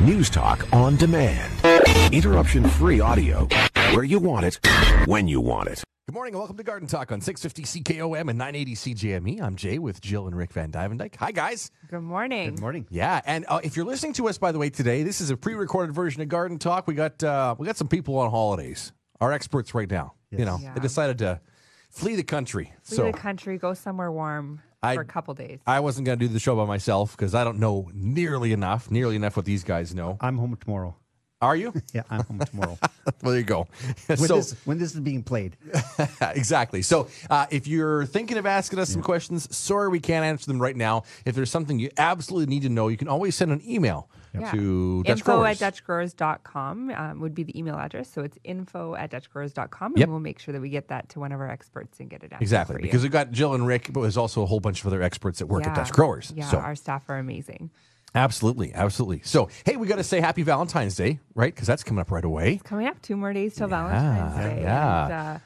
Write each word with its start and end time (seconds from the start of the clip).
News 0.00 0.30
Talk 0.30 0.72
on 0.72 0.96
demand. 0.96 1.52
Interruption 2.12 2.68
free 2.68 3.00
audio 3.00 3.48
where 3.92 4.04
you 4.04 4.18
want 4.18 4.46
it, 4.46 4.60
when 5.06 5.26
you 5.26 5.40
want 5.40 5.68
it. 5.68 5.82
Good 6.06 6.14
morning 6.14 6.34
and 6.34 6.38
welcome 6.40 6.56
to 6.56 6.62
Garden 6.62 6.88
Talk 6.88 7.10
on 7.12 7.20
650 7.20 7.82
CKOM 7.82 8.28
and 8.30 8.38
980 8.38 8.74
CJME. 8.74 9.42
I'm 9.42 9.56
Jay 9.56 9.78
with 9.78 10.00
Jill 10.00 10.26
and 10.26 10.36
Rick 10.36 10.52
Van 10.52 10.70
Dyke. 10.70 11.16
Hi, 11.16 11.32
guys. 11.32 11.70
Good 11.90 12.00
morning. 12.00 12.50
Good 12.50 12.60
morning. 12.60 12.86
Yeah, 12.90 13.20
and 13.26 13.44
uh, 13.48 13.60
if 13.62 13.76
you're 13.76 13.84
listening 13.84 14.12
to 14.14 14.28
us, 14.28 14.38
by 14.38 14.52
the 14.52 14.58
way, 14.58 14.70
today, 14.70 15.02
this 15.02 15.20
is 15.20 15.30
a 15.30 15.36
pre-recorded 15.36 15.94
version 15.94 16.22
of 16.22 16.28
Garden 16.28 16.58
Talk. 16.58 16.86
We 16.86 16.94
got 16.94 17.22
uh, 17.22 17.56
we 17.58 17.66
got 17.66 17.76
some 17.76 17.88
people 17.88 18.16
on 18.18 18.30
holidays. 18.30 18.92
Our 19.20 19.32
experts 19.32 19.74
right 19.74 19.90
now. 19.90 20.14
You 20.30 20.44
know, 20.44 20.58
Yeah. 20.62 20.74
they 20.74 20.80
decided 20.80 21.18
to 21.18 21.40
flee 21.90 22.14
the 22.14 22.22
country. 22.22 22.72
Flee 22.82 22.96
so 22.96 23.04
the 23.06 23.12
country, 23.12 23.58
go 23.58 23.74
somewhere 23.74 24.12
warm 24.12 24.62
I- 24.82 24.94
for 24.94 25.00
a 25.00 25.04
couple 25.04 25.34
days. 25.34 25.58
I 25.66 25.80
wasn't 25.80 26.06
going 26.06 26.18
to 26.18 26.26
do 26.26 26.32
the 26.32 26.38
show 26.38 26.56
by 26.56 26.64
myself 26.64 27.16
because 27.16 27.34
I 27.34 27.44
don't 27.44 27.58
know 27.58 27.90
nearly 27.94 28.52
enough, 28.52 28.90
nearly 28.90 29.16
enough 29.16 29.36
what 29.36 29.44
these 29.46 29.64
guys 29.64 29.94
know. 29.94 30.18
I'm 30.20 30.38
home 30.38 30.56
tomorrow. 30.56 30.96
Are 31.40 31.54
you? 31.56 31.72
Yeah, 31.94 32.02
I'm 32.10 32.22
home 32.24 32.38
tomorrow. 32.40 32.78
well, 32.82 33.14
there 33.22 33.36
you 33.38 33.42
go. 33.44 33.66
when, 34.06 34.18
so 34.18 34.36
this, 34.36 34.52
when 34.66 34.78
this 34.78 34.94
is 34.94 35.00
being 35.00 35.22
played. 35.22 35.56
exactly. 36.20 36.82
So 36.82 37.08
uh, 37.30 37.46
if 37.50 37.66
you're 37.66 38.04
thinking 38.06 38.36
of 38.38 38.46
asking 38.46 38.78
us 38.78 38.90
some 38.90 39.02
questions, 39.02 39.54
sorry 39.56 39.88
we 39.88 40.00
can't 40.00 40.24
answer 40.24 40.46
them 40.46 40.60
right 40.60 40.76
now. 40.76 41.04
If 41.24 41.34
there's 41.34 41.50
something 41.50 41.78
you 41.78 41.90
absolutely 41.96 42.52
need 42.54 42.62
to 42.62 42.68
know, 42.68 42.88
you 42.88 42.96
can 42.96 43.08
always 43.08 43.34
send 43.36 43.52
an 43.52 43.62
email 43.66 44.08
Yeah. 44.38 44.50
to 44.50 45.02
Dutch 45.04 45.18
info 45.20 45.36
Growers. 45.38 45.62
at 45.62 45.74
dutchgrowers.com 45.74 46.90
um, 46.90 47.20
would 47.20 47.34
be 47.34 47.44
the 47.44 47.56
email 47.58 47.76
address. 47.76 48.10
So 48.12 48.22
it's 48.22 48.38
info 48.44 48.94
at 48.96 49.10
dutchgrowers.com. 49.12 49.92
And 49.92 49.98
Yep. 49.98 50.08
we'll 50.08 50.20
make 50.20 50.38
sure 50.40 50.52
that 50.52 50.60
we 50.60 50.68
get 50.68 50.88
that 50.88 51.08
to 51.10 51.20
one 51.20 51.32
of 51.32 51.40
our 51.40 51.48
experts 51.48 52.00
and 52.00 52.10
get 52.10 52.22
it 52.24 52.32
out. 52.32 52.42
Exactly, 52.42 52.74
For 52.76 52.82
because 52.82 53.02
you. 53.02 53.06
we've 53.06 53.12
got 53.12 53.30
Jill 53.30 53.54
and 53.54 53.66
Rick, 53.66 53.92
but 53.92 54.02
there's 54.02 54.16
also 54.18 54.42
a 54.42 54.46
whole 54.46 54.60
bunch 54.60 54.80
of 54.80 54.86
other 54.88 55.02
experts 55.02 55.38
that 55.38 55.46
work 55.46 55.62
at 55.64 55.70
Yeah. 55.70 55.74
Dutch 55.76 55.92
Growers. 55.92 56.32
Yeah, 56.36 56.48
so 56.50 56.58
our 56.58 56.74
staff 56.74 57.08
are 57.08 57.16
amazing. 57.18 57.70
Absolutely, 58.14 58.72
absolutely. 58.74 59.20
So 59.24 59.48
hey, 59.64 59.76
we 59.76 59.86
got 59.86 59.96
to 59.96 60.04
say 60.04 60.20
Happy 60.20 60.42
Valentine's 60.42 60.96
Day, 60.96 61.20
right? 61.34 61.54
Because 61.54 61.66
that's 61.66 61.84
coming 61.84 62.00
up 62.00 62.10
right 62.10 62.24
away. 62.24 62.60
Coming 62.64 62.86
up 62.86 63.00
two 63.02 63.16
more 63.16 63.32
days 63.32 63.54
till 63.54 63.68
Valentine's 63.68 64.36
Day. 64.36 64.62
yeah. 64.62 65.04
And, 65.04 65.12
uh, 65.12 65.38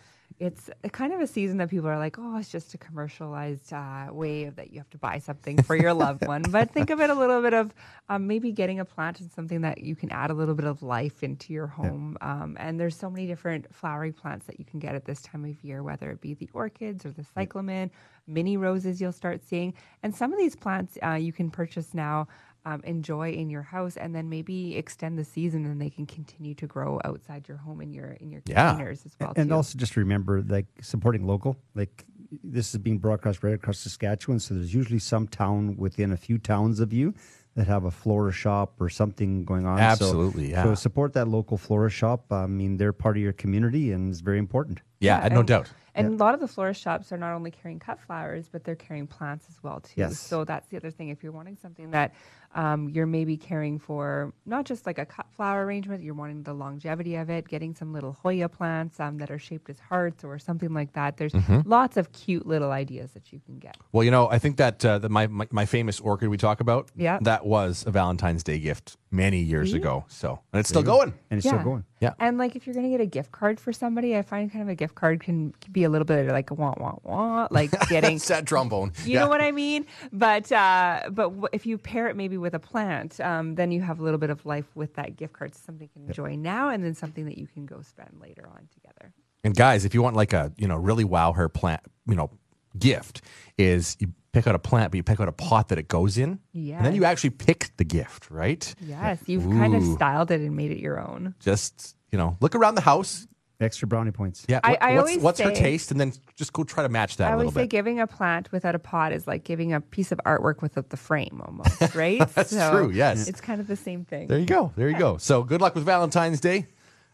it's 0.42 0.68
kind 0.90 1.12
of 1.12 1.20
a 1.20 1.26
season 1.28 1.58
that 1.58 1.70
people 1.70 1.88
are 1.88 1.98
like, 1.98 2.18
oh, 2.18 2.36
it's 2.36 2.50
just 2.50 2.74
a 2.74 2.78
commercialized 2.78 3.72
uh, 3.72 4.08
way 4.10 4.48
that 4.48 4.72
you 4.72 4.80
have 4.80 4.90
to 4.90 4.98
buy 4.98 5.18
something 5.18 5.62
for 5.62 5.76
your 5.76 5.94
loved 5.94 6.26
one. 6.26 6.42
But 6.42 6.72
think 6.72 6.90
of 6.90 7.00
it 7.00 7.10
a 7.10 7.14
little 7.14 7.40
bit 7.42 7.54
of 7.54 7.72
um, 8.08 8.26
maybe 8.26 8.50
getting 8.50 8.80
a 8.80 8.84
plant 8.84 9.20
and 9.20 9.30
something 9.30 9.60
that 9.60 9.78
you 9.78 9.94
can 9.94 10.10
add 10.10 10.32
a 10.32 10.34
little 10.34 10.56
bit 10.56 10.64
of 10.64 10.82
life 10.82 11.22
into 11.22 11.52
your 11.52 11.68
home. 11.68 12.18
Um, 12.20 12.56
and 12.58 12.80
there's 12.80 12.96
so 12.96 13.08
many 13.08 13.28
different 13.28 13.72
flowering 13.72 14.14
plants 14.14 14.46
that 14.46 14.58
you 14.58 14.64
can 14.64 14.80
get 14.80 14.96
at 14.96 15.04
this 15.04 15.22
time 15.22 15.44
of 15.44 15.62
year, 15.62 15.84
whether 15.84 16.10
it 16.10 16.20
be 16.20 16.34
the 16.34 16.48
orchids 16.52 17.06
or 17.06 17.12
the 17.12 17.24
cyclamen, 17.36 17.92
mini 18.26 18.56
roses 18.56 19.00
you'll 19.00 19.12
start 19.12 19.44
seeing. 19.44 19.74
And 20.02 20.12
some 20.12 20.32
of 20.32 20.40
these 20.40 20.56
plants 20.56 20.98
uh, 21.04 21.12
you 21.12 21.32
can 21.32 21.52
purchase 21.52 21.94
now 21.94 22.26
um, 22.64 22.80
enjoy 22.84 23.32
in 23.32 23.50
your 23.50 23.62
house, 23.62 23.96
and 23.96 24.14
then 24.14 24.28
maybe 24.28 24.76
extend 24.76 25.18
the 25.18 25.24
season, 25.24 25.64
and 25.64 25.80
they 25.80 25.90
can 25.90 26.06
continue 26.06 26.54
to 26.54 26.66
grow 26.66 27.00
outside 27.04 27.48
your 27.48 27.56
home 27.56 27.80
in 27.80 27.92
your 27.92 28.10
in 28.20 28.30
your 28.30 28.42
Yeah. 28.46 28.70
containers 28.70 29.04
as 29.04 29.16
well. 29.18 29.32
and 29.36 29.48
too. 29.50 29.54
also 29.54 29.78
just 29.78 29.96
remember, 29.96 30.42
like 30.42 30.66
supporting 30.80 31.26
local. 31.26 31.56
Like 31.74 32.04
this 32.42 32.72
is 32.74 32.78
being 32.80 32.98
broadcast 32.98 33.42
right 33.42 33.54
across 33.54 33.78
Saskatchewan, 33.78 34.38
so 34.38 34.54
there's 34.54 34.72
usually 34.74 34.98
some 35.00 35.26
town 35.26 35.76
within 35.76 36.12
a 36.12 36.16
few 36.16 36.38
towns 36.38 36.80
of 36.80 36.92
you 36.92 37.14
that 37.54 37.66
have 37.66 37.84
a 37.84 37.90
florist 37.90 38.38
shop 38.38 38.80
or 38.80 38.88
something 38.88 39.44
going 39.44 39.66
on. 39.66 39.76
So- 39.76 39.82
Absolutely, 39.84 40.52
yeah. 40.52 40.62
So 40.64 40.74
support 40.74 41.12
that 41.14 41.28
local 41.28 41.58
florist 41.58 41.94
shop. 41.96 42.32
I 42.32 42.46
mean, 42.46 42.78
they're 42.78 42.94
part 42.94 43.16
of 43.18 43.22
your 43.22 43.34
community, 43.34 43.92
and 43.92 44.10
it's 44.10 44.20
very 44.20 44.38
important. 44.38 44.80
Yeah, 45.00 45.28
no 45.28 45.40
and, 45.40 45.48
doubt. 45.48 45.70
And 45.94 46.06
a 46.06 46.24
lot 46.24 46.32
of 46.32 46.40
the 46.40 46.48
florist 46.48 46.80
shops 46.80 47.12
are 47.12 47.18
not 47.18 47.34
only 47.34 47.50
carrying 47.50 47.78
cut 47.78 48.00
flowers, 48.00 48.48
but 48.50 48.64
they're 48.64 48.74
carrying 48.76 49.06
plants 49.06 49.44
as 49.50 49.62
well 49.62 49.80
too. 49.80 49.92
Yes. 49.96 50.18
So 50.18 50.44
that's 50.44 50.66
the 50.68 50.78
other 50.78 50.90
thing. 50.90 51.10
If 51.10 51.22
you're 51.22 51.32
wanting 51.32 51.56
something 51.60 51.90
that 51.90 52.14
um, 52.54 52.88
you're 52.88 53.06
maybe 53.06 53.36
caring 53.36 53.78
for, 53.78 54.32
not 54.46 54.64
just 54.66 54.86
like 54.86 54.98
a 54.98 55.06
cut 55.06 55.26
flower 55.34 55.64
arrangement, 55.64 56.02
you're 56.02 56.14
wanting 56.14 56.42
the 56.42 56.52
longevity 56.52 57.16
of 57.16 57.30
it, 57.30 57.48
getting 57.48 57.74
some 57.74 57.92
little 57.92 58.12
Hoya 58.22 58.48
plants 58.48 59.00
um, 59.00 59.18
that 59.18 59.30
are 59.30 59.38
shaped 59.38 59.70
as 59.70 59.78
hearts 59.80 60.22
or 60.24 60.38
something 60.38 60.72
like 60.74 60.92
that. 60.92 61.16
There's 61.16 61.32
Mm-hmm. 61.32 61.68
lots 61.68 61.96
of 61.96 62.12
cute 62.12 62.46
little 62.46 62.70
ideas 62.70 63.12
that 63.12 63.32
you 63.32 63.40
can 63.46 63.58
get. 63.58 63.76
Well, 63.92 64.04
you 64.04 64.10
know, 64.10 64.28
I 64.30 64.38
think 64.38 64.58
that 64.58 64.84
uh, 64.84 64.98
the, 64.98 65.08
my, 65.08 65.26
my 65.26 65.46
my 65.50 65.64
famous 65.66 65.98
orchid 65.98 66.28
we 66.28 66.36
talk 66.36 66.60
about, 66.60 66.90
Yeah. 66.94 67.18
that 67.22 67.46
was 67.46 67.84
a 67.86 67.90
Valentine's 67.90 68.42
Day 68.44 68.58
gift 68.58 68.96
many 69.10 69.38
years 69.40 69.70
See? 69.72 69.76
ago. 69.78 70.04
So, 70.08 70.40
and 70.52 70.60
it's 70.60 70.68
still 70.68 70.82
going. 70.82 71.14
And 71.30 71.38
it's 71.38 71.46
still 71.46 71.62
going. 71.62 71.84
Yeah. 72.00 72.14
And 72.18 72.36
like 72.38 72.56
if 72.56 72.66
you're 72.66 72.74
going 72.74 72.86
to 72.86 72.90
get 72.90 73.00
a 73.00 73.06
gift 73.06 73.30
card 73.32 73.60
for 73.60 73.72
somebody, 73.72 74.16
I 74.16 74.22
find 74.22 74.50
kind 74.52 74.62
of 74.62 74.68
a 74.68 74.74
gift 74.74 74.94
card 74.94 75.20
can 75.22 75.54
be 75.70 75.84
a 75.84 75.88
little 75.88 76.04
bit 76.04 76.26
like 76.28 76.50
a 76.50 76.54
want, 76.54 76.80
want, 76.80 77.04
want, 77.04 77.52
like 77.52 77.70
getting 77.88 78.18
Sad 78.18 78.46
trombone. 78.46 78.92
You 79.04 79.18
know 79.20 79.28
what 79.28 79.40
I 79.40 79.52
mean? 79.52 79.86
But 80.12 80.50
uh, 80.52 81.02
but 81.10 81.28
w- 81.30 81.48
if 81.52 81.64
you 81.66 81.78
pair 81.78 82.08
it 82.08 82.16
maybe 82.16 82.36
with 82.42 82.54
a 82.54 82.58
plant, 82.58 83.18
um, 83.20 83.54
then 83.54 83.72
you 83.72 83.80
have 83.80 83.98
a 84.00 84.02
little 84.02 84.18
bit 84.18 84.30
of 84.30 84.44
life 84.44 84.66
with 84.74 84.94
that 84.94 85.16
gift 85.16 85.32
card. 85.32 85.54
Something 85.54 85.88
you 85.94 86.00
can 86.02 86.08
enjoy 86.08 86.36
now, 86.36 86.68
and 86.68 86.84
then 86.84 86.94
something 86.94 87.24
that 87.24 87.38
you 87.38 87.46
can 87.46 87.64
go 87.64 87.80
spend 87.82 88.18
later 88.20 88.46
on 88.46 88.68
together. 88.74 89.12
And 89.44 89.56
guys, 89.56 89.84
if 89.84 89.94
you 89.94 90.02
want 90.02 90.14
like 90.16 90.32
a 90.32 90.52
you 90.58 90.68
know 90.68 90.76
really 90.76 91.04
wow 91.04 91.32
her 91.32 91.48
plant, 91.48 91.80
you 92.06 92.14
know, 92.14 92.30
gift 92.78 93.22
is 93.56 93.96
you 94.00 94.12
pick 94.32 94.46
out 94.46 94.54
a 94.54 94.58
plant, 94.58 94.90
but 94.92 94.96
you 94.96 95.02
pick 95.02 95.20
out 95.20 95.28
a 95.28 95.32
pot 95.32 95.68
that 95.68 95.78
it 95.78 95.88
goes 95.88 96.16
in, 96.18 96.38
Yeah. 96.52 96.76
and 96.76 96.86
then 96.86 96.94
you 96.94 97.04
actually 97.04 97.30
pick 97.30 97.70
the 97.76 97.84
gift, 97.84 98.30
right? 98.30 98.74
Yes, 98.80 99.18
you've 99.26 99.44
kind 99.44 99.74
of 99.74 99.82
styled 99.84 100.30
it 100.30 100.40
and 100.40 100.56
made 100.56 100.70
it 100.70 100.78
your 100.78 101.00
own. 101.00 101.34
Just 101.40 101.96
you 102.10 102.18
know, 102.18 102.36
look 102.40 102.54
around 102.54 102.74
the 102.74 102.82
house. 102.82 103.26
Extra 103.62 103.86
brownie 103.88 104.10
points. 104.10 104.44
Yeah, 104.48 104.60
I- 104.64 104.70
what- 104.70 104.82
I 104.82 104.90
what's, 104.94 104.98
always 105.00 105.22
what's 105.22 105.40
her 105.40 105.54
say- 105.54 105.60
taste, 105.60 105.90
and 105.90 106.00
then 106.00 106.12
just 106.36 106.52
go 106.52 106.64
try 106.64 106.82
to 106.82 106.88
match 106.88 107.16
that 107.18 107.26
I 107.26 107.30
a 107.30 107.32
always 107.32 107.46
little 107.46 107.60
say 107.60 107.62
bit. 107.64 107.70
giving 107.70 108.00
a 108.00 108.06
plant 108.06 108.50
without 108.52 108.74
a 108.74 108.78
pot 108.78 109.12
is 109.12 109.26
like 109.26 109.44
giving 109.44 109.72
a 109.72 109.80
piece 109.80 110.12
of 110.12 110.20
artwork 110.26 110.62
without 110.62 110.90
the 110.90 110.96
frame, 110.96 111.42
almost, 111.46 111.94
right? 111.94 112.20
That's 112.34 112.50
true, 112.50 112.90
yes. 112.90 113.28
it's 113.28 113.40
kind 113.40 113.60
of 113.60 113.66
the 113.66 113.76
same 113.76 114.04
thing. 114.04 114.28
There 114.28 114.38
you 114.38 114.46
go. 114.46 114.72
There 114.76 114.88
you 114.88 114.98
go. 114.98 115.16
So 115.18 115.42
good 115.42 115.60
luck 115.60 115.74
with 115.74 115.84
Valentine's 115.84 116.40
Day. 116.40 116.66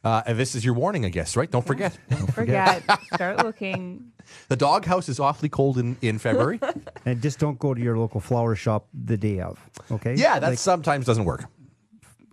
Uh, 0.04 0.22
and 0.26 0.38
this 0.38 0.54
is 0.54 0.64
your 0.64 0.74
warning, 0.74 1.04
I 1.04 1.08
guess, 1.08 1.36
right? 1.36 1.50
Don't 1.50 1.66
forget. 1.66 1.98
Don't 2.08 2.32
forget, 2.32 2.84
start 3.14 3.44
looking. 3.44 4.12
The 4.48 4.54
doghouse 4.54 5.08
is 5.08 5.18
awfully 5.18 5.48
cold 5.48 5.76
in, 5.76 5.96
in 6.00 6.18
February. 6.18 6.60
And 7.04 7.20
just 7.20 7.38
don't 7.40 7.58
go 7.58 7.74
to 7.74 7.80
your 7.80 7.96
local 7.98 8.20
flower 8.20 8.54
shop 8.54 8.86
the 8.94 9.16
day 9.16 9.40
of. 9.40 9.58
Okay. 9.90 10.14
yeah, 10.14 10.38
that 10.38 10.50
Like, 10.50 10.58
sometimes 10.58 11.04
doesn't 11.06 11.24
work. 11.24 11.46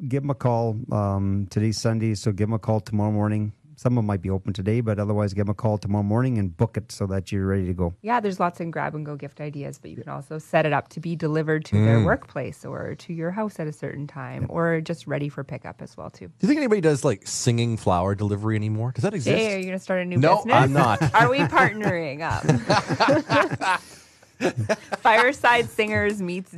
give 0.08 0.22
them 0.24 0.30
a 0.30 0.36
call. 0.36 0.78
Um, 0.92 1.48
today's 1.50 1.80
Sunday, 1.80 2.14
so 2.16 2.32
give 2.32 2.48
them 2.50 2.54
a 2.54 2.60
call 2.60 2.82
tomorrow 2.82 3.12
morning. 3.12 3.54
Some 3.76 3.94
of 3.94 3.98
them 3.98 4.06
might 4.06 4.22
be 4.22 4.30
open 4.30 4.54
today, 4.54 4.82
but 4.82 5.00
otherwise, 5.00 5.34
give 5.34 5.46
them 5.46 5.52
a 5.52 5.54
call 5.54 5.78
tomorrow 5.78 6.04
morning 6.04 6.38
and 6.38 6.56
book 6.56 6.78
it 6.78 6.92
so 6.92 7.06
that 7.08 7.32
you're 7.32 7.46
ready 7.46 7.66
to 7.68 7.74
go. 7.74 7.94
Yeah, 8.02 8.20
there's 8.20 8.40
lots 8.40 8.60
of 8.60 8.72
grab 8.72 8.96
and 8.96 9.06
go 9.06 9.16
gift 9.16 9.42
ideas, 9.42 9.78
but 9.80 9.92
you 9.92 9.98
can 9.98 10.10
also 10.10 10.38
set 10.38 10.66
it 10.66 10.74
up 10.74 10.90
to 10.90 11.00
be 11.00 11.16
delivered 11.16 11.66
to 11.66 11.76
their 11.76 12.00
mm. 12.00 12.06
workplace 12.06 12.66
or 12.66 12.96
to 12.96 13.14
your 13.14 13.32
house 13.32 13.60
at 13.60 13.68
a 13.68 13.74
certain 13.74 14.08
time 14.08 14.46
or 14.50 14.82
just 14.82 15.08
ready 15.08 15.30
for 15.30 15.44
pickup 15.44 15.82
as 15.82 15.98
well 15.98 16.10
too. 16.10 16.28
Do 16.28 16.34
you 16.42 16.48
think 16.48 16.58
anybody 16.58 16.82
does 16.82 17.04
like 17.04 17.28
singing 17.28 17.78
flower 17.78 18.16
delivery 18.16 18.56
anymore? 18.56 18.92
Does 18.94 19.04
that 19.04 19.14
exist? 19.14 19.38
Hey, 19.38 19.56
are 19.56 19.58
you 19.58 19.66
going 19.66 19.78
to 19.78 19.84
start 19.84 20.02
a 20.02 20.06
new 20.06 20.18
No, 20.18 20.38
business? 20.38 20.56
I'm 20.56 20.74
not. 20.74 21.02
Are 21.16 21.30
we 21.30 21.40
partnering 21.40 22.22
up? 22.22 23.82
Fireside 25.00 25.70
Singers 25.70 26.22
meets 26.22 26.52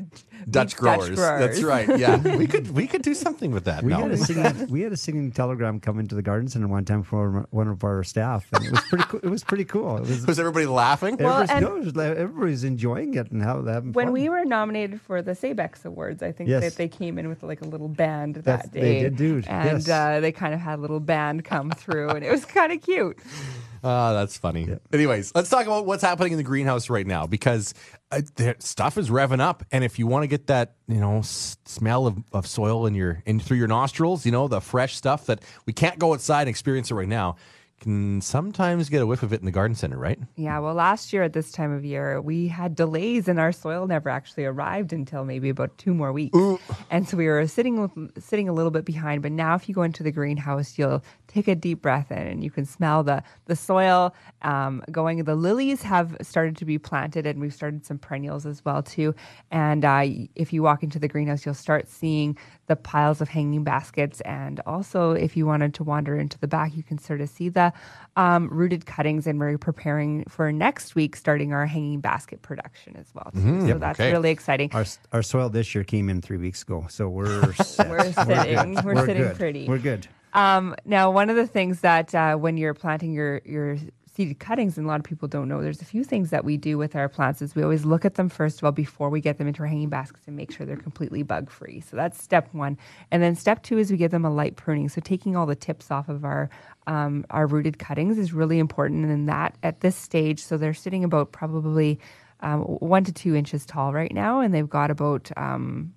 Dutch 0.49 0.67
meets 0.69 0.73
growers. 0.75 1.09
That's 1.17 1.59
growers. 1.59 1.87
right. 1.87 1.99
Yeah, 1.99 2.17
we 2.37 2.47
could 2.47 2.71
we 2.71 2.87
could 2.87 3.01
do 3.01 3.13
something 3.13 3.51
with 3.51 3.65
that. 3.65 3.83
We 3.83 3.91
no. 3.91 3.99
had 4.01 4.11
a 4.11 4.17
singing, 4.17 4.67
we 4.69 4.81
had 4.81 4.91
a 4.91 4.97
singing 4.97 5.31
telegram 5.31 5.79
come 5.79 5.99
into 5.99 6.15
the 6.15 6.21
garden 6.21 6.47
center 6.47 6.67
one 6.67 6.85
time 6.85 7.03
from 7.03 7.45
one 7.51 7.67
of 7.67 7.83
our 7.83 8.03
staff, 8.03 8.47
and 8.53 8.65
it 8.65 8.71
was 8.71 8.81
pretty. 8.81 9.03
cool. 9.05 9.19
It 9.23 9.29
was 9.29 9.43
pretty 9.43 9.65
cool. 9.65 9.97
It 9.97 10.01
was. 10.01 10.25
Was 10.25 10.39
everybody 10.39 10.65
laughing? 10.65 11.17
Well, 11.17 11.41
everybody's, 11.41 11.49
and- 11.51 11.65
no, 11.65 11.75
it 11.75 11.85
was 11.85 11.95
like 11.95 12.17
everybody's 12.17 12.63
enjoying 12.63 13.13
it 13.15 13.31
and 13.31 13.41
how 13.43 13.61
that. 13.61 13.83
When 13.83 14.07
fun. 14.07 14.11
we 14.13 14.29
were 14.29 14.45
nominated 14.45 15.01
for 15.01 15.21
the 15.21 15.31
Sabex 15.31 15.85
Awards, 15.85 16.23
I 16.23 16.31
think 16.31 16.49
Yes. 16.49 16.63
that 16.63 16.75
they 16.75 16.87
came 16.87 17.17
in 17.17 17.27
with 17.29 17.43
like 17.43 17.61
a 17.61 17.65
little 17.65 17.89
band 17.89 18.35
That's- 18.35 18.63
that 18.65 18.71
they 18.73 18.81
day. 18.81 19.01
did, 19.03 19.17
dude. 19.17 19.47
And 19.47 19.79
Yes. 19.85 19.89
uh, 19.89 20.19
they 20.19 20.31
kind 20.31 20.53
of 20.53 20.59
had 20.59 20.79
a 20.79 20.81
little 20.81 20.99
band 20.99 21.43
come 21.45 21.69
through, 21.71 22.09
and 22.09 22.23
it 22.23 22.31
was 22.31 22.45
kind 22.45 22.71
of 22.71 22.81
cute. 22.81 23.17
Ah, 23.83 24.13
that's 24.13 24.37
funny. 24.37 24.67
Anyways, 24.91 25.31
let's 25.35 25.49
talk 25.49 25.65
about 25.65 25.85
what's 25.85 26.03
happening 26.03 26.31
in 26.33 26.37
the 26.37 26.43
greenhouse 26.43 26.89
right 26.89 27.05
now 27.07 27.27
because 27.27 27.73
uh, 28.11 28.21
stuff 28.59 28.97
is 28.97 29.09
revving 29.09 29.39
up, 29.41 29.63
and 29.71 29.83
if 29.83 29.99
you 29.99 30.07
want 30.07 30.23
to 30.23 30.27
get 30.27 30.47
that, 30.47 30.75
you 30.87 30.99
know, 30.99 31.19
s- 31.19 31.57
smell 31.65 32.07
of, 32.07 32.17
of 32.33 32.47
soil 32.47 32.85
in 32.85 32.95
your 32.95 33.21
in 33.25 33.39
through 33.39 33.57
your 33.57 33.67
nostrils, 33.67 34.25
you 34.25 34.31
know, 34.31 34.47
the 34.47 34.61
fresh 34.61 34.95
stuff 34.95 35.25
that 35.25 35.41
we 35.65 35.73
can't 35.73 35.99
go 35.99 36.13
outside 36.13 36.41
and 36.43 36.49
experience 36.49 36.89
it 36.91 36.95
right 36.95 37.07
now, 37.07 37.35
can 37.79 38.21
sometimes 38.21 38.89
get 38.89 39.03
a 39.03 39.05
whiff 39.05 39.21
of 39.21 39.31
it 39.33 39.39
in 39.39 39.45
the 39.45 39.51
garden 39.51 39.75
center, 39.75 39.97
right? 39.97 40.17
Yeah, 40.35 40.57
well, 40.59 40.73
last 40.73 41.13
year 41.13 41.21
at 41.21 41.33
this 41.33 41.51
time 41.51 41.71
of 41.71 41.85
year, 41.85 42.19
we 42.19 42.47
had 42.47 42.73
delays 42.75 43.27
and 43.27 43.39
our 43.39 43.51
soil 43.51 43.85
never 43.85 44.09
actually 44.09 44.45
arrived 44.45 44.93
until 44.93 45.23
maybe 45.25 45.49
about 45.49 45.77
two 45.77 45.93
more 45.93 46.11
weeks. 46.11 46.35
And 46.89 47.07
so 47.07 47.17
we 47.17 47.27
were 47.27 47.45
sitting 47.45 48.11
sitting 48.17 48.49
a 48.49 48.53
little 48.53 48.71
bit 48.71 48.83
behind. 48.83 49.21
But 49.21 49.31
now, 49.31 49.53
if 49.53 49.69
you 49.69 49.75
go 49.75 49.83
into 49.83 50.01
the 50.01 50.11
greenhouse, 50.11 50.77
you'll 50.79 51.03
take 51.27 51.47
a 51.47 51.55
deep 51.55 51.81
breath 51.81 52.11
in 52.11 52.17
and 52.17 52.43
you 52.43 52.51
can 52.51 52.65
smell 52.65 53.03
the 53.03 53.23
the 53.45 53.55
soil 53.55 54.13
um, 54.41 54.83
going. 54.91 55.23
The 55.23 55.35
lilies 55.35 55.81
have 55.83 56.15
started 56.21 56.57
to 56.57 56.65
be 56.65 56.77
planted, 56.77 57.25
and 57.25 57.39
we've 57.39 57.53
started 57.53 57.85
some 57.85 57.97
perennials 57.97 58.45
as 58.45 58.63
well 58.63 58.81
too. 58.81 59.13
And 59.51 59.83
uh, 59.85 60.05
if 60.35 60.53
you 60.53 60.63
walk 60.63 60.83
into 60.83 60.99
the 60.99 61.07
greenhouse, 61.07 61.45
you'll 61.45 61.55
start 61.55 61.87
seeing 61.87 62.37
the 62.67 62.75
piles 62.75 63.21
of 63.21 63.29
hanging 63.29 63.63
baskets. 63.63 64.21
And 64.21 64.59
also, 64.65 65.11
if 65.11 65.37
you 65.37 65.45
wanted 65.45 65.73
to 65.75 65.83
wander 65.83 66.17
into 66.17 66.37
the 66.39 66.47
back, 66.47 66.75
you 66.75 66.83
can 66.83 66.97
sort 66.97 67.21
of 67.21 67.29
see 67.29 67.49
the 67.49 67.73
um, 68.15 68.49
rooted 68.49 68.85
cuttings, 68.85 69.27
and 69.27 69.39
we're 69.39 69.57
preparing 69.57 70.23
for 70.25 70.51
next 70.51 70.95
week, 70.95 71.15
starting 71.15 71.53
our 71.53 71.65
hanging 71.65 72.01
basket 72.01 72.41
production 72.41 72.95
as 72.97 73.07
well. 73.13 73.31
too. 73.33 73.67
so 73.67 73.77
that's 73.77 73.99
okay. 73.99 74.11
really 74.11 74.29
exciting. 74.31 74.69
Our 74.73 74.85
our 75.11 75.23
soil 75.23 75.49
this 75.49 75.73
year 75.73 75.83
came 75.83 76.09
in 76.09 76.21
three 76.21 76.37
weeks 76.37 76.61
ago, 76.63 76.85
so 76.89 77.09
we're. 77.09 77.27
We're 77.87 78.11
sitting, 78.13 78.75
we're, 78.83 79.05
sitting 79.05 79.23
good. 79.23 79.35
pretty. 79.35 79.67
We're 79.67 79.77
good. 79.77 80.07
Um, 80.37 80.75
now, 80.85 81.09
one 81.09 81.31
of 81.31 81.35
the 81.35 81.47
things 81.47 81.81
that 81.81 82.13
uh, 82.13 82.35
when 82.35 82.57
you're 82.57 82.75
planting 82.75 83.11
your 83.11 83.41
your 83.43 83.77
seeded 84.13 84.37
cuttings, 84.37 84.77
and 84.77 84.85
a 84.85 84.87
lot 84.87 84.99
of 84.99 85.03
people 85.03 85.27
don't 85.27 85.47
know, 85.47 85.63
there's 85.63 85.81
a 85.81 85.85
few 85.85 86.03
things 86.03 86.29
that 86.29 86.45
we 86.45 86.57
do 86.57 86.77
with 86.77 86.95
our 86.95 87.09
plants. 87.09 87.41
Is 87.41 87.55
we 87.55 87.63
always 87.63 87.85
look 87.85 88.05
at 88.05 88.13
them 88.13 88.29
first 88.29 88.59
of 88.59 88.63
all 88.63 88.71
before 88.71 89.09
we 89.09 89.19
get 89.19 89.39
them 89.39 89.47
into 89.47 89.61
our 89.61 89.67
hanging 89.67 89.89
baskets 89.89 90.27
and 90.27 90.35
make 90.35 90.51
sure 90.51 90.67
they're 90.67 90.77
completely 90.77 91.23
bug 91.23 91.49
free. 91.49 91.81
So 91.81 91.95
that's 91.95 92.21
step 92.21 92.53
one. 92.53 92.77
And 93.09 93.23
then 93.23 93.35
step 93.35 93.63
two 93.63 93.79
is 93.79 93.89
we 93.89 93.97
give 93.97 94.11
them 94.11 94.25
a 94.25 94.29
light 94.29 94.57
pruning. 94.57 94.89
So 94.89 95.01
taking 95.01 95.35
all 95.35 95.47
the 95.47 95.55
tips 95.55 95.89
off 95.89 96.07
of 96.07 96.23
our 96.23 96.51
um, 96.85 97.25
our 97.31 97.47
rooted 97.47 97.79
cuttings 97.79 98.19
is 98.19 98.31
really 98.31 98.59
important. 98.59 99.01
And 99.01 99.09
then 99.09 99.25
that 99.25 99.57
at 99.63 99.81
this 99.81 99.95
stage, 99.95 100.39
so 100.39 100.55
they're 100.55 100.75
sitting 100.75 101.03
about 101.03 101.31
probably 101.31 101.99
um, 102.41 102.61
one 102.61 103.03
to 103.05 103.11
two 103.11 103.35
inches 103.35 103.65
tall 103.65 103.91
right 103.91 104.13
now, 104.13 104.41
and 104.41 104.53
they've 104.53 104.69
got 104.69 104.91
about 104.91 105.31
um, 105.35 105.95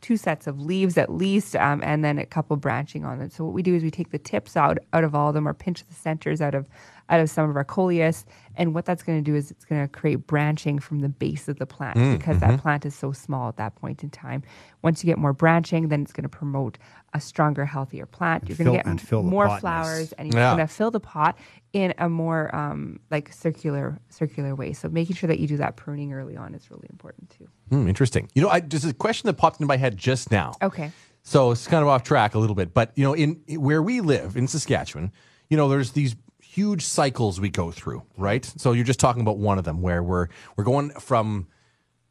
two 0.00 0.16
sets 0.16 0.46
of 0.46 0.60
leaves 0.60 0.96
at 0.96 1.12
least, 1.12 1.56
um, 1.56 1.80
and 1.82 2.04
then 2.04 2.18
a 2.18 2.26
couple 2.26 2.56
branching 2.56 3.04
on 3.04 3.18
them. 3.18 3.30
So 3.30 3.44
what 3.44 3.54
we 3.54 3.62
do 3.62 3.74
is 3.74 3.82
we 3.82 3.90
take 3.90 4.10
the 4.10 4.18
tips 4.18 4.56
out 4.56 4.78
out 4.92 5.04
of 5.04 5.14
all 5.14 5.28
of 5.28 5.34
them, 5.34 5.46
or 5.46 5.54
pinch 5.54 5.84
the 5.86 5.94
centers 5.94 6.40
out 6.40 6.54
of 6.54 6.66
out 7.08 7.20
of 7.20 7.30
some 7.30 7.50
of 7.50 7.56
our 7.56 7.64
coleus. 7.64 8.24
And 8.60 8.74
what 8.74 8.84
that's 8.84 9.02
going 9.02 9.18
to 9.18 9.22
do 9.30 9.34
is 9.34 9.50
it's 9.50 9.64
going 9.64 9.80
to 9.80 9.88
create 9.88 10.26
branching 10.26 10.78
from 10.80 11.00
the 11.00 11.08
base 11.08 11.48
of 11.48 11.58
the 11.58 11.64
plant 11.64 11.96
because 12.18 12.38
that 12.40 12.60
plant 12.60 12.84
is 12.84 12.94
so 12.94 13.10
small 13.10 13.48
at 13.48 13.56
that 13.56 13.74
point 13.74 14.02
in 14.04 14.10
time. 14.10 14.42
Once 14.82 15.02
you 15.02 15.06
get 15.08 15.16
more 15.18 15.32
branching, 15.32 15.88
then 15.88 16.02
it's 16.02 16.12
going 16.12 16.24
to 16.24 16.28
promote 16.28 16.76
a 17.14 17.20
stronger, 17.20 17.64
healthier 17.64 18.04
plant. 18.04 18.46
You're 18.48 18.58
going 18.58 18.78
to 18.78 18.82
get 18.84 19.22
more 19.24 19.46
pot 19.48 19.60
flowers, 19.62 20.12
and 20.12 20.28
you're 20.32 20.38
Yeah. 20.40 20.54
going 20.54 20.68
to 20.68 20.72
fill 20.72 20.90
the 20.90 21.00
pot 21.00 21.38
in 21.72 21.94
a 21.98 22.08
more 22.10 22.54
um, 22.54 23.00
like 23.10 23.32
circular 23.32 23.98
circular 24.10 24.54
way. 24.54 24.74
So 24.74 24.88
making 24.90 25.16
sure 25.16 25.28
that 25.28 25.38
you 25.40 25.46
do 25.48 25.56
that 25.56 25.76
pruning 25.76 26.12
early 26.12 26.36
on 26.36 26.54
is 26.54 26.70
really 26.70 26.86
important 26.90 27.30
too. 27.30 27.48
Hmm, 27.70 27.88
interesting. 27.88 28.28
You 28.34 28.42
know, 28.42 28.50
I, 28.50 28.60
there's 28.60 28.84
a 28.84 28.92
question 28.92 29.26
that 29.28 29.34
popped 29.38 29.56
into 29.56 29.66
my 29.68 29.78
head 29.78 29.96
just 29.96 30.30
now. 30.30 30.52
Okay. 30.62 30.92
So 31.22 31.50
it's 31.50 31.66
kind 31.66 31.82
of 31.82 31.88
off 31.88 32.02
track 32.02 32.34
a 32.34 32.38
little 32.38 32.56
bit, 32.56 32.74
but 32.74 32.92
you 32.94 33.04
know, 33.04 33.14
in 33.14 33.40
where 33.56 33.82
we 33.82 34.00
live 34.02 34.36
in 34.36 34.46
Saskatchewan, 34.46 35.12
you 35.48 35.56
know, 35.56 35.68
there's 35.68 35.92
these 35.92 36.14
huge 36.60 36.84
cycles 36.84 37.40
we 37.40 37.48
go 37.48 37.70
through, 37.70 38.02
right? 38.18 38.44
So 38.44 38.72
you're 38.72 38.84
just 38.84 39.00
talking 39.00 39.22
about 39.22 39.38
one 39.38 39.58
of 39.58 39.64
them 39.64 39.80
where 39.80 40.02
we're 40.02 40.28
we're 40.56 40.64
going 40.64 40.90
from 40.90 41.46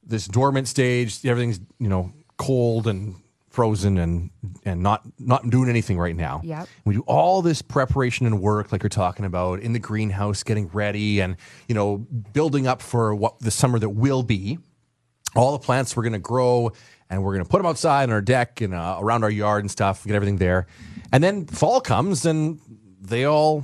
this 0.03 0.27
dormant 0.27 0.67
stage, 0.67 1.23
everything's 1.23 1.59
you 1.79 1.87
know 1.87 2.11
cold 2.37 2.87
and 2.87 3.15
frozen 3.49 3.97
and 3.97 4.31
and 4.65 4.81
not 4.81 5.03
not 5.19 5.47
doing 5.49 5.69
anything 5.69 5.99
right 5.99 6.15
now. 6.15 6.41
Yep. 6.43 6.67
We 6.85 6.95
do 6.95 7.03
all 7.05 7.43
this 7.43 7.61
preparation 7.61 8.25
and 8.25 8.41
work, 8.41 8.71
like 8.71 8.81
you're 8.81 8.89
talking 8.89 9.25
about, 9.25 9.59
in 9.59 9.73
the 9.73 9.79
greenhouse, 9.79 10.41
getting 10.41 10.67
ready 10.69 11.21
and 11.21 11.35
you 11.67 11.75
know 11.75 11.97
building 12.33 12.65
up 12.65 12.81
for 12.81 13.13
what 13.13 13.39
the 13.39 13.51
summer 13.51 13.77
that 13.79 13.89
will 13.89 14.23
be 14.23 14.57
all 15.35 15.51
the 15.51 15.63
plants 15.63 15.95
we're 15.95 16.03
going 16.03 16.13
to 16.13 16.19
grow 16.19 16.71
and 17.09 17.23
we're 17.23 17.33
going 17.33 17.43
to 17.43 17.49
put 17.49 17.57
them 17.57 17.65
outside 17.67 18.09
on 18.09 18.11
our 18.11 18.21
deck 18.21 18.61
and 18.61 18.73
uh, 18.73 18.97
around 18.99 19.23
our 19.23 19.29
yard 19.29 19.63
and 19.63 19.69
stuff, 19.69 20.05
get 20.05 20.15
everything 20.15 20.37
there. 20.37 20.65
And 21.11 21.23
then 21.23 21.45
fall 21.45 21.81
comes 21.81 22.25
and 22.25 22.59
they 22.99 23.25
all, 23.25 23.63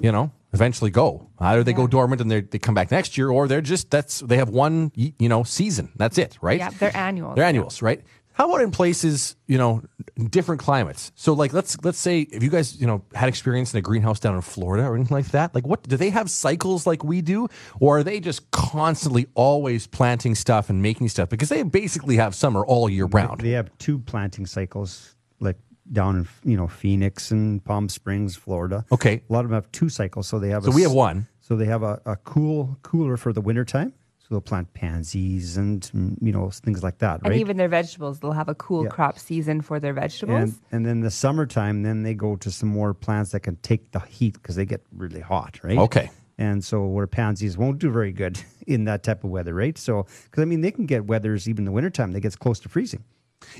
you 0.00 0.10
know, 0.12 0.32
eventually 0.52 0.90
go. 0.90 1.28
Either 1.38 1.62
they 1.62 1.72
go 1.72 1.86
dormant 1.86 2.20
and 2.20 2.30
they 2.30 2.40
they 2.40 2.58
come 2.58 2.74
back 2.74 2.90
next 2.90 3.16
year 3.16 3.30
or 3.30 3.46
they're 3.46 3.60
just, 3.60 3.90
that's, 3.90 4.20
they 4.20 4.36
have 4.36 4.48
one, 4.48 4.92
you 4.94 5.28
know, 5.28 5.42
season. 5.44 5.92
That's 5.96 6.18
it, 6.18 6.38
right? 6.40 6.58
Yeah, 6.58 6.70
they're 6.70 6.96
annuals. 6.96 7.36
They're 7.36 7.44
annuals, 7.44 7.82
right? 7.82 8.02
How 8.32 8.48
about 8.48 8.62
in 8.62 8.70
places, 8.70 9.36
you 9.46 9.58
know, 9.58 9.82
different 10.30 10.62
climates? 10.62 11.12
So, 11.14 11.34
like, 11.34 11.52
let's 11.52 11.76
let's 11.84 11.98
say 11.98 12.20
if 12.20 12.42
you 12.42 12.48
guys, 12.48 12.80
you 12.80 12.86
know, 12.86 13.02
had 13.14 13.28
experience 13.28 13.74
in 13.74 13.78
a 13.78 13.82
greenhouse 13.82 14.18
down 14.18 14.34
in 14.34 14.40
Florida 14.40 14.86
or 14.88 14.94
anything 14.94 15.14
like 15.14 15.28
that, 15.32 15.54
like, 15.54 15.66
what 15.66 15.82
do 15.82 15.98
they 15.98 16.08
have 16.08 16.30
cycles 16.30 16.86
like 16.86 17.04
we 17.04 17.20
do, 17.20 17.48
or 17.80 17.98
are 17.98 18.02
they 18.02 18.18
just 18.18 18.50
constantly 18.50 19.26
always 19.34 19.86
planting 19.86 20.34
stuff 20.34 20.70
and 20.70 20.80
making 20.80 21.10
stuff 21.10 21.28
because 21.28 21.50
they 21.50 21.62
basically 21.64 22.16
have 22.16 22.34
summer 22.34 22.64
all 22.64 22.88
year 22.88 23.04
round? 23.04 23.42
They 23.42 23.50
have 23.50 23.76
two 23.76 23.98
planting 23.98 24.46
cycles, 24.46 25.16
like 25.38 25.58
down 25.92 26.16
in 26.16 26.28
you 26.50 26.56
know 26.56 26.66
Phoenix 26.68 27.30
and 27.30 27.64
Palm 27.64 27.88
Springs, 27.88 28.36
Florida. 28.36 28.84
Okay. 28.92 29.22
a 29.28 29.32
lot 29.32 29.44
of 29.44 29.50
them 29.50 29.54
have 29.56 29.70
two 29.72 29.88
cycles, 29.88 30.26
so 30.28 30.38
they 30.38 30.48
have. 30.50 30.64
So 30.64 30.70
a 30.70 30.74
we 30.74 30.82
have 30.82 30.92
one. 30.92 31.26
So 31.40 31.56
they 31.56 31.64
have 31.66 31.82
a, 31.82 32.00
a 32.06 32.16
cool 32.16 32.78
cooler 32.82 33.16
for 33.16 33.32
the 33.32 33.40
wintertime. 33.40 33.92
So 34.20 34.26
they'll 34.36 34.40
plant 34.40 34.72
pansies 34.72 35.56
and 35.56 35.82
mm, 35.92 36.16
you 36.22 36.30
know 36.32 36.50
things 36.50 36.82
like 36.84 36.98
that, 36.98 37.20
Right? 37.22 37.32
And 37.32 37.40
even 37.40 37.56
their 37.56 37.68
vegetables, 37.68 38.20
they'll 38.20 38.30
have 38.32 38.48
a 38.48 38.54
cool 38.54 38.84
Yeah. 38.84 38.90
crop 38.90 39.18
season 39.18 39.60
for 39.60 39.80
their 39.80 39.92
vegetables. 39.92 40.40
and 40.40 40.54
and 40.70 40.86
then 40.86 41.00
the 41.00 41.10
summertime, 41.10 41.82
then 41.82 42.04
they 42.04 42.14
go 42.14 42.36
to 42.36 42.50
some 42.52 42.68
more 42.68 42.94
plants 42.94 43.32
that 43.32 43.40
can 43.40 43.56
take 43.56 43.90
the 43.90 43.98
heat 44.00 44.34
because 44.34 44.54
they 44.54 44.64
get 44.66 44.82
really 44.96 45.20
hot, 45.20 45.58
right? 45.64 45.78
Okay. 45.78 46.10
And 46.38 46.64
so 46.64 46.86
where 46.86 47.06
pansies 47.08 47.58
won't 47.58 47.80
do 47.80 47.90
very 47.90 48.12
good 48.12 48.40
in 48.68 48.84
that 48.84 49.02
type 49.02 49.24
of 49.24 49.30
weather, 49.30 49.52
right? 49.52 49.76
So 49.76 50.06
because 50.24 50.42
I 50.42 50.44
mean 50.44 50.60
they 50.60 50.70
can 50.70 50.86
get 50.86 51.06
weathers 51.06 51.48
even 51.48 51.62
in 51.62 51.64
the 51.64 51.72
wintertime 51.72 52.12
that 52.12 52.20
gets 52.20 52.36
close 52.36 52.60
to 52.60 52.68
freezing, 52.68 53.02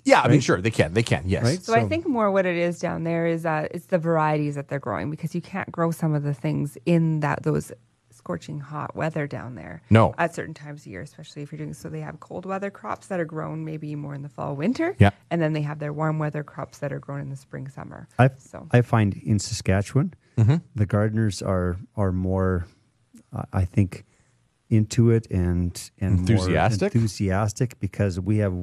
Yeah, 0.05 0.21
I 0.23 0.29
mean, 0.29 0.41
sure, 0.41 0.61
they 0.61 0.71
can, 0.71 0.95
they 0.95 1.03
can, 1.03 1.25
yes. 1.27 1.43
right? 1.45 1.63
so, 1.63 1.75
I 1.75 1.87
think 1.89 2.07
more 2.07 2.31
what 2.31 2.47
it 2.47 2.57
is 2.57 2.79
down 2.79 3.05
there 3.05 3.27
is 3.27 3.45
uh, 3.47 3.69
it's 3.71 3.87
the 3.87 3.99
varieties 3.99 4.55
that 4.55 4.69
they're 4.69 4.79
growing 4.79 5.11
because 5.11 5.35
you 5.35 5.41
can't 5.41 5.71
grow 5.73 5.91
some 5.91 6.15
of 6.15 6.23
the 6.23 6.35
things 6.35 6.77
in 6.87 7.21
that 7.21 7.43
those 7.43 7.73
scorching 8.13 8.61
hot 8.61 8.95
weather 8.95 9.27
down 9.27 9.55
there. 9.55 9.81
No. 9.89 10.15
At 10.19 10.35
certain 10.35 10.53
times 10.53 10.83
of 10.83 10.89
year, 10.89 11.01
especially 11.01 11.41
if 11.43 11.51
you're 11.53 11.59
doing 11.59 11.73
so 11.73 11.89
they 11.89 12.01
have 12.01 12.21
cold 12.21 12.45
weather 12.45 12.71
crops 12.71 13.07
that 13.07 13.19
are 13.19 13.25
grown 13.25 13.65
maybe 13.65 13.95
more 13.95 14.15
in 14.15 14.21
the 14.23 14.29
fall 14.29 14.55
winter. 14.57 14.95
Yeah. 14.99 15.11
And 15.31 15.41
then 15.41 15.55
they 15.55 15.63
have 15.63 15.79
their 15.79 15.93
warm 15.93 16.19
weather 16.19 16.45
crops 16.45 16.79
that 16.79 16.93
are 16.93 16.99
grown 16.99 17.21
in 17.21 17.31
the 17.31 17.37
spring 17.37 17.69
summer. 17.69 18.09
I 18.19 18.29
so 18.37 18.67
I 18.73 18.83
find 18.83 19.15
in 19.15 19.39
Saskatchewan, 19.39 20.15
Mm-hmm. 20.37 20.57
the 20.75 20.87
gardeners 20.87 21.41
are 21.43 21.77
are 21.97 22.13
more, 22.13 22.67
uh, 23.33 23.43
I 23.53 23.65
think, 23.65 24.05
into 24.69 25.11
it 25.11 25.27
and 25.31 25.91
and 25.99 26.13
more 26.13 26.21
Enthusiastic? 26.21 26.95
enthusiastic 26.95 27.81
because 27.81 28.21
we 28.21 28.39
have 28.39 28.55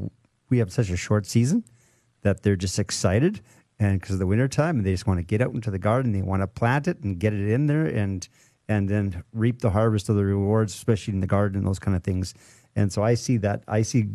we 0.50 0.58
have 0.60 0.72
such 0.72 0.90
a 0.90 0.98
short 0.98 1.26
season 1.26 1.64
that 2.22 2.44
they're 2.44 2.56
just 2.56 2.80
excited. 2.80 3.42
And 3.80 4.00
because 4.00 4.14
of 4.16 4.20
the 4.20 4.26
wintertime 4.28 4.78
and 4.78 4.86
they 4.86 4.92
just 4.92 5.06
want 5.06 5.20
to 5.20 5.24
get 5.24 5.40
out 5.42 5.54
into 5.54 5.70
the 5.70 5.78
garden 5.78 6.12
they 6.12 6.24
want 6.24 6.42
to 6.42 6.48
plant 6.48 6.88
it 6.88 7.04
and 7.04 7.20
get 7.20 7.32
it 7.34 7.48
in 7.50 7.68
there 7.68 7.86
and 7.86 8.28
and 8.68 8.90
then 8.90 9.24
reap 9.34 9.60
the 9.62 9.70
harvest 9.70 10.10
of 10.10 10.16
the 10.16 10.26
rewards 10.26 10.74
especially 10.74 11.14
in 11.14 11.20
the 11.20 11.28
garden 11.28 11.60
and 11.60 11.68
those 11.68 11.78
kind 11.80 11.96
of 11.96 12.04
things. 12.04 12.34
And 12.76 12.92
so 12.92 13.04
i 13.04 13.14
see 13.14 13.38
that 13.38 13.64
i 13.68 13.84
see 13.84 14.08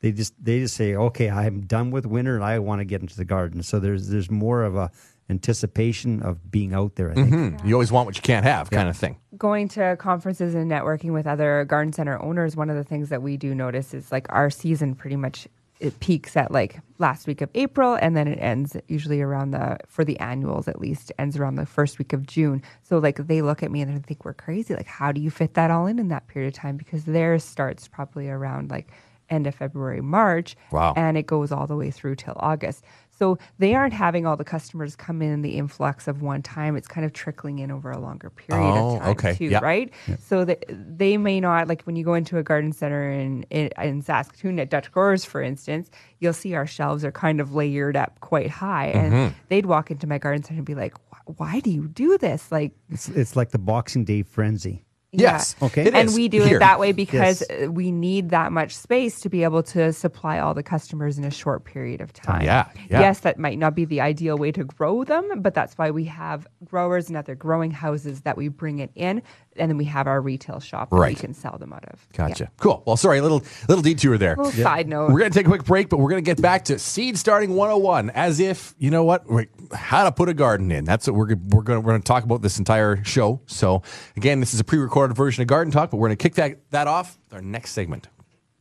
they 0.00 0.12
just 0.12 0.34
they 0.42 0.60
just 0.60 0.76
say 0.76 0.94
okay 0.94 1.28
i'm 1.30 1.62
done 1.62 1.90
with 1.90 2.06
winter 2.06 2.36
and 2.36 2.44
i 2.44 2.60
want 2.60 2.80
to 2.80 2.84
get 2.84 3.00
into 3.00 3.16
the 3.16 3.24
garden. 3.24 3.62
So 3.64 3.80
there's 3.80 4.08
there's 4.08 4.30
more 4.30 4.62
of 4.62 4.76
a 4.76 4.88
anticipation 5.30 6.22
of 6.22 6.50
being 6.50 6.72
out 6.74 6.94
there 6.96 7.10
i 7.10 7.14
think. 7.14 7.28
Hmm, 7.60 7.66
You 7.66 7.74
always 7.74 7.92
want 7.92 8.06
what 8.06 8.16
you 8.16 8.22
can't 8.22 8.44
have, 8.44 8.70
kind 8.70 8.88
of 8.88 8.96
thing. 8.96 9.16
going 9.36 9.68
to 9.70 9.96
conferences 9.98 10.54
and 10.54 10.70
networking 10.70 11.12
with 11.12 11.26
other 11.26 11.64
garden 11.64 11.92
center 11.92 12.20
owners, 12.22 12.56
one 12.56 12.70
of 12.70 12.76
the 12.76 12.84
things 12.84 13.08
that 13.10 13.22
we 13.22 13.36
do 13.36 13.54
notice 13.54 13.94
is 13.94 14.10
like 14.10 14.26
our 14.30 14.50
season 14.50 14.94
pretty 14.94 15.16
much 15.16 15.46
it 15.80 16.00
peaks 16.00 16.36
at 16.36 16.50
like 16.50 16.80
last 16.98 17.26
week 17.26 17.40
of 17.40 17.48
April 17.54 17.94
and 17.94 18.16
then 18.16 18.26
it 18.26 18.36
ends 18.40 18.76
usually 18.88 19.20
around 19.20 19.52
the 19.52 19.78
for 19.86 20.04
the 20.04 20.18
annuals 20.18 20.66
at 20.66 20.80
least 20.80 21.12
ends 21.18 21.36
around 21.36 21.54
the 21.54 21.66
first 21.66 21.98
week 21.98 22.12
of 22.12 22.26
June. 22.26 22.62
So 22.82 22.98
like 22.98 23.26
they 23.28 23.42
look 23.42 23.62
at 23.62 23.70
me 23.70 23.80
and 23.82 23.94
they 23.96 24.00
think 24.00 24.24
we're 24.24 24.34
crazy. 24.34 24.74
Like 24.74 24.86
how 24.88 25.12
do 25.12 25.20
you 25.20 25.30
fit 25.30 25.54
that 25.54 25.70
all 25.70 25.86
in 25.86 25.98
in 26.00 26.08
that 26.08 26.26
period 26.26 26.48
of 26.48 26.54
time? 26.54 26.76
Because 26.76 27.04
theirs 27.04 27.44
starts 27.44 27.86
probably 27.86 28.28
around 28.28 28.70
like 28.70 28.88
end 29.30 29.46
of 29.46 29.54
February, 29.54 30.00
March, 30.00 30.56
Wow. 30.72 30.94
and 30.96 31.16
it 31.18 31.26
goes 31.26 31.52
all 31.52 31.66
the 31.66 31.76
way 31.76 31.90
through 31.90 32.16
till 32.16 32.34
August. 32.38 32.82
So 33.18 33.36
they 33.58 33.74
aren't 33.74 33.92
having 33.94 34.26
all 34.26 34.36
the 34.36 34.44
customers 34.44 34.94
come 34.94 35.22
in 35.22 35.42
the 35.42 35.56
influx 35.58 36.06
of 36.06 36.22
one 36.22 36.40
time. 36.42 36.76
It's 36.76 36.86
kind 36.86 37.04
of 37.04 37.12
trickling 37.12 37.58
in 37.58 37.70
over 37.72 37.90
a 37.90 37.98
longer 37.98 38.30
period 38.30 38.76
Oh, 38.76 38.94
of 38.94 39.00
time 39.00 39.10
okay. 39.10 39.34
too, 39.34 39.46
Yeah. 39.46 39.58
right? 39.60 39.92
So 40.20 40.44
that 40.44 40.64
they 40.68 41.16
may 41.18 41.40
not 41.40 41.66
like 41.66 41.82
when 41.82 41.96
you 41.96 42.04
go 42.04 42.14
into 42.14 42.38
a 42.38 42.42
garden 42.44 42.72
center 42.72 43.10
in, 43.10 43.42
in 43.50 43.70
in 43.82 44.02
Saskatoon 44.02 44.60
at 44.60 44.70
Dutch 44.70 44.92
Growers, 44.92 45.24
for 45.24 45.42
instance, 45.42 45.90
you'll 46.20 46.32
see 46.32 46.54
our 46.54 46.66
shelves 46.66 47.04
are 47.04 47.12
kind 47.12 47.40
of 47.40 47.54
layered 47.54 47.96
up 47.96 48.20
quite 48.20 48.50
high, 48.50 48.86
and 48.86 49.12
Mm-hmm. 49.12 49.34
they'd 49.48 49.66
walk 49.66 49.90
into 49.90 50.06
my 50.06 50.18
garden 50.18 50.42
center 50.44 50.58
and 50.58 50.66
be 50.66 50.74
like, 50.76 50.94
"Why 51.24 51.58
do 51.60 51.70
you 51.70 51.88
do 51.88 52.18
this?" 52.18 52.52
Like, 52.52 52.72
it's, 52.90 53.08
it's 53.08 53.34
like 53.36 53.50
the 53.50 53.58
boxing 53.58 54.04
day 54.04 54.22
frenzy 54.22 54.84
Yes. 55.10 55.56
yeah. 55.60 55.66
Okay. 55.66 55.86
It 55.86 55.94
and 55.94 56.08
is. 56.10 56.14
we 56.14 56.28
do 56.28 56.42
Here. 56.42 56.56
it 56.56 56.60
that 56.60 56.78
way 56.78 56.92
because 56.92 57.42
Yes. 57.48 57.64
uh, 57.68 57.72
we 57.72 57.90
need 57.90 58.28
that 58.30 58.52
much 58.52 58.76
space 58.76 59.20
to 59.20 59.30
be 59.30 59.42
able 59.42 59.62
to 59.64 59.92
supply 59.92 60.38
all 60.38 60.52
the 60.52 60.62
customers 60.62 61.16
in 61.16 61.24
a 61.24 61.30
short 61.30 61.64
period 61.64 62.02
of 62.02 62.12
time. 62.12 62.42
yeah, 62.42 62.66
yeah. 62.90 63.00
Yes, 63.00 63.20
that 63.20 63.38
might 63.38 63.58
not 63.58 63.74
be 63.74 63.86
the 63.86 64.02
ideal 64.02 64.36
way 64.36 64.52
to 64.52 64.64
grow 64.64 65.04
them, 65.04 65.40
but 65.40 65.54
that's 65.54 65.78
why 65.78 65.90
we 65.90 66.04
have 66.04 66.46
growers 66.64 67.08
and 67.08 67.16
other 67.16 67.34
growing 67.34 67.70
houses 67.70 68.20
that 68.22 68.36
we 68.36 68.48
bring 68.48 68.80
it 68.80 68.90
in, 68.94 69.22
and 69.58 69.70
then 69.70 69.76
we 69.76 69.84
have 69.84 70.06
our 70.06 70.20
retail 70.20 70.60
shop 70.60 70.90
that 70.90 70.96
we 70.96 71.14
can 71.14 71.34
sell 71.34 71.58
them 71.58 71.72
out 71.72 71.84
of. 71.86 72.06
Gotcha. 72.12 72.44
Yeah. 72.44 72.50
Cool. 72.58 72.82
Well, 72.86 72.96
sorry, 72.96 73.18
a 73.18 73.22
little 73.22 73.42
little 73.68 73.82
detour 73.82 74.18
there. 74.18 74.36
Little 74.36 74.52
side 74.52 74.88
note. 74.88 75.10
We're 75.10 75.18
going 75.18 75.30
to 75.30 75.38
take 75.38 75.46
a 75.46 75.50
quick 75.50 75.64
break, 75.64 75.88
but 75.88 75.98
we're 75.98 76.10
going 76.10 76.22
to 76.22 76.28
get 76.28 76.40
back 76.40 76.66
to 76.66 76.78
seed 76.78 77.18
starting 77.18 77.54
101 77.54 78.10
as 78.10 78.40
if, 78.40 78.74
you 78.78 78.90
know 78.90 79.04
what, 79.04 79.24
how 79.72 80.04
to 80.04 80.12
put 80.12 80.28
a 80.28 80.34
garden 80.34 80.70
in. 80.70 80.84
That's 80.84 81.06
what 81.06 81.14
we're, 81.16 81.36
we're 81.48 81.62
going 81.62 81.76
to 81.76 81.80
we're 81.80 81.92
going 81.92 82.02
to 82.02 82.06
talk 82.06 82.24
about 82.24 82.42
this 82.42 82.58
entire 82.58 83.02
show. 83.04 83.40
So, 83.46 83.82
again, 84.16 84.40
this 84.40 84.54
is 84.54 84.60
a 84.60 84.64
pre-recorded 84.64 85.16
version 85.16 85.42
of 85.42 85.48
Garden 85.48 85.72
Talk, 85.72 85.90
but 85.90 85.96
we're 85.98 86.08
going 86.08 86.16
to 86.18 86.22
kick 86.22 86.34
that 86.34 86.70
that 86.70 86.86
off 86.86 87.18
with 87.24 87.34
our 87.34 87.42
next 87.42 87.72
segment. 87.72 88.08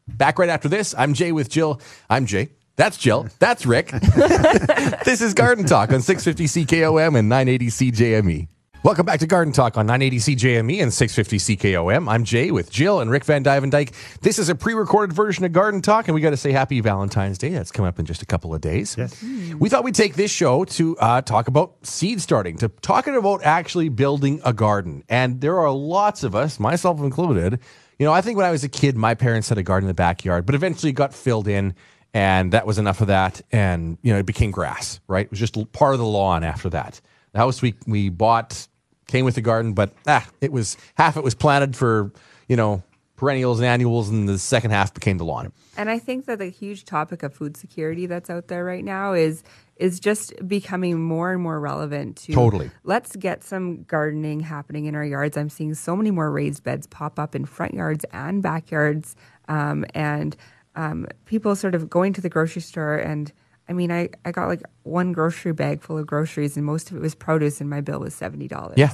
Back 0.08 0.40
right 0.40 0.50
after 0.50 0.70
this. 0.70 0.96
I'm 0.98 1.14
Jay 1.14 1.32
with 1.32 1.50
Jill. 1.50 1.82
I'm 2.10 2.26
Jay. 2.26 2.50
That's 2.78 2.98
Jill. 2.98 3.28
That's 3.40 3.66
Rick. 3.66 3.90
this 5.04 5.22
is 5.22 5.34
Garden 5.34 5.66
Talk 5.66 5.92
on 5.92 6.02
650 6.02 6.66
CKOM 6.66 7.18
and 7.18 7.28
980 7.28 7.68
CJME. 7.68 8.48
Welcome 8.84 9.08
back 9.08 9.20
to 9.20 9.28
Garden 9.28 9.52
Talk 9.52 9.76
on 9.76 9.88
980 9.88 10.36
CJME 10.36 10.82
and 10.82 10.94
650 10.94 11.58
CKOM. 11.58 12.08
I'm 12.08 12.24
Jay 12.24 12.52
with 12.52 12.72
Jill 12.72 13.02
and 13.02 13.10
Rick 13.10 13.26
Van 13.26 13.42
Dyke. 13.42 13.92
This 14.22 14.38
is 14.38 14.50
a 14.50 14.56
pre-recorded 14.56 15.14
version 15.14 15.44
of 15.46 15.52
Garden 15.52 15.82
Talk, 15.82 16.08
and 16.08 16.16
we 16.16 16.22
got 16.22 16.30
to 16.30 16.38
say 16.38 16.52
Happy 16.52 16.80
Valentine's 16.80 17.40
Day. 17.40 17.50
That's 17.50 17.72
coming 17.72 17.90
up 17.90 17.98
in 18.00 18.06
just 18.06 18.22
a 18.22 18.26
couple 18.26 18.54
of 18.54 18.62
days. 18.62 18.96
Yes. 18.96 19.22
We 19.58 19.68
thought 19.68 19.84
we'd 19.84 19.96
take 19.96 20.14
this 20.14 20.32
show 20.32 20.64
to 20.66 20.96
uh, 21.00 21.22
talk 21.22 21.48
about 21.48 21.86
seed 21.86 22.22
starting, 22.22 22.58
to 22.60 22.70
talking 22.70 23.16
about 23.16 23.44
actually 23.44 23.90
building 23.90 24.42
a 24.46 24.54
garden. 24.54 25.04
And 25.10 25.42
there 25.42 25.58
are 25.60 25.72
lots 25.72 26.24
of 26.24 26.36
us, 26.36 26.60
myself 26.60 27.00
included. 27.00 27.60
You 27.98 28.06
know, 28.06 28.14
I 28.14 28.22
think 28.22 28.38
when 28.38 28.46
I 28.46 28.52
was 28.52 28.64
a 28.64 28.70
kid, 28.70 28.96
my 28.96 29.16
parents 29.16 29.50
had 29.50 29.58
a 29.58 29.64
garden 29.64 29.86
in 29.86 29.90
the 29.90 29.96
backyard, 29.96 30.46
but 30.46 30.54
eventually 30.54 30.92
it 30.92 30.96
got 30.96 31.16
filled 31.16 31.48
in, 31.48 31.74
and 32.14 32.54
that 32.54 32.68
was 32.68 32.78
enough 32.78 33.02
of 33.02 33.08
that. 33.08 33.42
And 33.52 33.98
you 34.04 34.14
know, 34.14 34.20
it 34.20 34.28
became 34.28 34.52
grass. 34.52 35.00
Right? 35.08 35.26
It 35.26 35.32
was 35.32 35.40
just 35.40 35.74
part 35.74 35.94
of 35.94 36.00
the 36.00 36.06
lawn 36.06 36.44
after 36.44 36.70
that. 36.70 37.02
The 37.38 37.44
house 37.44 37.62
we 37.62 37.76
we 37.86 38.10
bought 38.10 38.68
came 39.06 39.24
with 39.24 39.36
the 39.36 39.42
garden, 39.42 39.74
but 39.74 39.94
ah, 40.08 40.28
it 40.42 40.52
was 40.52 40.76
half 40.96 41.18
it 41.18 41.24
was 41.24 41.36
planted 41.36 41.76
for 41.76 42.12
you 42.48 42.56
know 42.56 42.82
perennials 43.16 43.60
and 43.60 43.68
annuals, 43.68 44.10
and 44.10 44.28
the 44.28 44.40
second 44.40 44.72
half 44.72 44.92
became 44.92 45.20
the 45.20 45.24
lawn. 45.24 45.54
And 45.78 45.88
I 45.88 46.00
think 46.00 46.26
that 46.26 46.40
the 46.40 46.50
huge 46.50 46.84
topic 46.84 47.22
of 47.22 47.36
food 47.36 47.56
security 47.56 48.08
that's 48.08 48.32
out 48.32 48.48
there 48.48 48.66
right 48.66 48.84
now 48.84 49.14
is 49.14 49.44
is 49.76 50.00
just 50.00 50.34
becoming 50.48 51.00
more 51.00 51.32
and 51.32 51.40
more 51.40 51.60
relevant 51.60 52.18
to 52.18 52.34
Totally. 52.34 52.72
let's 52.84 53.16
get 53.16 53.44
some 53.44 53.84
gardening 53.84 54.40
happening 54.40 54.86
in 54.86 54.96
our 54.96 55.06
yards. 55.06 55.38
I'm 55.38 55.50
seeing 55.50 55.76
so 55.76 55.96
many 55.96 56.10
more 56.10 56.32
raised 56.32 56.64
beds 56.64 56.88
pop 56.88 57.20
up 57.20 57.36
in 57.36 57.46
front 57.46 57.76
yards 57.76 58.04
and 58.12 58.42
backyards, 58.42 59.16
um, 59.48 59.86
and 59.94 60.36
um, 60.76 61.06
people 61.26 61.56
sort 61.56 61.76
of 61.76 61.88
going 61.88 62.14
to 62.14 62.22
the 62.22 62.30
grocery 62.30 62.64
store 62.64 62.96
and. 62.96 63.32
I 63.70 63.74
mean, 63.74 63.92
I, 63.92 64.10
I 64.26 64.32
got 64.32 64.48
like 64.48 64.64
one 64.84 65.12
grocery 65.12 65.54
bag 65.54 65.82
full 65.82 65.98
of 65.98 66.08
groceries, 66.08 66.56
and 66.56 66.66
most 66.66 66.92
of 66.92 66.98
it 66.98 67.02
was 67.02 67.16
produce, 67.16 67.60
and 67.62 67.70
my 67.70 67.82
bill 67.82 68.00
was 68.00 68.16
seventy 68.16 68.48
dollars. 68.48 68.78
Yeah. 68.78 68.92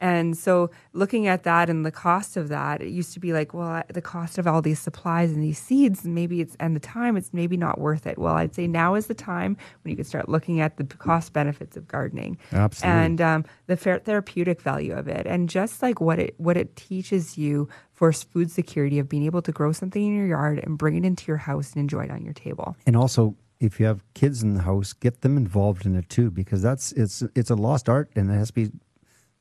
And 0.00 0.38
so 0.38 0.70
looking 0.92 1.26
at 1.26 1.42
that 1.42 1.68
and 1.68 1.84
the 1.84 1.90
cost 1.90 2.36
of 2.36 2.50
that, 2.50 2.80
it 2.80 2.90
used 2.90 3.14
to 3.14 3.20
be 3.20 3.32
like, 3.32 3.52
well, 3.52 3.82
the 3.88 4.00
cost 4.00 4.38
of 4.38 4.46
all 4.46 4.62
these 4.62 4.78
supplies 4.78 5.32
and 5.32 5.42
these 5.42 5.58
seeds, 5.58 6.04
maybe 6.04 6.40
it's, 6.40 6.56
and 6.60 6.76
the 6.76 6.80
time, 6.80 7.16
it's 7.16 7.30
maybe 7.32 7.56
not 7.56 7.80
worth 7.80 8.06
it. 8.06 8.16
Well, 8.16 8.34
I'd 8.34 8.54
say 8.54 8.68
now 8.68 8.94
is 8.94 9.08
the 9.08 9.14
time 9.14 9.56
when 9.82 9.90
you 9.90 9.96
can 9.96 10.04
start 10.04 10.28
looking 10.28 10.60
at 10.60 10.76
the 10.76 10.84
cost 10.84 11.32
benefits 11.32 11.76
of 11.76 11.88
gardening. 11.88 12.38
Absolutely. 12.52 13.04
And 13.04 13.20
um, 13.20 13.44
the 13.66 13.76
fair, 13.76 13.98
therapeutic 13.98 14.60
value 14.60 14.92
of 14.92 15.08
it. 15.08 15.26
And 15.26 15.48
just 15.48 15.82
like 15.82 16.00
what 16.00 16.20
it, 16.20 16.34
what 16.38 16.56
it 16.56 16.76
teaches 16.76 17.36
you 17.36 17.68
for 17.92 18.12
food 18.12 18.52
security 18.52 19.00
of 19.00 19.08
being 19.08 19.24
able 19.24 19.42
to 19.42 19.50
grow 19.50 19.72
something 19.72 20.06
in 20.06 20.14
your 20.14 20.28
yard 20.28 20.60
and 20.62 20.78
bring 20.78 20.94
it 20.94 21.04
into 21.04 21.26
your 21.26 21.38
house 21.38 21.72
and 21.72 21.80
enjoy 21.80 22.04
it 22.04 22.12
on 22.12 22.22
your 22.22 22.34
table. 22.34 22.76
And 22.86 22.94
also, 22.96 23.34
if 23.60 23.80
you 23.80 23.86
have 23.86 24.02
kids 24.14 24.42
in 24.42 24.54
the 24.54 24.62
house, 24.62 24.92
get 24.92 25.20
them 25.22 25.36
involved 25.36 25.84
in 25.86 25.96
it 25.96 26.08
too, 26.08 26.30
because 26.30 26.62
that's 26.62 26.92
it's 26.92 27.22
it's 27.34 27.50
a 27.50 27.56
lost 27.56 27.88
art, 27.88 28.10
and 28.14 28.30
it 28.30 28.34
has 28.34 28.48
to 28.48 28.54
be 28.54 28.70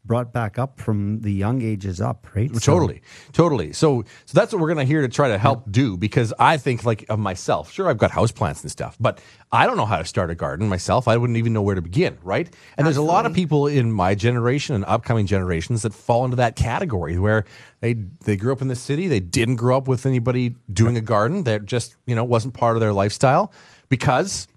brought 0.05 0.31
back 0.31 0.57
up 0.57 0.79
from 0.79 1.19
the 1.19 1.31
young 1.33 1.61
ages 1.61 1.99
up, 1.99 2.25
right? 2.33 2.49
So- 2.55 2.59
Totally, 2.73 3.01
totally. 3.33 3.73
So, 3.73 4.05
so 4.25 4.39
that's 4.39 4.53
what 4.53 4.61
we're 4.61 4.69
gonna 4.69 4.85
here 4.85 5.01
to 5.01 5.09
try 5.09 5.27
to 5.27 5.37
help 5.37 5.69
do 5.69 5.97
because 5.97 6.33
I 6.39 6.55
think 6.55 6.85
like 6.85 7.05
of 7.09 7.19
myself. 7.19 7.73
Sure, 7.73 7.89
I've 7.89 7.97
got 7.97 8.11
houseplants 8.11 8.61
and 8.61 8.71
stuff, 8.71 8.95
but 9.01 9.19
I 9.51 9.65
don't 9.65 9.75
know 9.75 9.85
how 9.85 9.97
to 9.97 10.05
start 10.05 10.31
a 10.31 10.35
garden 10.35 10.69
myself. 10.69 11.09
I 11.09 11.17
wouldn't 11.17 11.37
even 11.37 11.51
know 11.51 11.61
where 11.61 11.75
to 11.75 11.81
begin, 11.81 12.17
right? 12.23 12.49
And 12.77 12.87
there's 12.87 12.95
a 12.95 13.01
lot 13.01 13.25
of 13.25 13.33
people 13.33 13.67
in 13.67 13.91
my 13.91 14.15
generation 14.15 14.75
and 14.75 14.85
upcoming 14.85 15.25
generations 15.27 15.81
that 15.81 15.93
fall 15.93 16.23
into 16.23 16.37
that 16.37 16.55
category 16.55 17.19
where 17.19 17.43
they 17.81 17.93
they 18.23 18.37
grew 18.37 18.53
up 18.53 18.61
in 18.61 18.69
the 18.69 18.75
city, 18.77 19.09
they 19.09 19.19
didn't 19.19 19.57
grow 19.57 19.75
up 19.75 19.89
with 19.89 20.05
anybody 20.05 20.55
doing 20.71 20.95
a 20.95 21.01
garden. 21.01 21.43
That 21.43 21.65
just 21.65 21.97
you 22.05 22.15
know 22.15 22.23
wasn't 22.23 22.53
part 22.53 22.77
of 22.77 22.79
their 22.79 22.93
lifestyle 22.93 23.51
because 23.89 24.47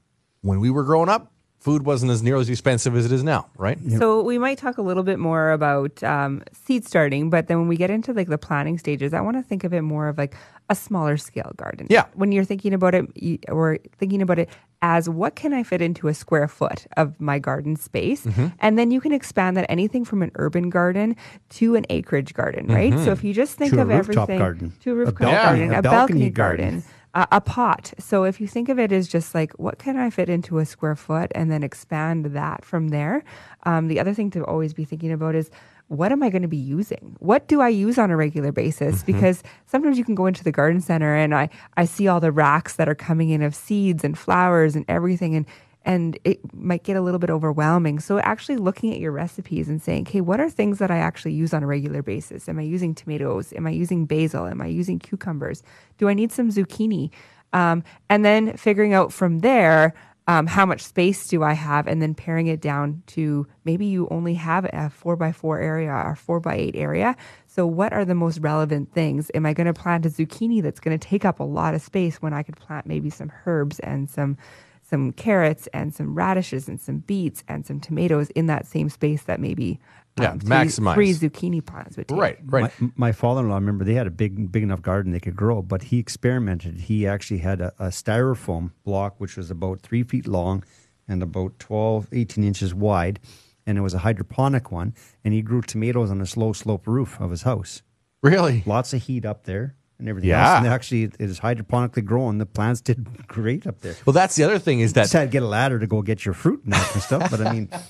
when 0.42 0.60
we 0.60 0.70
were 0.70 0.84
growing 0.84 1.08
up, 1.08 1.30
food 1.58 1.84
wasn't 1.84 2.10
as 2.10 2.22
near 2.22 2.36
as 2.36 2.48
expensive 2.48 2.96
as 2.96 3.04
it 3.04 3.12
is 3.12 3.22
now, 3.22 3.46
right? 3.58 3.78
So 3.98 4.22
we 4.22 4.38
might 4.38 4.56
talk 4.56 4.78
a 4.78 4.82
little 4.82 5.02
bit 5.02 5.18
more 5.18 5.50
about 5.52 6.02
um, 6.02 6.42
seed 6.54 6.86
starting, 6.86 7.28
but 7.28 7.48
then 7.48 7.58
when 7.58 7.68
we 7.68 7.76
get 7.76 7.90
into 7.90 8.14
like 8.14 8.28
the 8.28 8.38
planning 8.38 8.78
stages, 8.78 9.12
I 9.12 9.20
want 9.20 9.36
to 9.36 9.42
think 9.42 9.62
of 9.64 9.74
it 9.74 9.82
more 9.82 10.08
of 10.08 10.16
like 10.16 10.34
a 10.70 10.74
smaller 10.74 11.18
scale 11.18 11.52
garden. 11.56 11.86
Yeah. 11.90 12.06
When 12.14 12.32
you're 12.32 12.44
thinking 12.46 12.72
about 12.72 12.94
it, 12.94 13.04
you- 13.14 13.38
or 13.48 13.78
thinking 13.98 14.22
about 14.22 14.38
it 14.38 14.48
as 14.80 15.10
what 15.10 15.36
can 15.36 15.52
I 15.52 15.62
fit 15.62 15.82
into 15.82 16.08
a 16.08 16.14
square 16.14 16.48
foot 16.48 16.86
of 16.96 17.20
my 17.20 17.38
garden 17.38 17.76
space, 17.76 18.24
Mm-hmm. 18.24 18.46
and 18.60 18.78
then 18.78 18.90
you 18.90 18.98
can 19.02 19.12
expand 19.12 19.58
that 19.58 19.66
anything 19.68 20.06
from 20.06 20.22
an 20.22 20.30
urban 20.36 20.70
garden 20.70 21.14
to 21.50 21.74
an 21.76 21.84
acreage 21.90 22.32
garden, 22.32 22.68
right? 22.68 22.90
Mm-hmm. 22.94 23.04
So 23.04 23.10
if 23.12 23.22
you 23.22 23.34
just 23.34 23.58
think 23.58 23.74
To 23.74 23.80
a 23.80 23.82
of 23.82 23.88
rooftop 23.90 24.30
everything 24.30 24.38
garden. 24.38 24.72
to 24.80 24.90
a 24.90 24.92
A 24.94 24.96
rooftop 24.96 25.18
balcony- 25.18 25.66
garden, 25.66 25.74
a 25.74 25.78
a, 25.78 25.82
balcony 25.82 25.90
balcony, 25.90 26.30
garden. 26.30 26.70
garden 26.80 26.84
a, 27.14 27.26
a 27.32 27.40
pot. 27.40 27.92
So 27.98 28.24
if 28.24 28.40
you 28.40 28.46
think 28.46 28.68
of 28.68 28.78
it 28.78 28.92
as 28.92 29.08
just 29.08 29.34
like 29.34 29.52
what 29.52 29.78
can 29.78 29.96
I 29.96 30.10
fit 30.10 30.28
into 30.28 30.58
a 30.58 30.64
square 30.64 30.96
foot, 30.96 31.30
and 31.34 31.50
then 31.50 31.62
expand 31.62 32.26
that 32.26 32.64
from 32.64 32.88
there. 32.88 33.24
Um, 33.64 33.88
the 33.88 34.00
other 34.00 34.14
thing 34.14 34.30
to 34.32 34.44
always 34.44 34.72
be 34.72 34.84
thinking 34.84 35.12
about 35.12 35.34
is 35.34 35.50
what 35.88 36.12
am 36.12 36.22
I 36.22 36.30
going 36.30 36.42
to 36.42 36.48
be 36.48 36.56
using? 36.56 37.16
What 37.18 37.48
do 37.48 37.60
I 37.60 37.68
use 37.68 37.98
on 37.98 38.12
a 38.12 38.16
regular 38.16 38.52
basis? 38.52 39.02
Because 39.02 39.42
sometimes 39.66 39.98
you 39.98 40.04
can 40.04 40.14
go 40.14 40.26
into 40.26 40.44
the 40.44 40.52
garden 40.52 40.80
center 40.80 41.16
and 41.16 41.34
I 41.34 41.48
I 41.76 41.84
see 41.84 42.06
all 42.06 42.20
the 42.20 42.30
racks 42.30 42.76
that 42.76 42.88
are 42.88 42.94
coming 42.94 43.30
in 43.30 43.42
of 43.42 43.54
seeds 43.54 44.04
and 44.04 44.16
flowers 44.16 44.76
and 44.76 44.84
everything 44.88 45.34
and 45.34 45.46
and 45.84 46.18
it 46.24 46.40
might 46.54 46.84
get 46.84 46.96
a 46.96 47.00
little 47.00 47.18
bit 47.18 47.30
overwhelming. 47.30 48.00
So 48.00 48.18
actually 48.20 48.56
looking 48.56 48.92
at 48.92 49.00
your 49.00 49.12
recipes 49.12 49.68
and 49.68 49.80
saying, 49.80 50.06
"Okay, 50.08 50.20
what 50.20 50.40
are 50.40 50.50
things 50.50 50.78
that 50.78 50.90
I 50.90 50.98
actually 50.98 51.32
use 51.32 51.54
on 51.54 51.62
a 51.62 51.66
regular 51.66 52.02
basis? 52.02 52.48
Am 52.48 52.58
I 52.58 52.62
using 52.62 52.94
tomatoes? 52.94 53.52
Am 53.54 53.66
I 53.66 53.70
using 53.70 54.06
basil? 54.06 54.46
Am 54.46 54.60
I 54.60 54.66
using 54.66 54.98
cucumbers? 54.98 55.62
Do 55.98 56.08
I 56.08 56.14
need 56.14 56.32
some 56.32 56.50
zucchini?" 56.50 57.10
Um, 57.52 57.82
and 58.08 58.24
then 58.24 58.56
figuring 58.56 58.94
out 58.94 59.12
from 59.12 59.40
there 59.40 59.94
um, 60.30 60.46
how 60.46 60.64
much 60.64 60.82
space 60.82 61.26
do 61.26 61.42
I 61.42 61.54
have, 61.54 61.88
and 61.88 62.00
then 62.00 62.14
paring 62.14 62.46
it 62.46 62.60
down 62.60 63.02
to 63.08 63.48
maybe 63.64 63.86
you 63.86 64.06
only 64.12 64.34
have 64.34 64.64
a 64.72 64.88
four 64.88 65.16
by 65.16 65.32
four 65.32 65.58
area 65.58 65.90
or 65.90 66.14
four 66.14 66.38
by 66.38 66.54
eight 66.54 66.76
area. 66.76 67.16
So, 67.48 67.66
what 67.66 67.92
are 67.92 68.04
the 68.04 68.14
most 68.14 68.38
relevant 68.38 68.92
things? 68.92 69.30
Am 69.34 69.44
I 69.44 69.54
going 69.54 69.66
to 69.66 69.74
plant 69.74 70.06
a 70.06 70.08
zucchini 70.08 70.62
that's 70.62 70.78
going 70.78 70.96
to 70.96 71.08
take 71.08 71.24
up 71.24 71.40
a 71.40 71.44
lot 71.44 71.74
of 71.74 71.82
space 71.82 72.22
when 72.22 72.32
I 72.32 72.44
could 72.44 72.56
plant 72.56 72.86
maybe 72.86 73.10
some 73.10 73.32
herbs 73.44 73.80
and 73.80 74.08
some 74.08 74.36
some 74.90 75.12
carrots 75.12 75.68
and 75.72 75.94
some 75.94 76.14
radishes 76.14 76.68
and 76.68 76.80
some 76.80 76.98
beets 76.98 77.44
and 77.48 77.64
some 77.64 77.80
tomatoes 77.80 78.28
in 78.30 78.46
that 78.46 78.66
same 78.66 78.88
space 78.88 79.22
that 79.22 79.40
maybe 79.40 79.78
um, 80.18 80.24
Yeah, 80.24 80.32
three, 80.32 80.48
maximize. 80.48 80.94
three 80.94 81.12
zucchini 81.14 81.64
plants 81.64 81.96
would 81.96 82.08
take. 82.08 82.18
Right, 82.18 82.38
right. 82.46 82.72
My, 82.80 82.90
my 82.96 83.12
father-in-law, 83.12 83.54
I 83.54 83.58
remember, 83.58 83.84
they 83.84 83.94
had 83.94 84.08
a 84.08 84.10
big, 84.10 84.50
big 84.50 84.64
enough 84.64 84.82
garden 84.82 85.12
they 85.12 85.20
could 85.20 85.36
grow, 85.36 85.62
but 85.62 85.84
he 85.84 85.98
experimented. 85.98 86.80
He 86.82 87.06
actually 87.06 87.38
had 87.38 87.60
a, 87.60 87.72
a 87.78 87.86
styrofoam 87.88 88.72
block, 88.84 89.14
which 89.18 89.36
was 89.36 89.50
about 89.50 89.80
three 89.80 90.02
feet 90.02 90.26
long 90.26 90.64
and 91.08 91.22
about 91.22 91.58
12, 91.60 92.08
18 92.12 92.44
inches 92.44 92.74
wide, 92.74 93.20
and 93.66 93.78
it 93.78 93.82
was 93.82 93.94
a 93.94 93.98
hydroponic 93.98 94.72
one. 94.72 94.94
And 95.24 95.32
he 95.32 95.42
grew 95.42 95.62
tomatoes 95.62 96.10
on 96.10 96.20
a 96.20 96.26
slow 96.26 96.52
slope 96.52 96.86
roof 96.86 97.20
of 97.20 97.30
his 97.30 97.42
house. 97.42 97.82
Really? 98.22 98.62
Lots 98.66 98.92
of 98.92 99.02
heat 99.04 99.24
up 99.24 99.44
there 99.44 99.76
and 100.00 100.08
everything 100.08 100.30
Yeah. 100.30 100.54
else. 100.54 100.58
And 100.64 100.66
actually, 100.72 101.04
it 101.04 101.16
is 101.20 101.40
hydroponically 101.40 102.04
grown. 102.04 102.38
The 102.38 102.46
plants 102.46 102.80
did 102.80 103.26
great 103.28 103.66
up 103.66 103.80
there. 103.80 103.94
Well, 104.06 104.12
that's 104.14 104.34
the 104.36 104.44
other 104.44 104.58
thing 104.58 104.80
is 104.80 104.94
that 104.94 105.02
Just 105.02 105.12
had 105.12 105.22
to 105.22 105.28
get 105.28 105.42
a 105.42 105.46
ladder 105.46 105.78
to 105.78 105.86
go 105.86 106.02
get 106.02 106.24
your 106.24 106.34
fruit 106.34 106.62
and 106.64 106.72
that 106.72 106.84
kind 106.86 106.96
of 106.96 107.02
stuff. 107.02 107.30
But 107.30 107.46
I 107.46 107.52
mean, 107.52 107.68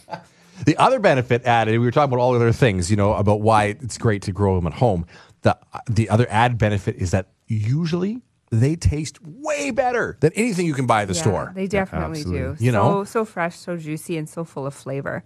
The 0.66 0.76
other 0.76 0.98
benefit 1.00 1.46
added, 1.46 1.72
we 1.72 1.78
were 1.86 1.90
talking 1.90 2.12
about 2.12 2.20
all 2.22 2.32
the 2.32 2.36
other 2.36 2.52
things, 2.52 2.90
you 2.90 2.96
know, 2.98 3.14
about 3.14 3.40
why 3.40 3.76
it's 3.80 3.96
great 3.96 4.20
to 4.22 4.32
grow 4.32 4.56
them 4.56 4.66
at 4.66 4.74
home. 4.74 5.06
The 5.40 5.56
the 5.88 6.10
other 6.10 6.26
add 6.28 6.58
benefit 6.58 6.96
is 6.96 7.12
that 7.12 7.28
usually 7.46 8.20
they 8.50 8.76
taste 8.76 9.18
way 9.22 9.70
better 9.70 10.18
than 10.20 10.32
anything 10.34 10.66
you 10.66 10.74
can 10.74 10.86
buy 10.86 11.00
at 11.02 11.08
the 11.08 11.14
Yeah, 11.14 11.20
store. 11.22 11.52
They 11.54 11.66
definitely 11.66 12.24
do. 12.24 12.56
You 12.58 12.72
know? 12.72 13.04
so 13.04 13.20
so 13.20 13.24
fresh, 13.24 13.56
so 13.56 13.78
juicy, 13.78 14.18
and 14.18 14.28
so 14.28 14.44
full 14.44 14.66
of 14.66 14.74
flavor, 14.74 15.24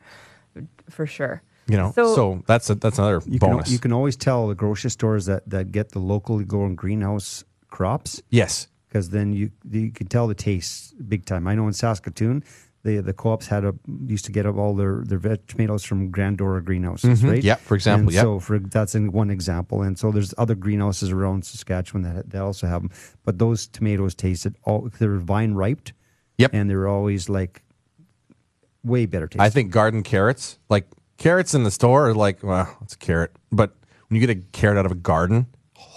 for 0.89 1.05
sure. 1.05 1.43
You 1.67 1.77
know, 1.79 1.93
so, 1.95 2.43
that's 2.47 2.69
a, 2.69 2.75
that's 2.75 2.99
another 2.99 3.23
you 3.27 3.39
bonus. 3.39 3.65
can, 3.65 3.73
you 3.73 3.79
can 3.79 3.93
always 3.93 4.17
tell 4.17 4.49
the 4.49 4.55
grocery 4.55 4.91
stores 4.91 5.25
that, 5.27 5.49
that 5.49 5.73
get 5.73 5.91
the 5.91 5.99
locally 5.99 6.45
grown 6.45 6.75
greenhouse 6.75 7.43
crops 7.71 8.23
yes, 8.31 8.69
because 8.89 9.11
then 9.11 9.33
you 9.33 9.51
you 9.71 9.91
can 9.91 10.07
tell 10.07 10.27
the 10.27 10.35
taste 10.35 10.95
big 11.09 11.25
time. 11.25 11.49
I 11.49 11.55
know 11.55 11.67
in 11.67 11.73
Saskatoon, 11.73 12.45
the 12.83 13.01
the 13.01 13.15
co-ops 13.15 13.47
had 13.47 13.65
a 13.65 13.75
used 14.07 14.27
to 14.27 14.33
get 14.33 14.45
up 14.45 14.57
all 14.57 14.75
their 14.77 15.03
their 15.07 15.19
veg 15.19 15.47
tomatoes 15.47 15.85
from 15.85 16.13
Grandora 16.13 16.63
greenhouses, 16.63 17.25
right? 17.25 17.39
Mm-hmm. 17.39 17.47
Yeah, 17.47 17.55
for 17.57 17.75
example, 17.75 18.13
yeah. 18.13 18.21
So 18.21 18.41
for 18.41 18.59
that's 18.59 18.95
in 18.95 19.11
one 19.11 19.31
example, 19.31 19.81
and 19.83 19.99
so 19.99 20.13
there's 20.13 20.35
other 20.37 20.55
greenhouses 20.55 21.11
around 21.11 21.47
Saskatchewan 21.47 22.03
that 22.03 22.29
that 22.31 22.43
also 22.43 22.67
have 22.67 22.83
them. 22.83 22.91
But 23.25 23.39
those 23.39 23.67
tomatoes 23.67 24.15
tasted 24.15 24.57
all 24.65 24.91
they're 24.99 25.17
vine 25.17 25.55
ripe, 25.55 25.89
Yep. 26.37 26.51
and 26.53 26.69
they're 26.69 26.87
always 26.89 27.29
like 27.31 27.63
way 28.85 29.07
better 29.07 29.27
tasting. 29.27 29.41
I 29.41 29.51
think 29.51 29.71
garden 29.73 30.03
carrots, 30.03 30.59
like 30.69 30.87
carrots 31.19 31.55
in 31.55 31.65
the 31.65 31.71
store, 31.71 32.09
are 32.09 32.15
like, 32.15 32.43
well, 32.43 32.77
it's 32.83 32.95
a 32.95 32.99
carrot, 32.99 33.33
but 33.51 33.75
when 34.09 34.21
you 34.21 34.27
get 34.27 34.37
a 34.37 34.41
carrot 34.53 34.79
out 34.79 34.87
of 34.87 34.93
a 34.93 34.97
garden, 34.97 35.47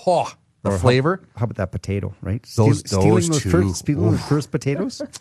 oh, 0.05 0.31
the 0.63 0.71
flavor. 0.71 1.21
How 1.35 1.45
about 1.45 1.55
that 1.57 1.71
potato, 1.71 2.13
right? 2.21 2.41
Those- 2.55 2.79
Steal- 2.79 2.99
stealing 3.01 3.13
those 3.15 3.29
those 3.29 3.41
two. 3.43 3.49
first, 3.49 3.75
stealing 3.75 4.11
those 4.11 4.23
first 4.25 4.51
potatoes. 4.51 5.01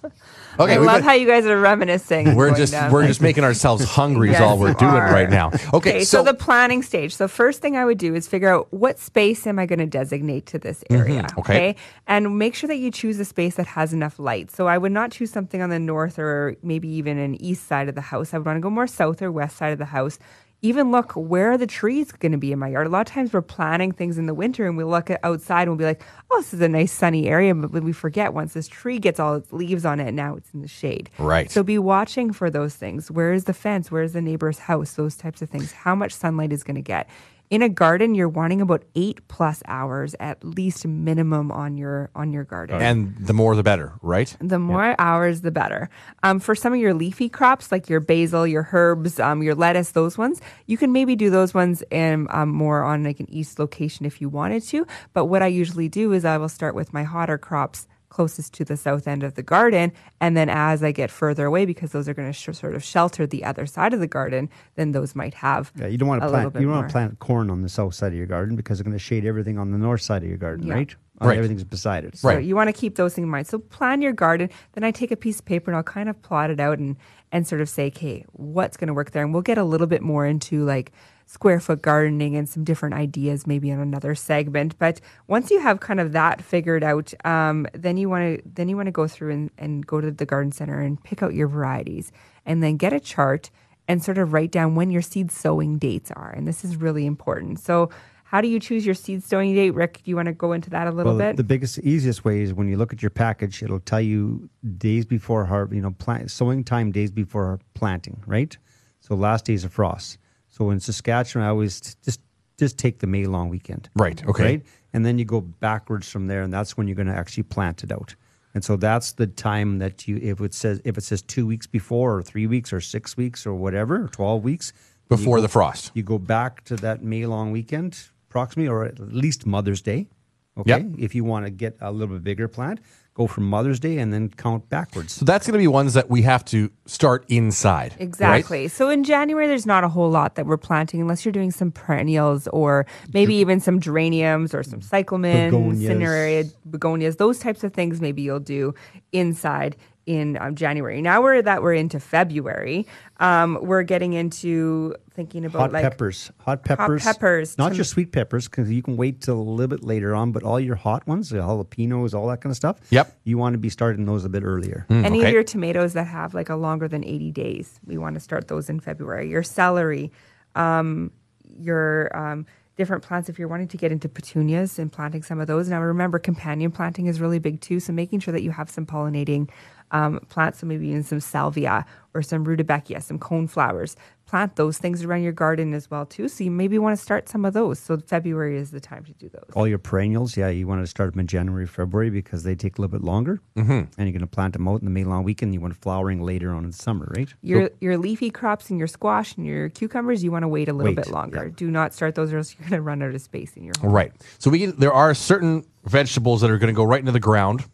Okay, 0.58 0.72
I 0.72 0.78
love 0.78 0.96
been- 0.96 1.04
how 1.04 1.12
you 1.12 1.26
guys 1.26 1.44
are 1.44 1.60
reminiscing. 1.60 2.34
we're 2.34 2.56
just 2.56 2.72
down 2.72 2.90
we're 2.90 3.00
like- 3.00 3.08
just 3.08 3.20
making 3.20 3.44
ourselves 3.44 3.84
hungry 4.00 4.30
is 4.32 4.40
all 4.40 4.56
we're 4.56 4.68
you 4.70 4.74
doing 4.76 4.90
are. 4.90 5.12
right 5.12 5.28
now. 5.28 5.50
Okay, 5.74 6.02
so, 6.02 6.18
so, 6.18 6.22
the 6.24 6.32
planning 6.32 6.82
stage. 6.82 7.14
So 7.14 7.28
first 7.28 7.60
thing 7.60 7.76
I 7.76 7.84
would 7.84 7.98
do 7.98 8.14
is 8.14 8.26
figure 8.26 8.48
out 8.48 8.72
what 8.72 8.98
space 8.98 9.46
am 9.46 9.58
I 9.58 9.66
going 9.66 9.80
to 9.80 9.86
designate 9.86 10.46
to 10.46 10.58
this 10.58 10.82
area. 10.88 11.24
Mm-hmm. 11.24 11.40
okay. 11.40 11.76
and 12.06 12.38
make 12.38 12.54
sure 12.54 12.68
that 12.68 12.76
you 12.78 12.90
choose 12.90 13.20
a 13.20 13.26
space 13.26 13.56
that 13.56 13.66
has 13.66 13.92
enough 13.92 14.18
light. 14.18 14.50
So 14.50 14.66
I 14.66 14.78
would 14.78 14.92
not 14.92 15.10
choose 15.12 15.30
something 15.30 15.60
on 15.60 15.68
the 15.68 15.78
north 15.78 16.18
or 16.18 16.56
maybe 16.62 16.88
even 16.88 17.18
an 17.18 17.34
east 17.42 17.66
side 17.68 17.90
of 17.90 17.94
the 17.94 18.00
house. 18.00 18.32
I 18.32 18.38
would 18.38 18.46
want 18.46 18.56
to 18.56 18.60
go 18.62 18.70
more 18.70 18.86
south 18.86 19.20
or 19.20 19.30
west 19.30 19.58
side 19.58 19.74
of 19.74 19.78
the 19.78 19.84
house. 19.84 20.18
Even 20.66 20.90
look 20.90 21.12
where 21.12 21.52
are 21.52 21.58
the 21.58 21.66
trees 21.66 22.12
going 22.12 22.32
to 22.32 22.38
be 22.38 22.52
in 22.52 22.58
my 22.58 22.68
yard. 22.68 22.86
A 22.86 22.90
lot 22.90 23.08
of 23.08 23.12
times 23.12 23.32
we're 23.32 23.42
planting 23.42 23.92
things 23.92 24.18
in 24.18 24.26
the 24.26 24.34
winter 24.34 24.66
and 24.66 24.76
we 24.76 24.84
look 24.84 25.10
at 25.10 25.20
outside 25.22 25.62
and 25.62 25.70
we'll 25.70 25.78
be 25.78 25.84
like, 25.84 26.02
oh, 26.30 26.38
this 26.38 26.52
is 26.52 26.60
a 26.60 26.68
nice 26.68 26.92
sunny 26.92 27.28
area. 27.28 27.54
But 27.54 27.82
we 27.82 27.92
forget 27.92 28.34
once 28.34 28.52
this 28.52 28.68
tree 28.68 28.98
gets 28.98 29.20
all 29.20 29.34
its 29.36 29.52
leaves 29.52 29.84
on 29.84 30.00
it, 30.00 30.12
now 30.12 30.36
it's 30.36 30.52
in 30.52 30.62
the 30.62 30.68
shade. 30.68 31.10
Right. 31.18 31.50
So 31.50 31.62
be 31.62 31.78
watching 31.78 32.32
for 32.32 32.50
those 32.50 32.74
things. 32.74 33.10
Where 33.10 33.32
is 33.32 33.44
the 33.44 33.54
fence? 33.54 33.90
Where 33.90 34.02
is 34.02 34.12
the 34.12 34.22
neighbor's 34.22 34.58
house? 34.58 34.94
Those 34.94 35.16
types 35.16 35.42
of 35.42 35.50
things. 35.50 35.72
How 35.72 35.94
much 35.94 36.12
sunlight 36.12 36.52
is 36.52 36.62
going 36.62 36.76
to 36.76 36.82
get? 36.82 37.08
In 37.50 37.62
a 37.62 37.68
garden 37.68 38.14
you're 38.14 38.28
wanting 38.28 38.60
about 38.60 38.84
eight 38.94 39.26
plus 39.28 39.62
hours 39.66 40.14
at 40.20 40.42
least 40.44 40.86
minimum 40.86 41.52
on 41.52 41.76
your 41.76 42.10
on 42.14 42.32
your 42.32 42.44
garden. 42.44 42.80
And 42.80 43.16
the 43.18 43.32
more 43.32 43.54
the 43.54 43.62
better 43.62 43.92
right? 44.02 44.34
The 44.40 44.58
more 44.58 44.94
hours 44.98 45.40
the 45.40 45.50
better. 45.50 45.88
Um, 46.22 46.40
for 46.40 46.54
some 46.54 46.72
of 46.72 46.80
your 46.80 46.94
leafy 46.94 47.28
crops 47.28 47.70
like 47.70 47.88
your 47.88 48.00
basil 48.00 48.46
your 48.46 48.68
herbs 48.72 49.20
um, 49.20 49.42
your 49.42 49.54
lettuce 49.54 49.92
those 49.92 50.18
ones 50.18 50.40
you 50.66 50.76
can 50.76 50.92
maybe 50.92 51.16
do 51.16 51.30
those 51.30 51.54
ones 51.54 51.82
in 51.90 52.26
um, 52.30 52.48
more 52.48 52.82
on 52.82 53.04
like 53.04 53.20
an 53.20 53.30
east 53.30 53.58
location 53.58 54.06
if 54.06 54.20
you 54.20 54.28
wanted 54.28 54.62
to. 54.64 54.86
But 55.12 55.26
what 55.26 55.42
i 55.42 55.46
usually 55.46 55.88
do 55.88 56.12
is 56.12 56.24
i 56.24 56.36
will 56.36 56.48
start 56.48 56.74
with 56.74 56.92
my 56.92 57.04
hotter 57.04 57.38
crops 57.38 57.86
closest 58.16 58.54
to 58.54 58.64
the 58.64 58.78
south 58.78 59.06
end 59.06 59.22
of 59.22 59.34
the 59.34 59.42
garden. 59.42 59.92
And 60.22 60.34
then 60.36 60.48
as 60.48 60.82
I 60.82 60.90
get 60.90 61.10
further 61.10 61.44
away, 61.44 61.66
because 61.66 61.92
those 61.92 62.08
are 62.08 62.14
going 62.14 62.32
to 62.32 62.32
sh- 62.32 62.56
sort 62.56 62.74
of 62.74 62.82
shelter 62.82 63.26
the 63.26 63.44
other 63.44 63.66
side 63.66 63.92
of 63.92 64.00
the 64.00 64.06
garden, 64.06 64.48
then 64.74 64.92
those 64.92 65.14
might 65.14 65.34
have. 65.34 65.70
Yeah, 65.76 65.88
you 65.88 65.98
don't 65.98 66.08
want 66.08 66.22
to 66.22 66.28
plant. 66.28 66.54
You 66.54 66.62
don't 66.62 66.70
want 66.70 66.88
to 66.88 66.92
plant 66.92 67.18
corn 67.18 67.50
on 67.50 67.60
the 67.60 67.68
south 67.68 67.94
side 67.94 68.12
of 68.12 68.18
your 68.18 68.26
garden 68.26 68.56
because 68.56 68.80
it's 68.80 68.86
going 68.86 68.96
to 68.96 68.98
shade 68.98 69.26
everything 69.26 69.58
on 69.58 69.70
the 69.70 69.76
north 69.76 70.00
side 70.00 70.22
of 70.22 70.28
your 70.30 70.38
garden, 70.38 70.66
yeah. 70.66 70.74
right? 70.74 70.96
Uh, 71.20 71.28
right. 71.28 71.36
Everything's 71.36 71.64
beside 71.64 72.04
it. 72.04 72.16
So 72.16 72.28
right. 72.28 72.42
you 72.42 72.56
want 72.56 72.68
to 72.68 72.72
keep 72.72 72.96
those 72.96 73.14
things 73.14 73.24
in 73.24 73.30
mind. 73.30 73.46
So 73.46 73.58
plan 73.58 74.00
your 74.00 74.12
garden. 74.12 74.48
Then 74.72 74.82
I 74.82 74.90
take 74.90 75.10
a 75.10 75.16
piece 75.16 75.38
of 75.38 75.44
paper 75.44 75.70
and 75.70 75.76
I'll 75.76 75.82
kind 75.82 76.08
of 76.08 76.20
plot 76.22 76.50
it 76.50 76.58
out 76.58 76.78
and 76.78 76.96
and 77.32 77.46
sort 77.46 77.60
of 77.60 77.68
say, 77.68 77.88
okay, 77.88 78.24
what's 78.32 78.78
going 78.78 78.88
to 78.88 78.94
work 78.94 79.10
there? 79.10 79.24
And 79.24 79.32
we'll 79.34 79.42
get 79.42 79.58
a 79.58 79.64
little 79.64 79.86
bit 79.86 80.00
more 80.00 80.24
into 80.24 80.64
like 80.64 80.92
square 81.26 81.60
foot 81.60 81.82
gardening 81.82 82.36
and 82.36 82.48
some 82.48 82.64
different 82.64 82.94
ideas 82.94 83.46
maybe 83.46 83.68
in 83.68 83.80
another 83.80 84.14
segment. 84.14 84.78
But 84.78 85.00
once 85.26 85.50
you 85.50 85.60
have 85.60 85.80
kind 85.80 86.00
of 86.00 86.12
that 86.12 86.42
figured 86.42 86.84
out, 86.84 87.12
um, 87.24 87.66
then 87.72 87.96
you 87.96 88.08
want 88.08 88.38
to 88.38 88.48
then 88.48 88.68
you 88.68 88.76
want 88.76 88.86
to 88.86 88.92
go 88.92 89.06
through 89.08 89.32
and, 89.32 89.50
and 89.58 89.86
go 89.86 90.00
to 90.00 90.10
the 90.10 90.26
garden 90.26 90.52
center 90.52 90.80
and 90.80 91.02
pick 91.02 91.22
out 91.22 91.34
your 91.34 91.48
varieties 91.48 92.12
and 92.46 92.62
then 92.62 92.76
get 92.76 92.92
a 92.92 93.00
chart 93.00 93.50
and 93.88 94.02
sort 94.02 94.18
of 94.18 94.32
write 94.32 94.50
down 94.50 94.74
when 94.74 94.90
your 94.90 95.02
seed 95.02 95.30
sowing 95.30 95.78
dates 95.78 96.10
are. 96.12 96.30
And 96.30 96.46
this 96.46 96.64
is 96.64 96.76
really 96.76 97.06
important. 97.06 97.60
So 97.60 97.90
how 98.24 98.40
do 98.40 98.48
you 98.48 98.58
choose 98.58 98.84
your 98.84 98.94
seed 98.94 99.22
sowing 99.22 99.54
date, 99.54 99.70
Rick? 99.70 100.00
Do 100.02 100.10
you 100.10 100.16
want 100.16 100.26
to 100.26 100.32
go 100.32 100.52
into 100.52 100.68
that 100.70 100.88
a 100.88 100.90
little 100.90 101.16
well, 101.16 101.30
bit? 101.30 101.36
The 101.36 101.44
biggest, 101.44 101.78
easiest 101.78 102.24
way 102.24 102.42
is 102.42 102.52
when 102.52 102.66
you 102.66 102.76
look 102.76 102.92
at 102.92 103.00
your 103.00 103.10
package, 103.10 103.62
it'll 103.62 103.78
tell 103.78 104.00
you 104.00 104.50
days 104.78 105.04
before 105.04 105.44
harvest, 105.44 105.76
you 105.76 105.82
know, 105.82 105.92
plant, 105.92 106.32
sowing 106.32 106.64
time 106.64 106.90
days 106.90 107.12
before 107.12 107.60
planting, 107.74 108.20
right? 108.26 108.56
So 108.98 109.14
last 109.14 109.44
days 109.44 109.64
of 109.64 109.72
frost. 109.72 110.18
So 110.56 110.70
in 110.70 110.80
Saskatchewan, 110.80 111.46
I 111.46 111.50
always 111.50 111.96
just 112.02 112.20
just 112.58 112.78
take 112.78 113.00
the 113.00 113.06
May 113.06 113.26
long 113.26 113.50
weekend. 113.50 113.90
Right. 113.94 114.26
Okay. 114.26 114.44
Right? 114.44 114.66
And 114.94 115.04
then 115.04 115.18
you 115.18 115.26
go 115.26 115.42
backwards 115.42 116.10
from 116.10 116.26
there, 116.28 116.42
and 116.42 116.50
that's 116.50 116.76
when 116.76 116.88
you're 116.88 116.96
going 116.96 117.08
to 117.08 117.14
actually 117.14 117.42
plant 117.42 117.84
it 117.84 117.92
out. 117.92 118.14
And 118.54 118.64
so 118.64 118.76
that's 118.76 119.12
the 119.12 119.26
time 119.26 119.78
that 119.80 120.08
you, 120.08 120.16
if 120.22 120.40
it 120.40 120.54
says 120.54 120.80
if 120.84 120.96
it 120.96 121.02
says 121.02 121.20
two 121.20 121.46
weeks 121.46 121.66
before, 121.66 122.16
or 122.16 122.22
three 122.22 122.46
weeks, 122.46 122.72
or 122.72 122.80
six 122.80 123.14
weeks, 123.16 123.46
or 123.46 123.54
whatever, 123.54 124.04
or 124.04 124.08
twelve 124.08 124.44
weeks 124.44 124.72
before 125.10 125.36
go, 125.36 125.42
the 125.42 125.48
frost, 125.48 125.90
you 125.92 126.02
go 126.02 126.18
back 126.18 126.64
to 126.64 126.76
that 126.76 127.02
May 127.02 127.26
long 127.26 127.52
weekend, 127.52 127.98
approximately, 128.30 128.68
or 128.68 128.86
at 128.86 128.98
least 128.98 129.44
Mother's 129.44 129.82
Day. 129.82 130.08
Okay. 130.56 130.70
Yep. 130.70 130.86
If 130.98 131.14
you 131.14 131.22
want 131.24 131.44
to 131.44 131.50
get 131.50 131.76
a 131.82 131.92
little 131.92 132.14
bit 132.14 132.24
bigger 132.24 132.48
plant, 132.48 132.80
go 133.16 133.26
from 133.26 133.48
Mother's 133.48 133.80
Day 133.80 133.96
and 133.98 134.12
then 134.12 134.28
count 134.28 134.68
backwards. 134.68 135.14
So 135.14 135.24
that's 135.24 135.46
going 135.46 135.54
to 135.54 135.58
be 135.58 135.66
ones 135.66 135.94
that 135.94 136.10
we 136.10 136.22
have 136.22 136.44
to 136.46 136.70
start 136.84 137.24
inside. 137.28 137.96
Exactly. 137.98 138.62
Right? 138.62 138.70
So 138.70 138.90
in 138.90 139.04
January, 139.04 139.46
there's 139.46 139.64
not 139.64 139.84
a 139.84 139.88
whole 139.88 140.10
lot 140.10 140.34
that 140.34 140.44
we're 140.44 140.58
planting 140.58 141.00
unless 141.00 141.24
you're 141.24 141.32
doing 141.32 141.50
some 141.50 141.72
perennials 141.72 142.46
or 142.48 142.86
maybe 143.14 143.34
even 143.36 143.58
some 143.58 143.80
geraniums 143.80 144.52
or 144.52 144.62
some 144.62 144.82
cyclamen, 144.82 145.50
cineraria, 145.76 146.52
begonias, 146.68 147.16
those 147.16 147.38
types 147.38 147.64
of 147.64 147.72
things. 147.72 148.02
Maybe 148.02 148.20
you'll 148.20 148.38
do 148.38 148.74
inside 149.12 149.76
in 150.06 150.38
um, 150.40 150.54
January. 150.54 151.02
Now 151.02 151.20
we're 151.20 151.42
that 151.42 151.62
we're 151.62 151.74
into 151.74 151.98
February. 152.00 152.86
Um, 153.18 153.58
we're 153.60 153.82
getting 153.82 154.12
into 154.12 154.94
thinking 155.10 155.44
about 155.44 155.58
hot 155.58 155.72
like 155.72 155.82
peppers, 155.82 156.30
hot 156.38 156.64
peppers, 156.64 157.02
hot 157.02 157.16
peppers, 157.16 157.58
not 157.58 157.72
just 157.72 157.90
sweet 157.90 158.12
peppers 158.12 158.48
because 158.48 158.70
you 158.70 158.82
can 158.82 158.96
wait 158.96 159.20
till 159.20 159.38
a 159.38 159.42
little 159.42 159.66
bit 159.66 159.82
later 159.82 160.14
on. 160.14 160.30
But 160.30 160.44
all 160.44 160.60
your 160.60 160.76
hot 160.76 161.06
ones, 161.06 161.30
the 161.30 161.38
jalapenos, 161.38 162.14
all 162.14 162.28
that 162.28 162.40
kind 162.40 162.52
of 162.52 162.56
stuff. 162.56 162.78
Yep, 162.90 163.18
you 163.24 163.36
want 163.36 163.54
to 163.54 163.58
be 163.58 163.68
starting 163.68 164.06
those 164.06 164.24
a 164.24 164.28
bit 164.28 164.44
earlier. 164.44 164.86
Mm, 164.88 165.04
Any 165.04 165.18
okay. 165.18 165.28
of 165.28 165.34
your 165.34 165.44
tomatoes 165.44 165.92
that 165.94 166.06
have 166.06 166.34
like 166.34 166.48
a 166.48 166.56
longer 166.56 166.86
than 166.86 167.04
eighty 167.04 167.32
days, 167.32 167.80
we 167.84 167.98
want 167.98 168.14
to 168.14 168.20
start 168.20 168.48
those 168.48 168.70
in 168.70 168.78
February. 168.78 169.28
Your 169.28 169.42
celery, 169.42 170.12
um, 170.54 171.10
your 171.58 172.16
um, 172.16 172.46
different 172.76 173.02
plants 173.02 173.28
if 173.28 173.38
you're 173.38 173.48
wanting 173.48 173.68
to 173.68 173.76
get 173.76 173.90
into 173.90 174.08
petunias 174.08 174.78
and 174.78 174.92
planting 174.92 175.22
some 175.22 175.40
of 175.40 175.46
those. 175.46 175.68
Now 175.68 175.80
remember, 175.80 176.18
companion 176.18 176.70
planting 176.70 177.06
is 177.06 177.20
really 177.20 177.38
big 177.38 177.60
too. 177.60 177.80
So 177.80 177.92
making 177.92 178.20
sure 178.20 178.32
that 178.32 178.42
you 178.42 178.50
have 178.52 178.70
some 178.70 178.86
pollinating 178.86 179.48
um, 179.90 180.20
plant 180.28 180.56
some 180.56 180.68
maybe 180.68 180.88
even 180.88 181.02
some 181.02 181.20
salvia 181.20 181.84
or 182.14 182.22
some 182.22 182.44
rudbeckia, 182.44 183.00
some 183.02 183.18
cone 183.18 183.46
flowers. 183.46 183.96
Plant 184.24 184.56
those 184.56 184.76
things 184.78 185.04
around 185.04 185.22
your 185.22 185.32
garden 185.32 185.72
as 185.72 185.88
well 185.88 186.04
too. 186.04 186.26
So 186.26 186.42
you 186.42 186.50
maybe 186.50 186.80
want 186.80 186.98
to 186.98 187.00
start 187.00 187.28
some 187.28 187.44
of 187.44 187.52
those. 187.52 187.78
So 187.78 187.96
February 187.98 188.58
is 188.58 188.72
the 188.72 188.80
time 188.80 189.04
to 189.04 189.12
do 189.12 189.28
those. 189.28 189.48
All 189.54 189.68
your 189.68 189.78
perennials, 189.78 190.36
yeah, 190.36 190.48
you 190.48 190.66
want 190.66 190.82
to 190.82 190.86
start 190.88 191.12
them 191.12 191.20
in 191.20 191.28
January, 191.28 191.64
February 191.64 192.10
because 192.10 192.42
they 192.42 192.56
take 192.56 192.76
a 192.76 192.80
little 192.80 192.98
bit 192.98 193.04
longer, 193.04 193.40
mm-hmm. 193.54 193.70
and 193.70 193.90
you're 193.98 194.10
going 194.10 194.18
to 194.20 194.26
plant 194.26 194.54
them 194.54 194.66
out 194.66 194.80
in 194.80 194.84
the 194.84 194.90
May 194.90 195.04
long 195.04 195.22
weekend. 195.22 195.54
You 195.54 195.60
want 195.60 195.76
flowering 195.76 196.22
later 196.22 196.52
on 196.52 196.64
in 196.64 196.70
the 196.70 196.76
summer, 196.76 197.12
right? 197.16 197.32
Your 197.42 197.66
so, 197.66 197.72
your 197.80 197.98
leafy 197.98 198.30
crops 198.30 198.68
and 198.68 198.80
your 198.80 198.88
squash 198.88 199.36
and 199.36 199.46
your 199.46 199.68
cucumbers, 199.68 200.24
you 200.24 200.32
want 200.32 200.42
to 200.42 200.48
wait 200.48 200.68
a 200.68 200.72
little 200.72 200.92
wait, 200.92 201.04
bit 201.04 201.12
longer. 201.12 201.44
Yeah. 201.44 201.52
Do 201.54 201.70
not 201.70 201.94
start 201.94 202.16
those, 202.16 202.32
or 202.32 202.38
else 202.38 202.52
you're 202.58 202.68
going 202.68 202.78
to 202.78 202.82
run 202.82 203.02
out 203.02 203.14
of 203.14 203.22
space 203.22 203.56
in 203.56 203.62
your 203.62 203.74
home. 203.80 203.92
Right. 203.92 204.12
So 204.38 204.50
we 204.50 204.66
there 204.66 204.92
are 204.92 205.14
certain 205.14 205.64
vegetables 205.84 206.40
that 206.40 206.50
are 206.50 206.58
going 206.58 206.74
to 206.74 206.76
go 206.76 206.82
right 206.82 206.98
into 206.98 207.12
the 207.12 207.20
ground 207.20 207.64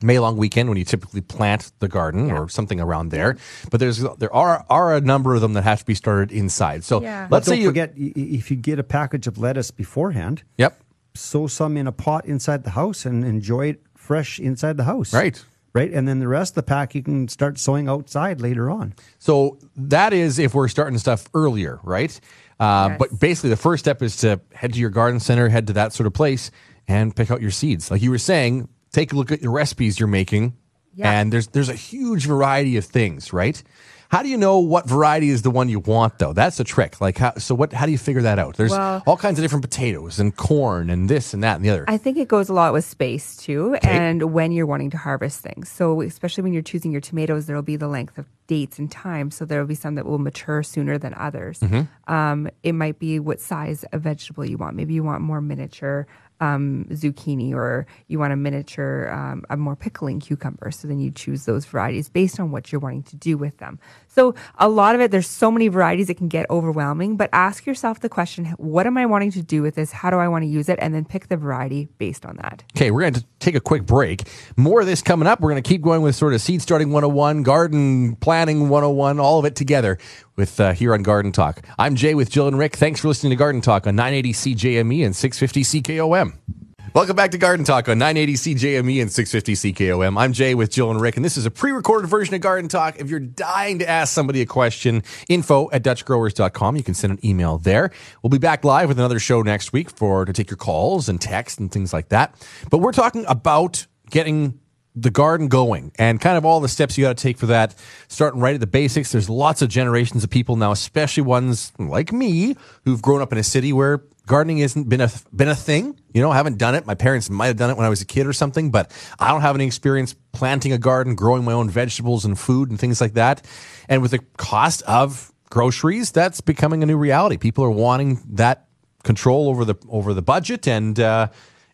May 0.00 0.18
long 0.20 0.36
weekend 0.36 0.68
when 0.68 0.78
you 0.78 0.84
typically 0.84 1.20
plant 1.20 1.72
the 1.80 1.88
garden 1.88 2.28
yeah. 2.28 2.38
or 2.38 2.48
something 2.48 2.80
around 2.80 3.08
there. 3.08 3.36
But 3.70 3.80
there's 3.80 3.98
there 4.18 4.32
are 4.32 4.64
are 4.70 4.94
a 4.94 5.00
number 5.00 5.34
of 5.34 5.40
them 5.40 5.54
that 5.54 5.62
have 5.62 5.80
to 5.80 5.84
be 5.84 5.94
started 5.94 6.30
inside. 6.30 6.84
So 6.84 7.02
yeah. 7.02 7.26
let's 7.30 7.46
say 7.46 7.56
you 7.56 7.68
forget 7.68 7.92
if 7.96 8.50
you 8.50 8.56
get 8.56 8.78
a 8.78 8.84
package 8.84 9.26
of 9.26 9.38
lettuce 9.38 9.70
beforehand. 9.70 10.44
Yep. 10.56 10.80
Sow 11.14 11.48
some 11.48 11.76
in 11.76 11.88
a 11.88 11.92
pot 11.92 12.26
inside 12.26 12.62
the 12.62 12.70
house 12.70 13.04
and 13.04 13.24
enjoy 13.24 13.70
it 13.70 13.82
fresh 13.96 14.38
inside 14.38 14.76
the 14.76 14.84
house. 14.84 15.12
Right. 15.12 15.42
Right. 15.74 15.92
And 15.92 16.08
then 16.08 16.18
the 16.18 16.28
rest 16.28 16.52
of 16.52 16.54
the 16.56 16.62
pack 16.62 16.94
you 16.94 17.02
can 17.02 17.28
start 17.28 17.58
sowing 17.58 17.88
outside 17.88 18.40
later 18.40 18.70
on. 18.70 18.94
So 19.18 19.58
that 19.76 20.12
is 20.12 20.38
if 20.38 20.54
we're 20.54 20.68
starting 20.68 20.98
stuff 20.98 21.28
earlier, 21.34 21.78
right? 21.82 22.18
Uh, 22.58 22.88
yes. 22.90 22.98
But 22.98 23.20
basically, 23.20 23.50
the 23.50 23.56
first 23.56 23.84
step 23.84 24.02
is 24.02 24.16
to 24.18 24.40
head 24.52 24.72
to 24.72 24.80
your 24.80 24.90
garden 24.90 25.20
center, 25.20 25.48
head 25.48 25.66
to 25.68 25.72
that 25.74 25.92
sort 25.92 26.06
of 26.06 26.14
place, 26.14 26.50
and 26.88 27.14
pick 27.14 27.30
out 27.30 27.40
your 27.40 27.50
seeds. 27.50 27.90
Like 27.90 28.02
you 28.02 28.10
were 28.10 28.18
saying, 28.18 28.68
take 28.92 29.12
a 29.12 29.16
look 29.16 29.32
at 29.32 29.40
the 29.40 29.48
recipes 29.48 29.98
you're 29.98 30.08
making, 30.08 30.56
yeah. 30.94 31.20
and 31.20 31.32
there's 31.32 31.48
there's 31.48 31.68
a 31.68 31.74
huge 31.74 32.26
variety 32.26 32.76
of 32.76 32.84
things, 32.84 33.32
right? 33.32 33.62
How 34.10 34.22
do 34.22 34.30
you 34.30 34.38
know 34.38 34.58
what 34.58 34.88
variety 34.88 35.28
is 35.28 35.42
the 35.42 35.50
one 35.50 35.68
you 35.68 35.80
want, 35.80 36.18
though? 36.18 36.32
That's 36.32 36.58
a 36.58 36.64
trick. 36.64 36.98
Like, 36.98 37.18
how, 37.18 37.34
so 37.34 37.54
what? 37.54 37.74
How 37.74 37.84
do 37.84 37.92
you 37.92 37.98
figure 37.98 38.22
that 38.22 38.38
out? 38.38 38.56
There's 38.56 38.70
well, 38.70 39.02
all 39.06 39.18
kinds 39.18 39.38
of 39.38 39.44
different 39.44 39.62
potatoes 39.62 40.18
and 40.18 40.34
corn 40.34 40.88
and 40.88 41.10
this 41.10 41.34
and 41.34 41.44
that 41.44 41.56
and 41.56 41.64
the 41.64 41.68
other. 41.68 41.84
I 41.88 41.98
think 41.98 42.16
it 42.16 42.26
goes 42.26 42.48
a 42.48 42.54
lot 42.54 42.72
with 42.72 42.86
space 42.86 43.36
too, 43.36 43.74
okay. 43.76 43.88
and 43.88 44.32
when 44.32 44.50
you're 44.50 44.66
wanting 44.66 44.88
to 44.90 44.96
harvest 44.96 45.40
things. 45.40 45.68
So, 45.68 46.00
especially 46.00 46.42
when 46.42 46.54
you're 46.54 46.62
choosing 46.62 46.90
your 46.90 47.02
tomatoes, 47.02 47.44
there 47.44 47.54
will 47.54 47.62
be 47.62 47.76
the 47.76 47.88
length 47.88 48.16
of 48.16 48.24
dates 48.46 48.78
and 48.78 48.90
time. 48.90 49.30
So 49.30 49.44
there 49.44 49.60
will 49.60 49.66
be 49.66 49.74
some 49.74 49.94
that 49.96 50.06
will 50.06 50.18
mature 50.18 50.62
sooner 50.62 50.96
than 50.96 51.12
others. 51.12 51.60
Mm-hmm. 51.60 52.12
Um, 52.12 52.48
it 52.62 52.72
might 52.72 52.98
be 52.98 53.20
what 53.20 53.40
size 53.40 53.84
of 53.92 54.00
vegetable 54.00 54.46
you 54.46 54.56
want. 54.56 54.74
Maybe 54.74 54.94
you 54.94 55.04
want 55.04 55.20
more 55.20 55.42
miniature 55.42 56.06
um, 56.40 56.86
zucchini 56.90 57.52
or 57.52 57.86
you 58.06 58.18
want 58.18 58.32
a 58.32 58.36
miniature, 58.36 59.10
um, 59.10 59.44
a 59.50 59.56
more 59.56 59.76
pickling 59.76 60.20
cucumber. 60.20 60.70
So 60.70 60.88
then 60.88 61.00
you 61.00 61.10
choose 61.10 61.44
those 61.44 61.64
varieties 61.64 62.08
based 62.08 62.38
on 62.38 62.50
what 62.50 62.70
you're 62.70 62.80
wanting 62.80 63.02
to 63.04 63.16
do 63.16 63.36
with 63.36 63.58
them. 63.58 63.78
So 64.18 64.34
a 64.58 64.68
lot 64.68 64.96
of 64.96 65.00
it, 65.00 65.12
there's 65.12 65.28
so 65.28 65.48
many 65.48 65.68
varieties, 65.68 66.10
it 66.10 66.14
can 66.14 66.26
get 66.26 66.50
overwhelming, 66.50 67.16
but 67.16 67.30
ask 67.32 67.66
yourself 67.66 68.00
the 68.00 68.08
question, 68.08 68.46
what 68.58 68.84
am 68.84 68.98
I 68.98 69.06
wanting 69.06 69.30
to 69.30 69.44
do 69.44 69.62
with 69.62 69.76
this? 69.76 69.92
How 69.92 70.10
do 70.10 70.16
I 70.16 70.26
want 70.26 70.42
to 70.42 70.48
use 70.48 70.68
it? 70.68 70.76
And 70.82 70.92
then 70.92 71.04
pick 71.04 71.28
the 71.28 71.36
variety 71.36 71.86
based 71.98 72.26
on 72.26 72.34
that. 72.38 72.64
Okay, 72.76 72.90
we're 72.90 73.02
going 73.02 73.12
to 73.12 73.24
take 73.38 73.54
a 73.54 73.60
quick 73.60 73.86
break. 73.86 74.22
More 74.56 74.80
of 74.80 74.88
this 74.88 75.02
coming 75.02 75.28
up. 75.28 75.38
We're 75.38 75.50
going 75.50 75.62
to 75.62 75.68
keep 75.68 75.82
going 75.82 76.02
with 76.02 76.16
sort 76.16 76.34
of 76.34 76.40
seed 76.40 76.60
starting 76.62 76.90
101, 76.90 77.44
garden 77.44 78.16
planning 78.16 78.68
101, 78.68 79.20
all 79.20 79.38
of 79.38 79.44
it 79.44 79.54
together 79.54 79.98
with 80.34 80.58
uh, 80.58 80.72
here 80.72 80.94
on 80.94 81.04
Garden 81.04 81.30
Talk. 81.30 81.64
I'm 81.78 81.94
Jay 81.94 82.16
with 82.16 82.28
Jill 82.28 82.48
and 82.48 82.58
Rick. 82.58 82.74
Thanks 82.74 82.98
for 82.98 83.06
listening 83.06 83.30
to 83.30 83.36
Garden 83.36 83.60
Talk 83.60 83.86
on 83.86 83.94
980 83.94 84.32
CJME 84.32 85.06
and 85.06 85.14
650 85.14 85.80
CKOM. 85.80 86.67
Welcome 86.94 87.16
back 87.16 87.32
to 87.32 87.38
Garden 87.38 87.66
Talk 87.66 87.88
on 87.90 87.98
980 87.98 88.54
CJME 88.54 89.02
and 89.02 89.12
650 89.12 89.72
CKOM. 89.74 90.18
I'm 90.18 90.32
Jay 90.32 90.54
with 90.54 90.70
Jill 90.70 90.90
and 90.90 90.98
Rick, 90.98 91.16
and 91.16 91.24
this 91.24 91.36
is 91.36 91.44
a 91.44 91.50
pre 91.50 91.70
recorded 91.70 92.08
version 92.08 92.34
of 92.34 92.40
Garden 92.40 92.68
Talk. 92.68 92.96
If 92.98 93.10
you're 93.10 93.20
dying 93.20 93.80
to 93.80 93.88
ask 93.88 94.12
somebody 94.12 94.40
a 94.40 94.46
question, 94.46 95.02
info 95.28 95.70
at 95.70 95.82
DutchGrowers.com. 95.82 96.76
You 96.76 96.82
can 96.82 96.94
send 96.94 97.12
an 97.12 97.24
email 97.24 97.58
there. 97.58 97.90
We'll 98.22 98.30
be 98.30 98.38
back 98.38 98.64
live 98.64 98.88
with 98.88 98.98
another 98.98 99.18
show 99.18 99.42
next 99.42 99.72
week 99.72 99.90
for 99.90 100.24
to 100.24 100.32
take 100.32 100.50
your 100.50 100.56
calls 100.56 101.10
and 101.10 101.20
text 101.20 101.60
and 101.60 101.70
things 101.70 101.92
like 101.92 102.08
that. 102.08 102.34
But 102.70 102.78
we're 102.78 102.92
talking 102.92 103.26
about 103.28 103.86
getting 104.10 104.58
the 104.96 105.10
garden 105.10 105.48
going 105.48 105.92
and 105.98 106.20
kind 106.20 106.38
of 106.38 106.44
all 106.46 106.58
the 106.60 106.68
steps 106.68 106.96
you 106.96 107.04
got 107.04 107.16
to 107.16 107.22
take 107.22 107.36
for 107.36 107.46
that, 107.46 107.74
starting 108.08 108.40
right 108.40 108.54
at 108.54 108.60
the 108.60 108.66
basics. 108.66 109.12
There's 109.12 109.28
lots 109.28 109.60
of 109.60 109.68
generations 109.68 110.24
of 110.24 110.30
people 110.30 110.56
now, 110.56 110.72
especially 110.72 111.22
ones 111.22 111.70
like 111.78 112.12
me 112.12 112.56
who've 112.84 113.02
grown 113.02 113.20
up 113.20 113.30
in 113.30 113.38
a 113.38 113.44
city 113.44 113.72
where 113.72 114.02
gardening 114.28 114.58
hasn't 114.58 114.88
been 114.88 115.00
a 115.00 115.10
been 115.34 115.48
a 115.48 115.56
thing. 115.56 115.98
You 116.12 116.22
know, 116.22 116.30
I 116.30 116.36
haven't 116.36 116.58
done 116.58 116.74
it. 116.74 116.86
My 116.86 116.94
parents 116.94 117.28
might 117.28 117.46
have 117.46 117.56
done 117.56 117.70
it 117.70 117.76
when 117.76 117.86
I 117.86 117.88
was 117.88 118.00
a 118.00 118.04
kid 118.04 118.26
or 118.26 118.32
something, 118.32 118.70
but 118.70 118.92
I 119.18 119.28
don't 119.32 119.40
have 119.40 119.56
any 119.56 119.66
experience 119.66 120.14
planting 120.32 120.72
a 120.72 120.78
garden, 120.78 121.16
growing 121.16 121.44
my 121.44 121.52
own 121.52 121.68
vegetables 121.68 122.24
and 122.24 122.38
food 122.38 122.70
and 122.70 122.78
things 122.78 123.00
like 123.00 123.14
that. 123.14 123.44
And 123.88 124.02
with 124.02 124.12
the 124.12 124.20
cost 124.36 124.82
of 124.82 125.32
groceries, 125.50 126.12
that's 126.12 126.40
becoming 126.40 126.82
a 126.82 126.86
new 126.86 126.96
reality. 126.96 127.38
People 127.38 127.64
are 127.64 127.70
wanting 127.70 128.20
that 128.34 128.68
control 129.02 129.48
over 129.48 129.64
the 129.64 129.74
over 129.88 130.14
the 130.14 130.22
budget 130.22 130.68
and 130.68 131.00
uh, 131.00 131.28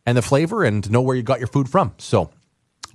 and 0.07 0.17
the 0.17 0.23
flavor 0.23 0.65
and 0.65 0.89
know 0.91 1.03
where 1.03 1.17
you 1.17 1.23
got 1.23 1.41
your 1.41 1.49
food 1.49 1.69
from. 1.69 1.93
So 1.99 2.31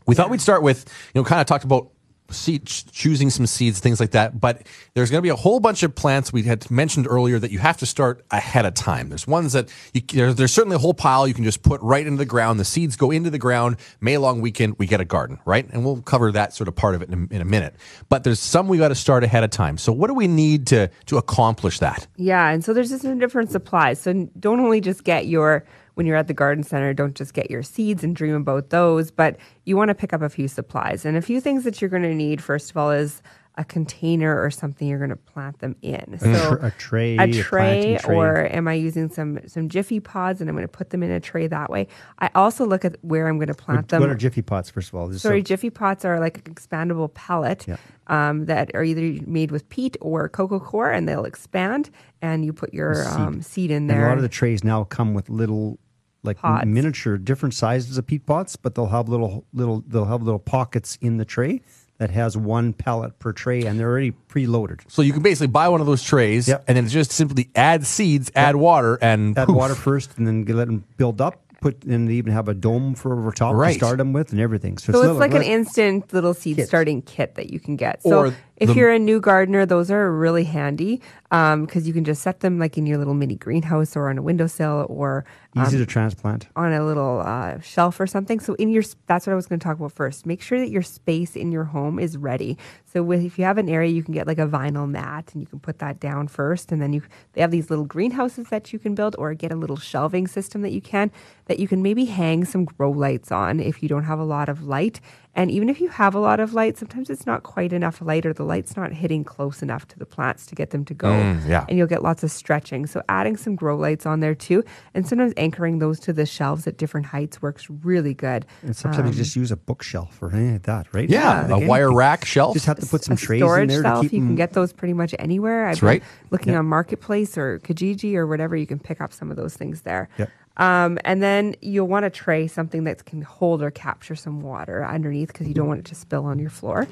we 0.07 0.15
thought 0.15 0.29
we'd 0.29 0.41
start 0.41 0.63
with 0.63 0.85
you 1.13 1.21
know 1.21 1.25
kind 1.25 1.41
of 1.41 1.47
talked 1.47 1.65
about 1.65 1.91
seed, 2.31 2.65
choosing 2.65 3.29
some 3.29 3.45
seeds, 3.45 3.79
things 3.79 3.99
like 3.99 4.11
that. 4.11 4.39
But 4.39 4.63
there's 4.93 5.09
going 5.09 5.19
to 5.19 5.23
be 5.23 5.29
a 5.29 5.35
whole 5.35 5.59
bunch 5.59 5.83
of 5.83 5.95
plants 5.95 6.31
we 6.33 6.43
had 6.43 6.69
mentioned 6.69 7.07
earlier 7.09 7.39
that 7.39 7.51
you 7.51 7.59
have 7.59 7.77
to 7.77 7.85
start 7.85 8.25
ahead 8.31 8.65
of 8.65 8.73
time. 8.73 9.09
There's 9.09 9.27
ones 9.27 9.53
that 9.53 9.69
you, 9.93 10.01
there's, 10.01 10.35
there's 10.35 10.53
certainly 10.53 10.75
a 10.75 10.79
whole 10.79 10.93
pile 10.93 11.27
you 11.27 11.33
can 11.33 11.43
just 11.43 11.63
put 11.63 11.81
right 11.81 12.05
into 12.05 12.17
the 12.17 12.25
ground. 12.25 12.59
The 12.59 12.65
seeds 12.65 12.95
go 12.95 13.11
into 13.11 13.29
the 13.29 13.37
ground. 13.37 13.77
May 14.01 14.17
long 14.17 14.41
weekend, 14.41 14.75
we 14.77 14.87
get 14.87 15.01
a 15.01 15.05
garden, 15.05 15.39
right? 15.45 15.67
And 15.71 15.85
we'll 15.85 16.01
cover 16.01 16.31
that 16.31 16.53
sort 16.53 16.67
of 16.67 16.75
part 16.75 16.95
of 16.95 17.01
it 17.01 17.09
in 17.09 17.27
a, 17.31 17.35
in 17.35 17.41
a 17.41 17.45
minute. 17.45 17.75
But 18.09 18.23
there's 18.23 18.39
some 18.39 18.67
we 18.67 18.77
got 18.77 18.89
to 18.89 18.95
start 18.95 19.23
ahead 19.23 19.43
of 19.43 19.49
time. 19.49 19.77
So 19.77 19.91
what 19.91 20.07
do 20.07 20.13
we 20.13 20.27
need 20.27 20.67
to 20.67 20.89
to 21.07 21.17
accomplish 21.17 21.79
that? 21.79 22.07
Yeah, 22.17 22.49
and 22.49 22.63
so 22.63 22.73
there's 22.73 22.89
just 22.89 23.03
some 23.03 23.19
different 23.19 23.51
supplies. 23.51 23.99
So 23.99 24.29
don't 24.39 24.59
only 24.59 24.81
just 24.81 25.03
get 25.03 25.27
your 25.27 25.65
when 25.99 26.05
you're 26.05 26.15
at 26.15 26.29
the 26.29 26.33
garden 26.33 26.63
center, 26.63 26.93
don't 26.93 27.13
just 27.13 27.33
get 27.33 27.51
your 27.51 27.61
seeds 27.61 28.05
and 28.05 28.15
dream 28.15 28.33
about 28.33 28.69
those, 28.69 29.11
but 29.11 29.35
you 29.65 29.75
want 29.75 29.89
to 29.89 29.93
pick 29.93 30.13
up 30.13 30.21
a 30.21 30.29
few 30.29 30.47
supplies. 30.47 31.03
And 31.03 31.17
a 31.17 31.21
few 31.21 31.41
things 31.41 31.65
that 31.65 31.81
you're 31.81 31.89
going 31.89 32.03
to 32.03 32.15
need, 32.15 32.41
first 32.41 32.71
of 32.71 32.77
all, 32.77 32.89
is 32.89 33.21
a 33.55 33.65
container 33.65 34.41
or 34.41 34.49
something 34.49 34.87
you're 34.87 34.97
going 34.97 35.09
to 35.09 35.17
plant 35.17 35.59
them 35.59 35.75
in. 35.81 36.17
So 36.19 36.57
a, 36.61 36.71
tray, 36.71 37.17
a 37.17 37.29
tray, 37.29 37.95
a 37.95 37.99
tray, 37.99 38.15
or 38.15 38.47
am 38.47 38.69
I 38.69 38.75
using 38.75 39.09
some 39.09 39.41
some 39.45 39.67
Jiffy 39.67 39.99
pods 39.99 40.39
and 40.39 40.49
I'm 40.49 40.55
going 40.55 40.65
to 40.65 40.71
put 40.71 40.91
them 40.91 41.03
in 41.03 41.11
a 41.11 41.19
tray 41.19 41.47
that 41.47 41.69
way? 41.69 41.87
I 42.19 42.29
also 42.33 42.65
look 42.65 42.85
at 42.85 42.95
where 43.01 43.27
I'm 43.27 43.37
going 43.37 43.49
to 43.49 43.53
plant 43.53 43.79
what, 43.79 43.87
them. 43.89 43.99
What 43.99 44.09
are 44.09 44.15
Jiffy 44.15 44.41
pots, 44.41 44.69
first 44.69 44.87
of 44.87 44.95
all? 44.95 45.11
Sorry, 45.11 45.41
so 45.41 45.43
Jiffy 45.43 45.69
pots 45.69 46.05
are 46.05 46.21
like 46.21 46.37
an 46.37 46.53
expandable 46.53 47.13
pellet 47.13 47.67
yeah. 47.67 47.75
um, 48.07 48.45
that 48.45 48.71
are 48.73 48.85
either 48.85 49.21
made 49.27 49.51
with 49.51 49.67
peat 49.67 49.97
or 49.99 50.29
coco 50.29 50.61
coir, 50.61 50.91
and 50.91 51.09
they'll 51.09 51.25
expand. 51.25 51.89
And 52.21 52.45
you 52.45 52.53
put 52.53 52.73
your 52.73 52.95
seed. 52.95 53.19
Um, 53.19 53.41
seed 53.41 53.71
in 53.71 53.87
there. 53.87 53.97
And 53.97 54.05
a 54.05 54.09
lot 54.09 54.17
of 54.17 54.23
the 54.23 54.29
trays 54.29 54.63
now 54.63 54.85
come 54.85 55.13
with 55.13 55.29
little 55.29 55.79
like 56.23 56.37
pots. 56.37 56.65
miniature, 56.65 57.17
different 57.17 57.53
sizes 57.53 57.97
of 57.97 58.05
peat 58.05 58.25
pots, 58.25 58.55
but 58.55 58.75
they'll 58.75 58.87
have 58.87 59.09
little 59.09 59.45
little 59.53 59.83
they'll 59.87 60.05
have 60.05 60.21
little 60.21 60.39
pockets 60.39 60.97
in 61.01 61.17
the 61.17 61.25
tray 61.25 61.61
that 61.99 62.09
has 62.09 62.35
one 62.35 62.73
pellet 62.73 63.19
per 63.19 63.31
tray, 63.31 63.63
and 63.63 63.79
they're 63.79 63.89
already 63.89 64.13
preloaded. 64.29 64.79
So 64.89 65.01
you 65.01 65.13
can 65.13 65.21
basically 65.21 65.47
buy 65.47 65.67
one 65.67 65.81
of 65.81 65.87
those 65.87 66.01
trays, 66.01 66.47
yep. 66.47 66.63
and 66.67 66.77
then 66.77 66.87
just 66.87 67.11
simply 67.11 67.49
add 67.55 67.85
seeds, 67.85 68.31
yep. 68.35 68.47
add 68.47 68.55
water, 68.55 68.97
and 69.01 69.37
add 69.37 69.47
poof. 69.47 69.55
water 69.55 69.75
first, 69.75 70.17
and 70.17 70.25
then 70.25 70.45
let 70.45 70.65
them 70.65 70.85
build 70.97 71.21
up. 71.21 71.43
Put 71.61 71.83
and 71.83 72.07
they 72.07 72.13
even 72.13 72.31
have 72.31 72.47
a 72.47 72.53
dome 72.53 72.95
for 72.95 73.11
over 73.19 73.33
top 73.33 73.53
right. 73.53 73.73
to 73.73 73.77
start 73.77 73.97
them 73.97 74.13
with, 74.13 74.31
and 74.31 74.39
everything. 74.39 74.77
So, 74.77 74.93
so 74.93 75.01
it's, 75.01 75.09
it's 75.09 75.19
like 75.19 75.33
an 75.33 75.43
instant 75.43 76.13
little 76.13 76.33
seed 76.33 76.55
kit. 76.55 76.67
starting 76.67 77.01
kit 77.01 77.35
that 77.35 77.49
you 77.49 77.59
can 77.59 77.75
get. 77.75 78.01
So 78.01 78.27
or 78.27 78.35
if 78.59 78.69
the, 78.69 78.75
you're 78.75 78.91
a 78.91 78.99
new 78.99 79.19
gardener, 79.19 79.65
those 79.65 79.89
are 79.89 80.11
really 80.11 80.43
handy 80.43 81.01
because 81.29 81.53
um, 81.53 81.83
you 81.83 81.93
can 81.93 82.03
just 82.03 82.21
set 82.21 82.39
them 82.39 82.57
like 82.57 82.77
in 82.77 82.85
your 82.85 82.97
little 82.97 83.13
mini 83.13 83.35
greenhouse 83.35 83.95
or 83.95 84.09
on 84.09 84.17
a 84.17 84.21
windowsill 84.21 84.87
or 84.89 85.25
um, 85.55 85.65
easy 85.65 85.77
to 85.77 85.85
transplant 85.85 86.47
on 86.55 86.73
a 86.73 86.85
little 86.85 87.21
uh, 87.21 87.59
shelf 87.59 87.99
or 87.99 88.07
something. 88.07 88.39
So 88.39 88.55
in 88.55 88.69
your 88.69 88.83
that's 89.07 89.25
what 89.25 89.33
I 89.33 89.35
was 89.35 89.47
going 89.47 89.59
to 89.59 89.63
talk 89.63 89.77
about 89.77 89.91
first. 89.91 90.25
Make 90.25 90.41
sure 90.41 90.59
that 90.59 90.69
your 90.69 90.81
space 90.81 91.35
in 91.35 91.51
your 91.51 91.65
home 91.65 91.99
is 91.99 92.17
ready. 92.17 92.57
So 92.85 93.03
with, 93.03 93.23
if 93.23 93.37
you 93.37 93.45
have 93.45 93.57
an 93.57 93.69
area, 93.69 93.91
you 93.91 94.03
can 94.03 94.13
get 94.13 94.27
like 94.27 94.39
a 94.39 94.47
vinyl 94.47 94.89
mat 94.89 95.29
and 95.33 95.41
you 95.41 95.47
can 95.47 95.59
put 95.59 95.79
that 95.79 95.99
down 95.99 96.27
first, 96.27 96.71
and 96.71 96.81
then 96.81 96.93
you 96.93 97.03
they 97.33 97.41
have 97.41 97.51
these 97.51 97.69
little 97.69 97.85
greenhouses 97.85 98.49
that 98.49 98.73
you 98.73 98.79
can 98.79 98.95
build 98.95 99.15
or 99.17 99.33
get 99.33 99.51
a 99.51 99.55
little 99.55 99.77
shelving 99.77 100.27
system 100.27 100.61
that 100.63 100.71
you 100.71 100.81
can 100.81 101.11
that 101.45 101.59
you 101.59 101.67
can 101.67 101.81
maybe 101.81 102.05
hang 102.05 102.43
some 102.45 102.65
grow 102.65 102.91
lights 102.91 103.31
on 103.31 103.59
if 103.59 103.81
you 103.81 103.89
don't 103.89 104.03
have 104.03 104.19
a 104.19 104.23
lot 104.23 104.49
of 104.49 104.63
light 104.63 104.99
and 105.35 105.51
even 105.51 105.69
if 105.69 105.79
you 105.79 105.89
have 105.89 106.15
a 106.15 106.19
lot 106.19 106.39
of 106.39 106.53
light, 106.53 106.77
sometimes 106.77 107.09
it's 107.09 107.25
not 107.25 107.43
quite 107.43 107.71
enough 107.71 108.01
light 108.01 108.25
or 108.25 108.33
the 108.33 108.43
light's 108.43 108.75
not 108.75 108.91
hitting 108.91 109.23
close 109.23 109.61
enough 109.61 109.87
to 109.89 109.99
the 109.99 110.05
plants 110.05 110.45
to 110.47 110.55
get 110.55 110.71
them 110.71 110.83
to 110.85 110.93
go. 110.93 111.09
Mm, 111.09 111.47
yeah. 111.47 111.65
And 111.69 111.77
you'll 111.77 111.87
get 111.87 112.01
lots 112.01 112.23
of 112.23 112.31
stretching. 112.31 112.87
So 112.87 113.03
adding 113.07 113.37
some 113.37 113.55
grow 113.55 113.77
lights 113.77 114.05
on 114.05 114.21
there 114.21 114.33
too. 114.33 114.63
And 114.93 115.07
sometimes 115.07 115.33
anchoring 115.37 115.79
those 115.79 115.99
to 116.01 116.13
the 116.13 116.25
shelves 116.25 116.65
at 116.67 116.77
different 116.77 117.05
heights 117.05 117.41
works 117.41 117.69
really 117.69 118.13
good. 118.13 118.45
And 118.63 118.75
sometimes 118.75 119.01
um, 119.01 119.07
you 119.07 119.13
just 119.13 119.35
use 119.35 119.51
a 119.51 119.55
bookshelf 119.55 120.21
or 120.21 120.31
anything 120.31 120.53
like 120.53 120.63
that, 120.63 120.93
right? 120.93 121.07
Yeah, 121.07 121.47
yeah 121.47 121.55
a 121.55 121.67
wire 121.67 121.93
rack 121.93 122.25
shelf. 122.25 122.53
Just 122.53 122.65
have 122.65 122.79
to 122.79 122.87
put 122.87 123.03
some 123.03 123.13
a 123.13 123.17
trays 123.17 123.39
storage 123.39 123.63
in 123.63 123.67
there 123.69 123.83
shelf. 123.83 124.01
to 124.03 124.09
keep 124.09 124.13
You 124.13 124.19
them... 124.19 124.29
can 124.29 124.35
get 124.35 124.53
those 124.53 124.73
pretty 124.73 124.93
much 124.93 125.13
anywhere. 125.19 125.67
That's 125.67 125.83
right. 125.83 126.03
Looking 126.31 126.53
yep. 126.53 126.59
on 126.59 126.65
Marketplace 126.65 127.37
or 127.37 127.59
Kijiji 127.59 128.15
or 128.15 128.25
whatever, 128.25 128.57
you 128.57 128.67
can 128.67 128.79
pick 128.79 128.99
up 128.99 129.13
some 129.13 129.29
of 129.29 129.37
those 129.37 129.55
things 129.55 129.83
there. 129.83 130.09
Yep. 130.17 130.29
Um, 130.59 130.99
and 131.05 131.23
then 131.23 131.55
you'll 131.61 131.87
want 131.87 132.03
to 132.03 132.09
tray 132.09 132.47
something 132.47 132.83
that 132.83 133.05
can 133.05 133.21
hold 133.21 133.63
or 133.63 133.71
capture 133.71 134.15
some 134.15 134.41
water 134.41 134.85
underneath 134.85 135.29
because 135.29 135.47
you 135.47 135.53
don't 135.53 135.67
want 135.67 135.79
it 135.79 135.85
to 135.85 135.95
spill 135.95 136.25
on 136.25 136.37
your 136.37 136.49
floor. 136.49 136.85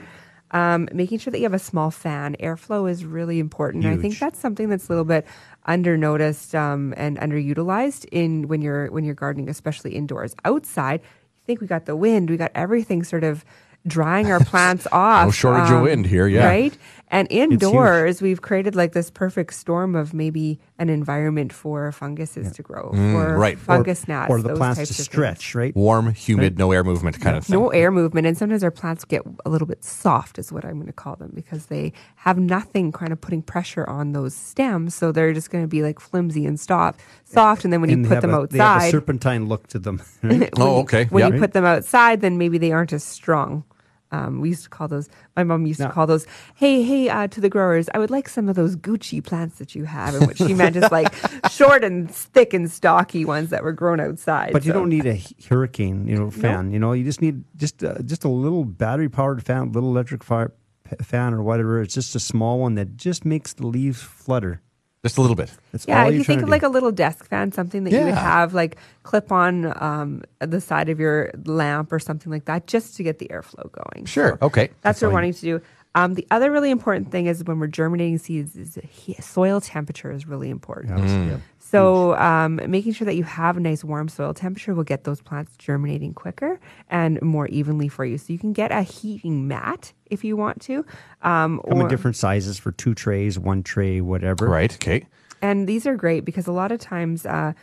Um, 0.51 0.88
making 0.93 1.19
sure 1.19 1.32
that 1.32 1.39
you 1.39 1.43
have 1.43 1.53
a 1.53 1.60
small 1.60 1.91
fan. 1.91 2.38
Airflow 2.39 2.89
is 2.89 3.03
really 3.03 3.39
important. 3.39 3.86
I 3.86 3.97
think 3.97 4.17
that's 4.17 4.39
something 4.39 4.69
that's 4.69 4.88
a 4.88 4.89
little 4.89 5.03
bit 5.03 5.27
under 5.65 5.97
noticed 5.97 6.56
um, 6.56 6.93
and 6.95 7.17
underutilized 7.17 8.06
in 8.13 8.47
when 8.47 8.62
you're 8.62 8.89
when 8.89 9.03
you're 9.03 9.13
gardening, 9.13 9.49
especially 9.49 9.95
indoors. 9.95 10.34
Outside, 10.45 11.01
you 11.01 11.43
think 11.45 11.60
we 11.60 11.67
got 11.67 11.86
the 11.86 11.97
wind, 11.97 12.30
we 12.30 12.38
got 12.38 12.51
everything 12.56 13.03
sort 13.03 13.25
of 13.25 13.43
drying 13.86 14.32
our 14.32 14.39
plants 14.45 14.88
off. 14.93 15.27
No 15.27 15.32
shortage 15.32 15.69
um, 15.69 15.77
of 15.77 15.82
wind 15.84 16.06
here, 16.06 16.27
yeah. 16.27 16.47
Right? 16.47 16.77
And 17.10 17.28
indoors, 17.32 18.22
we've 18.22 18.41
created 18.41 18.76
like 18.76 18.91
this 18.91 19.10
perfect 19.10 19.54
storm 19.54 19.96
of 19.96 20.13
maybe 20.13 20.60
an 20.78 20.89
environment 20.89 21.54
for 21.54 21.91
funguses 21.93 22.48
yeah. 22.48 22.52
to 22.52 22.62
grow, 22.62 22.91
mm, 22.93 23.13
for 23.13 23.38
right. 23.38 23.58
fungus 23.58 24.04
or, 24.04 24.08
gnats, 24.10 24.30
or 24.30 24.41
the 24.41 24.56
plants 24.56 24.86
to 24.88 24.93
stretch, 24.93 25.56
right? 25.56 25.74
Warm, 25.74 26.13
humid, 26.13 26.54
right? 26.54 26.58
no 26.58 26.72
air 26.74 26.84
movement 26.84 27.22
kind 27.22 27.36
yeah. 27.36 27.38
of 27.38 27.46
thing. 27.46 27.58
No 27.58 27.70
air 27.70 27.91
movement, 27.91 28.28
and 28.28 28.38
sometimes 28.38 28.62
our 28.62 28.72
plants 28.72 29.06
get 29.06 29.22
a 29.46 29.50
little 29.50 29.67
bit 29.67 29.86
soft, 29.86 30.38
is 30.38 30.52
what 30.52 30.65
I'm 30.65 30.74
going 30.74 30.88
to 30.88 30.93
call 30.93 31.15
them, 31.15 31.32
because 31.34 31.67
they 31.67 31.93
have 32.17 32.38
nothing 32.38 32.91
kind 32.91 33.13
of 33.13 33.22
putting 33.22 33.41
pressure 33.41 33.89
on 33.89 34.12
those 34.12 34.36
stems, 34.36 34.93
so 34.93 35.13
they're 35.13 35.34
just 35.34 35.50
going 35.50 35.63
to 35.63 35.70
be 35.70 35.84
like 35.84 36.02
flimsy 36.02 36.46
and 36.46 36.60
soft, 36.60 37.00
soft. 37.24 37.63
And 37.63 37.72
then 37.72 37.80
when 37.80 37.89
and 37.89 38.04
you 38.04 38.10
put 38.10 38.20
them 38.20 38.32
a, 38.32 38.39
outside, 38.39 38.58
they 38.58 38.63
have 38.63 38.84
a 38.84 38.91
serpentine 38.91 39.48
look 39.48 39.67
to 39.67 39.80
them. 39.80 40.02
Right? 40.24 40.50
oh, 40.58 40.80
okay. 40.82 41.06
When 41.06 41.22
yeah. 41.22 41.34
you 41.34 41.39
put 41.39 41.54
them 41.54 41.63
outside, 41.63 42.20
then 42.22 42.38
maybe 42.38 42.58
they 42.58 42.72
aren't 42.72 42.91
as 42.91 43.04
strong. 43.04 43.63
Um, 44.12 44.39
we 44.39 44.50
used 44.50 44.63
to 44.63 44.70
call 44.70 44.88
those. 44.88 45.10
My 45.36 45.43
mom 45.43 45.65
used 45.65 45.80
no. 45.80 45.88
to 45.88 45.93
call 45.93 46.08
those. 46.08 46.26
Hey, 46.56 46.84
hey, 46.84 47.10
uh, 47.10 47.28
to 47.28 47.41
the 47.41 47.50
growers, 47.50 47.89
I 47.93 48.00
would 48.00 48.10
like 48.10 48.30
some 48.30 48.48
of 48.48 48.56
those 48.56 48.76
Gucci 48.76 49.24
plants 49.24 49.60
that 49.60 49.76
you 49.76 49.84
have, 49.86 50.15
and 50.15 50.28
what 50.28 50.38
she 50.38 50.54
meant 50.54 50.76
is 50.76 50.89
like 50.91 51.13
short 51.52 51.84
and 51.84 52.10
thick 52.10 52.54
and 52.54 52.72
stocky 52.72 53.26
ones 53.26 53.50
that 53.50 53.63
were 53.63 53.74
grown 53.74 54.00
outside. 54.00 54.54
But 54.54 54.63
so. 54.63 54.67
you 54.67 54.74
don't 54.74 54.89
need 54.89 55.06
a 55.06 55.22
hurricane, 55.50 56.08
you 56.08 56.15
know, 56.15 56.32
fan. 56.32 56.72
You 56.72 56.80
know, 56.80 56.93
you 56.93 57.04
just 57.04 57.22
need 57.22 57.43
just 57.56 57.84
uh, 57.84 58.02
just 58.04 58.24
a 58.24 58.30
little 58.30 58.63
battery 58.63 59.10
powered 59.10 59.43
fan, 59.43 59.72
little 59.72 59.89
electric 59.89 60.24
fire 60.24 60.54
fan 61.02 61.34
or 61.34 61.43
whatever. 61.43 61.82
It's 61.82 61.93
just 61.93 62.15
a 62.15 62.20
small 62.20 62.60
one 62.60 62.76
that 62.76 62.98
just 62.98 63.26
makes 63.26 63.54
the 63.54 63.67
leaves 63.67 64.02
flutter. 64.02 64.62
Just 65.03 65.17
a 65.17 65.21
little 65.21 65.36
bit. 65.36 65.51
That's 65.71 65.88
yeah, 65.88 66.07
if 66.07 66.15
you 66.15 66.23
think 66.23 66.41
of 66.41 66.49
like 66.49 66.63
a 66.63 66.69
little 66.69 66.91
desk 66.91 67.27
fan, 67.29 67.51
something 67.51 67.83
that 67.83 67.93
yeah. 67.93 67.99
you 67.99 68.05
would 68.05 68.15
have 68.15 68.53
like 68.53 68.77
clip 69.03 69.31
on 69.31 69.73
um, 69.81 70.23
the 70.39 70.60
side 70.60 70.89
of 70.89 70.99
your 70.99 71.31
lamp 71.45 71.91
or 71.91 71.99
something 71.99 72.31
like 72.31 72.45
that, 72.45 72.67
just 72.67 72.95
to 72.97 73.03
get 73.03 73.19
the 73.19 73.27
airflow 73.27 73.71
going. 73.71 74.05
Sure. 74.05 74.38
So 74.39 74.47
okay. 74.47 74.67
That's, 74.67 74.81
that's 74.81 75.01
what 75.01 75.10
we're 75.10 75.13
wanting 75.13 75.33
to 75.33 75.41
do. 75.41 75.62
Um, 75.95 76.13
the 76.13 76.27
other 76.29 76.51
really 76.51 76.69
important 76.69 77.12
thing 77.12 77.25
is 77.25 77.43
when 77.43 77.60
we're 77.60 77.67
germinating 77.67 78.17
seeds, 78.19 78.55
is 78.55 78.77
soil 79.19 79.62
temperature 79.62 80.12
is 80.12 80.27
really 80.27 80.49
important. 80.49 80.99
Mm. 80.99 81.41
So 81.69 82.15
um, 82.15 82.62
making 82.67 82.93
sure 82.93 83.06
that 83.06 83.15
you 83.15 83.23
have 83.23 83.58
a 83.58 83.60
nice 83.60 83.84
warm 83.84 84.08
soil 84.08 84.34
temperature 84.34 84.73
will 84.73 84.86
get 84.86 85.03
those 85.03 85.21
plants 85.21 85.58
germinating 85.58 86.13
quicker 86.13 86.62
and 86.89 87.21
more 87.21 87.47
evenly 87.47 87.89
for 87.89 88.06
you. 88.06 88.17
So 88.17 88.32
you 88.32 88.39
can 88.39 88.53
get 88.53 88.71
a 88.71 88.84
heating 88.84 89.49
mat 89.49 89.91
if 90.06 90.23
you 90.23 90.38
want 90.38 90.62
to. 90.62 90.86
Um, 91.23 91.62
Come 91.67 91.80
or, 91.80 91.82
in 91.82 91.88
different 91.89 92.15
sizes 92.15 92.58
for 92.58 92.71
two 92.71 92.93
trays, 92.93 93.38
one 93.38 93.63
tray, 93.63 93.99
whatever. 93.99 94.47
Right. 94.47 94.73
Okay. 94.75 95.06
And 95.41 95.67
these 95.67 95.86
are 95.86 95.97
great 95.97 96.23
because 96.23 96.47
a 96.47 96.53
lot 96.53 96.71
of 96.71 96.80
times. 96.80 97.25
Uh, 97.25 97.53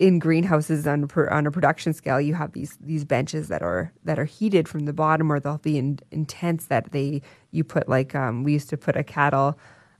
in 0.00 0.18
greenhouses 0.18 0.84
on 0.86 1.08
on 1.30 1.46
a 1.46 1.50
production 1.50 1.92
scale, 1.92 2.20
you 2.20 2.34
have 2.34 2.52
these 2.52 2.76
these 2.80 3.04
benches 3.04 3.46
that 3.48 3.62
are 3.62 3.92
that 4.02 4.18
are 4.18 4.24
heated 4.24 4.66
from 4.66 4.86
the 4.86 4.92
bottom, 4.92 5.30
or 5.30 5.38
they'll 5.38 5.58
be 5.58 5.78
in, 5.78 6.00
intense 6.10 6.64
that 6.64 6.90
they 6.90 7.22
you 7.52 7.62
put 7.62 7.88
like 7.88 8.14
um, 8.16 8.42
we 8.42 8.52
used 8.52 8.68
to 8.70 8.76
put 8.76 8.96
a 8.96 9.04
cattle 9.04 9.56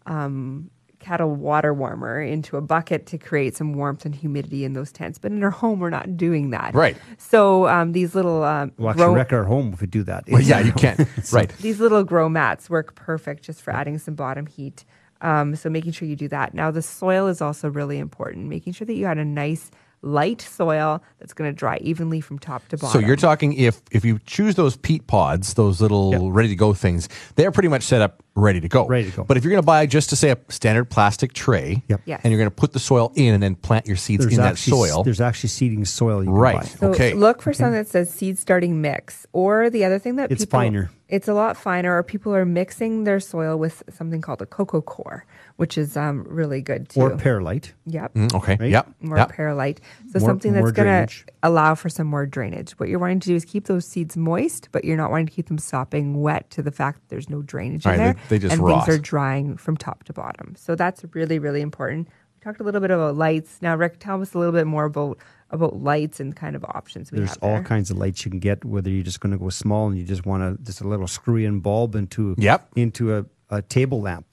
um, 0.06 0.70
cattle 1.00 1.34
water 1.34 1.74
warmer 1.74 2.20
into 2.22 2.56
a 2.56 2.60
bucket 2.60 3.06
to 3.06 3.18
create 3.18 3.56
some 3.56 3.72
warmth 3.72 4.04
and 4.04 4.14
humidity 4.14 4.64
in 4.64 4.74
those 4.74 4.92
tents. 4.92 5.18
But 5.18 5.32
in 5.32 5.42
our 5.42 5.50
home, 5.50 5.80
we're 5.80 5.90
not 5.90 6.16
doing 6.16 6.50
that. 6.50 6.74
Right. 6.74 6.96
So 7.18 7.66
um, 7.66 7.92
these 7.92 8.14
little 8.14 8.44
um, 8.44 8.72
we'll 8.76 8.90
actually 8.90 9.04
grow- 9.04 9.14
wreck 9.14 9.32
our 9.32 9.44
home 9.44 9.72
if 9.72 9.80
we 9.80 9.86
do 9.86 10.04
that. 10.04 10.24
Well, 10.28 10.42
yeah, 10.42 10.60
you 10.60 10.72
can't. 10.72 11.00
right. 11.32 11.48
These 11.58 11.80
little 11.80 12.04
grow 12.04 12.28
mats 12.28 12.70
work 12.70 12.94
perfect 12.94 13.44
just 13.44 13.62
for 13.62 13.72
adding 13.72 13.98
some 13.98 14.14
bottom 14.14 14.46
heat. 14.46 14.84
Um, 15.22 15.56
so 15.56 15.68
making 15.68 15.92
sure 15.92 16.06
you 16.08 16.16
do 16.16 16.28
that. 16.28 16.54
Now 16.54 16.70
the 16.70 16.82
soil 16.82 17.26
is 17.26 17.42
also 17.42 17.68
really 17.68 17.98
important. 17.98 18.46
Making 18.46 18.72
sure 18.72 18.86
that 18.86 18.94
you 18.94 19.06
had 19.06 19.18
a 19.18 19.24
nice 19.24 19.70
light 20.02 20.40
soil 20.40 21.02
that's 21.18 21.34
going 21.34 21.50
to 21.50 21.54
dry 21.54 21.76
evenly 21.78 22.20
from 22.20 22.38
top 22.38 22.66
to 22.68 22.76
bottom. 22.76 23.00
So 23.00 23.06
you're 23.06 23.16
talking 23.16 23.52
if 23.54 23.82
if 23.90 24.04
you 24.04 24.18
choose 24.26 24.54
those 24.54 24.76
peat 24.76 25.06
pods, 25.06 25.54
those 25.54 25.80
little 25.80 26.32
ready 26.32 26.48
to 26.48 26.56
go 26.56 26.72
things, 26.72 27.08
they're 27.36 27.52
pretty 27.52 27.68
much 27.68 27.82
set 27.82 28.00
up 28.00 28.22
ready 28.40 28.60
to 28.60 28.68
go. 28.68 28.86
Ready 28.86 29.10
to 29.10 29.16
go. 29.16 29.24
But 29.24 29.36
if 29.36 29.44
you're 29.44 29.50
going 29.50 29.62
to 29.62 29.66
buy 29.66 29.86
just 29.86 30.10
to 30.10 30.16
say 30.16 30.30
a 30.30 30.38
standard 30.48 30.86
plastic 30.86 31.32
tray, 31.32 31.82
Yep. 31.88 32.00
Yes. 32.04 32.20
and 32.24 32.32
you're 32.32 32.38
going 32.38 32.50
to 32.50 32.54
put 32.54 32.72
the 32.72 32.78
soil 32.78 33.12
in 33.14 33.34
and 33.34 33.42
then 33.42 33.54
plant 33.54 33.86
your 33.86 33.96
seeds 33.96 34.24
There's 34.24 34.36
in 34.36 34.42
that 34.42 34.58
soil, 34.58 35.02
there's 35.04 35.20
actually 35.20 35.50
seeding 35.50 35.84
soil. 35.84 36.22
You 36.22 36.30
can 36.30 36.34
right? 36.34 36.56
buy. 36.56 36.64
So 36.64 36.90
okay. 36.90 37.14
look 37.14 37.42
for 37.42 37.52
something 37.52 37.74
that 37.74 37.88
says 37.88 38.12
seed 38.12 38.38
starting 38.38 38.80
mix, 38.80 39.26
or 39.32 39.70
the 39.70 39.84
other 39.84 39.98
thing 39.98 40.16
that 40.16 40.24
people 40.24 40.34
It's 40.34 40.44
people, 40.44 40.58
finer. 40.58 40.90
It's 41.08 41.28
a 41.28 41.34
lot 41.34 41.56
finer, 41.56 41.96
or 41.96 42.02
people 42.02 42.34
are 42.34 42.44
mixing 42.44 43.04
their 43.04 43.20
soil 43.20 43.58
with 43.58 43.82
something 43.90 44.20
called 44.20 44.40
a 44.42 44.46
coco 44.46 44.80
coir, 44.80 45.24
which 45.60 45.76
is 45.76 45.94
um, 45.96 46.24
really 46.26 46.62
good 46.62 46.88
too. 46.88 47.00
Or 47.00 47.10
perlite. 47.18 47.74
Yep. 47.84 48.14
Mm, 48.14 48.34
okay. 48.34 48.56
right? 48.58 48.70
Yep. 48.70 48.88
more 49.00 49.18
yep. 49.18 49.32
perlite. 49.32 49.80
So 50.10 50.18
More- 50.18 50.30
something 50.30 50.52
that's 50.54 50.72
going 50.72 51.06
to 51.06 51.14
allow 51.42 51.74
for 51.74 51.90
some 51.90 52.06
more 52.06 52.24
drainage. 52.24 52.72
What 52.78 52.88
you're 52.88 52.98
wanting 52.98 53.20
to 53.20 53.26
do 53.28 53.34
is 53.36 53.44
keep 53.44 53.66
those 53.66 53.86
seeds 53.86 54.16
moist, 54.16 54.70
but 54.72 54.84
you're 54.86 54.96
not 54.96 55.10
wanting 55.10 55.26
to 55.26 55.32
keep 55.32 55.48
them 55.48 55.58
sopping 55.58 56.22
wet 56.22 56.48
to 56.50 56.62
the 56.62 56.70
fact 56.70 57.00
that 57.00 57.08
there's 57.10 57.28
no 57.28 57.42
drainage 57.42 57.84
Right, 57.84 57.92
in 57.94 57.98
they- 57.98 58.04
there. 58.12 58.16
they 58.30 58.38
just 58.38 58.54
and 58.54 58.62
rot. 58.62 58.86
things 58.86 58.96
are 58.96 59.00
drying 59.02 59.56
from 59.58 59.76
top 59.76 60.04
to 60.04 60.14
bottom. 60.14 60.54
So 60.56 60.74
that's 60.74 61.04
really, 61.12 61.38
really 61.38 61.60
important. 61.60 62.08
We 62.08 62.40
talked 62.42 62.60
a 62.60 62.64
little 62.64 62.80
bit 62.80 62.90
about 62.90 63.16
lights. 63.16 63.58
Now, 63.60 63.76
Rick, 63.76 63.98
tell 63.98 64.22
us 64.22 64.32
a 64.32 64.38
little 64.38 64.54
bit 64.54 64.66
more 64.66 64.86
about 64.86 65.18
about 65.50 65.76
lights 65.82 66.20
and 66.20 66.34
kind 66.34 66.54
of 66.56 66.64
options 66.64 67.10
we 67.12 67.18
There's 67.18 67.30
have 67.30 67.38
all 67.42 67.54
there. 67.54 67.64
kinds 67.64 67.90
of 67.90 67.98
lights 67.98 68.24
you 68.24 68.30
can 68.30 68.38
get. 68.40 68.64
Whether 68.64 68.88
you're 68.88 69.02
just 69.02 69.18
going 69.20 69.32
to 69.32 69.38
go 69.38 69.50
small 69.50 69.88
and 69.88 69.98
you 69.98 70.04
just 70.04 70.24
want 70.24 70.40
to 70.58 70.62
just 70.64 70.80
a 70.80 70.86
little 70.88 71.08
screw-in 71.08 71.58
bulb 71.60 71.96
into 71.96 72.34
Yep. 72.38 72.68
into 72.76 73.16
a, 73.16 73.26
a 73.50 73.60
table 73.60 74.00
lamp, 74.00 74.26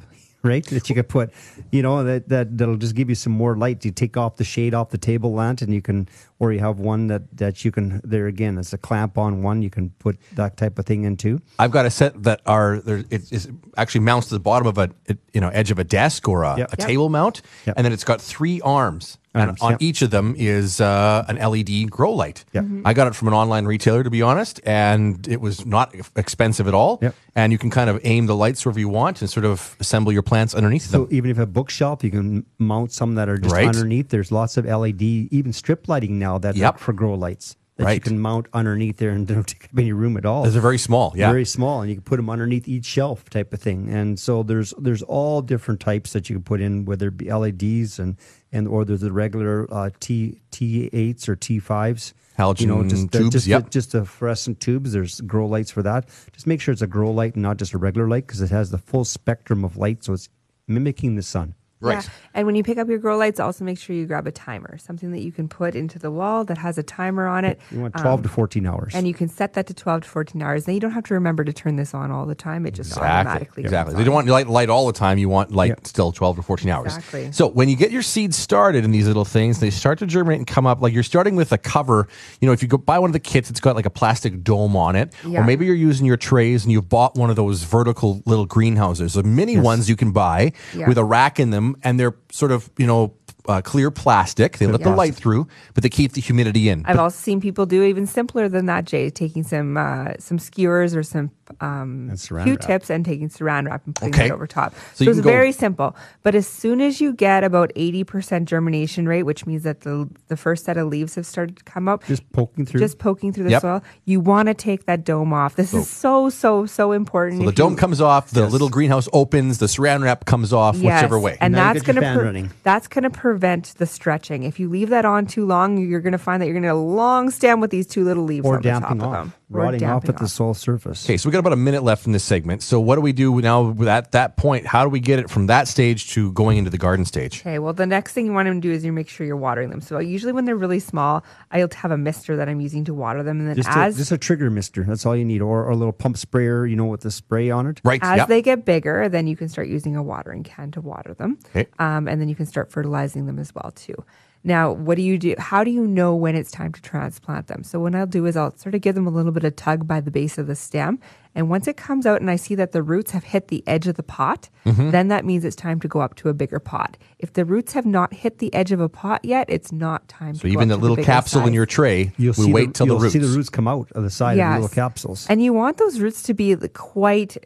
right? 0.47 0.65
That 0.67 0.89
you 0.89 0.95
could 0.95 1.09
put, 1.09 1.31
you 1.71 1.81
know, 1.81 2.03
that 2.03 2.29
that 2.29 2.57
that'll 2.57 2.77
just 2.77 2.95
give 2.95 3.09
you 3.09 3.15
some 3.15 3.33
more 3.33 3.55
light. 3.57 3.83
You 3.85 3.91
take 3.91 4.17
off 4.17 4.37
the 4.37 4.43
shade 4.43 4.73
off 4.73 4.89
the 4.89 4.97
table 4.97 5.33
lamp, 5.33 5.61
and 5.61 5.73
you 5.73 5.81
can, 5.81 6.07
or 6.39 6.51
you 6.53 6.59
have 6.59 6.79
one 6.79 7.07
that 7.07 7.23
that 7.37 7.63
you 7.65 7.71
can. 7.71 8.01
There 8.03 8.27
again, 8.27 8.57
it's 8.57 8.73
a 8.73 8.77
clamp 8.77 9.17
on 9.17 9.43
one. 9.43 9.61
You 9.61 9.69
can 9.69 9.89
put 9.99 10.17
that 10.35 10.57
type 10.57 10.79
of 10.79 10.85
thing 10.85 11.03
into. 11.03 11.39
I've 11.59 11.71
got 11.71 11.85
a 11.85 11.89
set 11.91 12.23
that 12.23 12.41
are 12.45 12.79
there. 12.79 13.03
It 13.09 13.31
is 13.31 13.49
actually 13.75 14.01
mounts 14.01 14.27
to 14.29 14.35
the 14.35 14.39
bottom 14.39 14.67
of 14.67 14.77
a 14.77 14.89
it, 15.05 15.17
you 15.33 15.41
know 15.41 15.49
edge 15.49 15.71
of 15.71 15.79
a 15.79 15.83
desk 15.83 16.27
or 16.27 16.43
a, 16.43 16.57
Yep. 16.57 16.73
a 16.73 16.75
Yep. 16.79 16.87
table 16.87 17.09
mount, 17.09 17.41
Yep. 17.65 17.75
and 17.77 17.85
then 17.85 17.91
it's 17.93 18.03
got 18.05 18.21
three 18.21 18.61
arms. 18.61 19.17
And 19.37 19.49
Arms, 19.49 19.61
on 19.61 19.71
yep. 19.71 19.81
each 19.81 20.01
of 20.01 20.11
them 20.11 20.35
is 20.37 20.81
uh, 20.81 21.25
an 21.27 21.37
LED 21.37 21.89
grow 21.89 22.13
light. 22.13 22.45
Yep. 22.53 22.63
Mm-hmm. 22.63 22.81
I 22.85 22.93
got 22.93 23.07
it 23.07 23.15
from 23.15 23.27
an 23.27 23.33
online 23.33 23.65
retailer, 23.65 24.03
to 24.03 24.09
be 24.09 24.21
honest, 24.21 24.59
and 24.65 25.27
it 25.27 25.41
was 25.41 25.65
not 25.65 25.95
expensive 26.15 26.67
at 26.67 26.73
all. 26.73 26.99
Yep. 27.01 27.15
And 27.35 27.51
you 27.51 27.57
can 27.57 27.69
kind 27.69 27.89
of 27.89 27.99
aim 28.03 28.25
the 28.25 28.35
lights 28.35 28.65
wherever 28.65 28.79
you 28.79 28.89
want 28.89 29.21
and 29.21 29.29
sort 29.29 29.45
of 29.45 29.75
assemble 29.79 30.11
your 30.11 30.23
plants 30.23 30.55
underneath 30.55 30.89
them. 30.91 31.07
So 31.07 31.07
even 31.11 31.31
if 31.31 31.37
a 31.37 31.45
bookshelf, 31.45 32.03
you 32.03 32.11
can 32.11 32.45
mount 32.57 32.91
some 32.91 33.15
that 33.15 33.29
are 33.29 33.37
just 33.37 33.53
Right. 33.53 33.67
underneath. 33.67 34.09
There's 34.09 34.31
lots 34.31 34.57
of 34.57 34.65
LED, 34.65 35.27
even 35.31 35.53
strip 35.53 35.87
lighting 35.87 36.19
now 36.19 36.37
that 36.39 36.55
Yep. 36.55 36.79
for 36.79 36.93
grow 36.93 37.13
lights 37.13 37.55
that 37.77 37.93
you 37.93 37.99
can 37.99 38.19
mount 38.19 38.47
underneath 38.53 38.97
there 38.97 39.11
and 39.11 39.25
don't 39.27 39.47
take 39.47 39.65
up 39.65 39.77
any 39.77 39.91
room 39.91 40.17
at 40.17 40.25
all. 40.25 40.43
Those 40.43 40.55
are 40.55 40.61
very 40.61 40.77
small. 40.77 41.13
Yeah. 41.15 41.29
very 41.29 41.45
small, 41.45 41.81
and 41.81 41.89
you 41.89 41.95
can 41.95 42.03
put 42.03 42.17
them 42.17 42.29
underneath 42.29 42.67
each 42.67 42.85
shelf 42.85 43.29
type 43.29 43.53
of 43.53 43.61
thing. 43.61 43.89
And 43.89 44.19
so 44.19 44.43
there's 44.43 44.73
there's 44.77 45.03
all 45.03 45.41
different 45.41 45.79
types 45.79 46.13
that 46.13 46.29
you 46.29 46.35
can 46.35 46.43
put 46.43 46.61
in, 46.61 46.85
whether 46.85 47.07
it 47.07 47.17
be 47.17 47.31
LEDs 47.31 47.99
and 47.99 48.17
and 48.51 48.67
or 48.67 48.85
there's 48.85 49.01
the 49.01 49.11
regular 49.11 49.67
uh, 49.73 49.89
T 49.99 50.41
T 50.51 50.89
eights 50.93 51.29
or 51.29 51.35
T 51.35 51.59
fives. 51.59 52.13
Halogen 52.37 52.87
just 52.87 53.11
the, 53.11 53.17
tubes, 53.17 53.33
just, 53.33 53.47
yep. 53.47 53.63
the, 53.63 53.69
just 53.71 53.91
the 53.93 54.05
fluorescent 54.05 54.59
tubes. 54.59 54.93
There's 54.93 55.21
grow 55.21 55.47
lights 55.47 55.71
for 55.71 55.81
that. 55.81 56.07
Just 56.33 56.45
make 56.45 56.61
sure 56.61 56.71
it's 56.71 56.83
a 56.83 56.87
grow 56.87 57.09
light 57.09 57.33
and 57.33 57.41
not 57.41 57.57
just 57.57 57.73
a 57.73 57.79
regular 57.79 58.07
light 58.07 58.27
because 58.27 58.41
it 58.41 58.51
has 58.51 58.69
the 58.69 58.77
full 58.77 59.05
spectrum 59.05 59.65
of 59.65 59.75
light, 59.75 60.03
so 60.03 60.13
it's 60.13 60.29
mimicking 60.67 61.15
the 61.15 61.23
sun. 61.23 61.55
Right. 61.79 62.03
Yeah. 62.03 62.09
And 62.33 62.47
when 62.47 62.55
you 62.55 62.63
pick 62.63 62.77
up 62.79 62.87
your 62.87 62.97
grow 62.97 63.17
lights, 63.17 63.39
also 63.39 63.63
make 63.63 63.77
sure 63.77 63.95
you 63.95 64.05
grab 64.07 64.25
a 64.25 64.31
timer, 64.31 64.77
something 64.79 65.11
that 65.11 65.21
you 65.21 65.31
can 65.31 65.47
put 65.47 65.75
into 65.75 65.99
the 65.99 66.09
wall 66.09 66.43
that 66.45 66.57
has 66.57 66.77
a 66.79 66.83
timer 66.83 67.27
on 67.27 67.45
it. 67.45 67.59
You 67.71 67.81
want 67.81 67.95
12 67.95 68.23
to 68.23 68.29
14 68.29 68.65
hours. 68.65 68.95
Um, 68.95 68.99
And 68.99 69.07
you 69.07 69.13
can 69.13 69.27
set 69.27 69.53
that 69.53 69.67
to 69.67 69.73
12 69.75 70.01
to 70.03 70.09
14 70.09 70.41
hours. 70.41 70.65
Then 70.65 70.73
you 70.75 70.81
don't 70.81 70.91
have 70.91 71.03
to 71.05 71.13
remember 71.13 71.43
to 71.43 71.53
turn 71.53 71.75
this 71.75 71.93
on 71.93 72.09
all 72.09 72.25
the 72.25 72.33
time. 72.35 72.65
It 72.65 72.71
just 72.73 72.91
Exactly. 72.91 73.09
automatically 73.09 73.63
Exactly. 73.63 73.95
They 73.95 74.03
don't 74.03 74.13
want 74.15 74.27
light 74.27 74.47
light 74.47 74.69
all 74.69 74.87
the 74.87 74.93
time. 74.93 75.17
You 75.19 75.29
want 75.29 75.51
light 75.51 75.69
Yeah. 75.69 75.75
still 75.83 76.11
12 76.11 76.37
to 76.37 76.41
14 76.41 76.69
hours. 76.69 76.95
Exactly. 76.95 77.31
So 77.31 77.47
when 77.47 77.69
you 77.69 77.75
get 77.75 77.91
your 77.91 78.01
seeds 78.01 78.35
started 78.37 78.83
in 78.83 78.89
these 78.91 79.05
little 79.07 79.25
things, 79.25 79.59
they 79.59 79.69
start 79.69 79.99
to 79.99 80.07
germinate 80.07 80.39
and 80.39 80.47
come 80.47 80.65
up. 80.65 80.81
Like 80.81 80.93
you're 80.93 81.03
starting 81.03 81.35
with 81.35 81.51
a 81.51 81.57
cover. 81.59 82.07
You 82.41 82.47
know, 82.47 82.53
if 82.53 82.61
you 82.63 82.67
go 82.67 82.77
buy 82.77 82.97
one 82.97 83.09
of 83.09 83.13
the 83.13 83.19
kits, 83.19 83.49
it's 83.51 83.59
got 83.59 83.75
like 83.75 83.85
a 83.85 83.89
plastic 83.91 84.43
dome 84.43 84.75
on 84.75 84.95
it. 84.95 85.13
Yeah. 85.25 85.41
Or 85.41 85.43
maybe 85.43 85.65
you're 85.67 85.75
using 85.75 86.07
your 86.07 86.17
trays 86.17 86.63
and 86.63 86.71
you've 86.71 86.89
bought 86.89 87.15
one 87.15 87.29
of 87.29 87.35
those 87.35 87.63
vertical 87.63 88.23
little 88.25 88.45
greenhouses. 88.47 89.13
The 89.13 89.23
mini 89.23 89.57
ones 89.59 89.89
you 89.89 89.95
can 89.95 90.11
buy 90.11 90.53
with 90.87 90.97
a 90.97 91.03
rack 91.03 91.39
in 91.39 91.51
them, 91.51 91.66
and 91.83 91.99
they're 91.99 92.15
sort 92.31 92.51
of 92.51 92.69
you 92.77 92.87
know 92.87 93.13
uh, 93.47 93.61
clear 93.61 93.91
plastic. 93.91 94.57
They 94.57 94.67
let 94.67 94.83
the 94.83 94.89
light 94.89 95.15
through, 95.15 95.47
but 95.73 95.83
they 95.83 95.89
keep 95.89 96.13
the 96.13 96.21
humidity 96.21 96.69
in. 96.69 96.85
I've 96.85 96.99
also 96.99 97.17
seen 97.17 97.41
people 97.41 97.65
do 97.65 97.83
even 97.83 98.05
simpler 98.05 98.49
than 98.49 98.65
that, 98.65 98.85
Jay, 98.85 99.09
taking 99.09 99.43
some 99.43 99.77
uh, 99.77 100.13
some 100.19 100.39
skewers 100.39 100.95
or 100.95 101.03
some 101.03 101.31
um, 101.61 102.07
And 102.09 102.17
saran 102.17 102.43
Q-tips 102.43 102.89
and 102.89 103.03
taking 103.05 103.29
saran 103.29 103.65
wrap 103.67 103.85
and 103.85 103.95
putting 103.95 104.13
Okay. 104.13 104.25
it 104.27 104.31
over 104.31 104.47
top. 104.47 104.73
So 104.93 105.05
So, 105.05 105.11
it's 105.11 105.17
can 105.19 105.23
go- 105.23 105.29
very 105.29 105.51
simple. 105.51 105.95
But 106.23 106.35
as 106.35 106.47
soon 106.47 106.81
as 106.81 106.99
you 107.01 107.13
get 107.13 107.43
about 107.43 107.71
80% 107.75 108.45
germination 108.45 109.07
rate, 109.07 109.23
which 109.23 109.45
means 109.45 109.63
that 109.63 109.81
the 109.81 110.09
the 110.27 110.37
first 110.37 110.65
set 110.65 110.77
of 110.77 110.87
leaves 110.87 111.15
have 111.15 111.25
started 111.25 111.57
to 111.57 111.63
come 111.63 111.87
up, 111.87 112.03
just 112.05 112.29
poking 112.31 112.65
through. 112.65 112.79
just 112.79 112.99
poking 112.99 113.31
through 113.33 113.45
the 113.45 113.51
Yep. 113.51 113.61
soil, 113.61 113.83
you 114.05 114.19
want 114.19 114.47
to 114.47 114.53
take 114.53 114.85
that 114.85 115.03
dome 115.05 115.31
off. 115.33 115.55
This 115.55 115.73
is 115.73 115.87
so, 115.89 116.29
so, 116.29 116.65
so 116.65 116.91
important. 116.91 117.41
so 117.41 117.45
the 117.45 117.51
dome 117.51 117.73
you- 117.73 117.77
comes 117.77 118.01
off, 118.01 118.31
the 118.31 118.47
little 118.47 118.69
greenhouse 118.69 119.07
opens, 119.13 119.57
the 119.59 119.67
saran 119.67 120.03
wrap 120.03 120.25
comes 120.25 120.51
off, 120.53 120.77
whichever 120.77 121.19
way. 121.19 121.37
And 121.39 121.53
Now 121.53 121.69
you 121.69 121.73
that's 121.75 121.85
going 121.85 121.99
fan 122.01 122.33
to 122.33 122.49
that's 122.63 122.87
going 122.87 123.03
to 123.03 123.09
prevent 123.09 123.73
the 123.77 123.85
stretching. 123.85 124.43
If 124.43 124.59
you 124.59 124.69
leave 124.69 124.89
that 124.89 125.05
on 125.05 125.25
too 125.25 125.45
long, 125.45 125.77
you're 125.77 126.01
going 126.01 126.11
to 126.11 126.17
find 126.17 126.41
that 126.41 126.45
you're 126.47 126.53
going 126.55 126.63
to 126.63 126.67
get 126.69 126.75
a 126.75 126.77
long 126.77 127.29
stem 127.29 127.59
with 127.59 127.71
these 127.71 127.87
two 127.87 128.03
little 128.03 128.23
leaves 128.23 128.45
or 128.45 128.57
on 128.57 128.61
the 128.61 128.69
top 128.69 128.81
damping 128.81 129.01
of 129.01 129.11
them. 129.11 129.33
Or 129.49 129.61
rotting 129.61 129.81
off 129.83 130.03
damping 130.03 130.15
at 130.15 130.17
the 130.19 130.27
soil 130.27 130.53
surface. 130.53 131.05
Okay, 131.05 131.15
so 131.15 131.29
we 131.29 131.31
got 131.31 131.39
about 131.39 131.53
a 131.53 131.55
minute 131.55 131.81
left 131.81 132.05
in 132.05 132.11
this 132.11 132.23
segment. 132.25 132.61
So 132.61 132.81
what 132.81 132.95
do 132.95 133.01
we 133.01 133.13
do 133.13 133.39
now 133.39 133.73
at 133.87 134.11
that 134.11 134.35
point? 134.35 134.65
How 134.65 134.83
do 134.83 134.89
we 134.89 134.99
get 134.99 135.19
it 135.19 135.29
from 135.29 135.47
that 135.47 135.69
stage 135.69 136.09
to 136.11 136.33
going 136.33 136.57
into 136.57 136.69
the 136.69 136.77
garden 136.77 137.05
stage? 137.05 137.39
Okay, 137.39 137.57
well, 137.57 137.71
the 137.71 137.85
next 137.85 138.11
thing 138.11 138.25
you 138.25 138.33
want 138.33 138.47
to 138.47 138.59
do 138.59 138.69
is 138.71 138.83
you 138.83 138.91
make 138.91 139.07
sure 139.07 139.25
you're 139.25 139.37
watering 139.37 139.69
them. 139.69 139.79
So 139.79 139.99
usually 139.99 140.33
when 140.33 140.43
they're 140.43 140.57
really 140.57 140.81
small, 140.81 141.23
I'll 141.49 141.69
have 141.75 141.91
a 141.91 141.97
mister 141.97 142.35
that 142.35 142.49
I'm 142.49 142.59
using 142.59 142.83
to 142.85 142.93
water 142.93 143.23
them, 143.23 143.39
and 143.39 143.47
then 143.47 143.55
Just 143.55 143.69
a, 143.69 143.77
as 143.77 143.95
just 143.95 144.11
a 144.11 144.17
trigger 144.17 144.49
mister. 144.49 144.83
That's 144.83 145.05
all 145.05 145.15
you 145.15 145.23
need, 145.23 145.41
or, 145.41 145.63
or 145.63 145.69
a 145.69 145.75
little 145.77 145.93
pump 145.93 146.17
sprayer. 146.17 146.65
You 146.65 146.75
know, 146.75 146.85
with 146.85 147.01
the 147.01 147.11
spray 147.11 147.49
on 147.49 147.67
it. 147.67 147.79
Right. 147.85 148.01
as 148.03 148.17
yep. 148.17 148.27
they 148.27 148.41
get 148.41 148.65
bigger, 148.65 149.07
then 149.07 149.27
you 149.27 149.37
can 149.37 149.47
start 149.47 149.69
using 149.69 149.95
a 149.95 150.03
watering 150.03 150.43
can 150.43 150.71
to 150.71 150.81
water 150.81 151.13
them. 151.13 151.39
Okay. 151.55 151.69
Um, 151.79 152.09
and 152.09 152.19
then 152.19 152.27
you 152.27 152.35
can 152.35 152.47
start 152.47 152.69
fertilizing 152.69 153.27
them 153.27 153.39
as 153.39 153.55
well 153.55 153.71
too. 153.71 153.95
Now, 154.43 154.71
what 154.71 154.95
do 154.95 155.01
you 155.01 155.17
do? 155.17 155.35
How 155.37 155.63
do 155.63 155.71
you 155.71 155.85
know 155.85 156.15
when 156.15 156.35
it's 156.35 156.51
time 156.51 156.71
to 156.71 156.81
transplant 156.81 157.47
them? 157.47 157.63
So 157.63 157.79
what 157.79 157.93
I'll 157.95 158.05
do 158.05 158.25
is 158.25 158.37
I'll 158.37 158.55
sort 158.55 158.75
of 158.75 158.81
give 158.81 158.95
them 158.95 159.05
a 159.07 159.09
little 159.09 159.31
bit 159.33 159.43
of 159.43 159.55
tug 159.55 159.85
by 159.87 159.99
the 159.99 160.11
base 160.11 160.37
of 160.37 160.47
the 160.47 160.55
stem, 160.55 160.99
and 161.35 161.49
once 161.49 161.67
it 161.67 161.75
comes 161.77 162.05
out 162.05 162.21
and 162.21 162.31
I 162.31 162.35
see 162.37 162.55
that 162.55 162.71
the 162.71 162.81
roots 162.81 163.11
have 163.11 163.23
hit 163.25 163.49
the 163.49 163.63
edge 163.67 163.87
of 163.87 163.95
the 163.95 164.03
pot, 164.03 164.49
Mm-hmm. 164.65 164.91
then 164.91 165.07
that 165.07 165.23
means 165.23 165.45
it's 165.45 165.55
time 165.55 165.79
to 165.79 165.87
go 165.87 166.01
up 166.01 166.15
to 166.15 166.27
a 166.29 166.33
bigger 166.33 166.59
pot. 166.59 166.97
If 167.19 167.31
the 167.33 167.45
roots 167.45 167.71
have 167.71 167.85
not 167.85 168.13
hit 168.13 168.39
the 168.39 168.53
edge 168.53 168.73
of 168.73 168.81
a 168.81 168.89
pot 168.89 169.23
yet, 169.23 169.45
it's 169.49 169.71
not 169.71 170.07
time. 170.09 170.35
so 170.35 170.41
to 170.41 170.47
go 170.49 170.53
even 170.53 170.67
the 170.67 170.75
little 170.75 170.97
bigger 170.97 171.05
capsule 171.05 171.45
in 171.47 171.53
your 171.53 171.65
tray, 171.65 172.11
You'll 172.17 172.33
we 172.37 172.43
see 172.45 172.51
wait 172.51 172.65
the, 172.67 172.73
till 172.73 172.85
the 172.87 172.93
you'll 172.93 172.99
roots. 173.01 173.13
see 173.13 173.19
the 173.19 173.27
roots 173.27 173.49
come 173.49 173.65
out 173.67 173.89
of 173.93 174.03
the 174.03 174.09
side 174.09 174.37
of 174.37 174.45
the 174.45 174.53
little 174.61 174.67
capsules. 174.75 175.25
And 175.29 175.41
you 175.41 175.53
want 175.53 175.77
those 175.77 175.99
roots 176.01 176.21
to 176.23 176.33
be 176.33 176.53
quite 176.73 177.37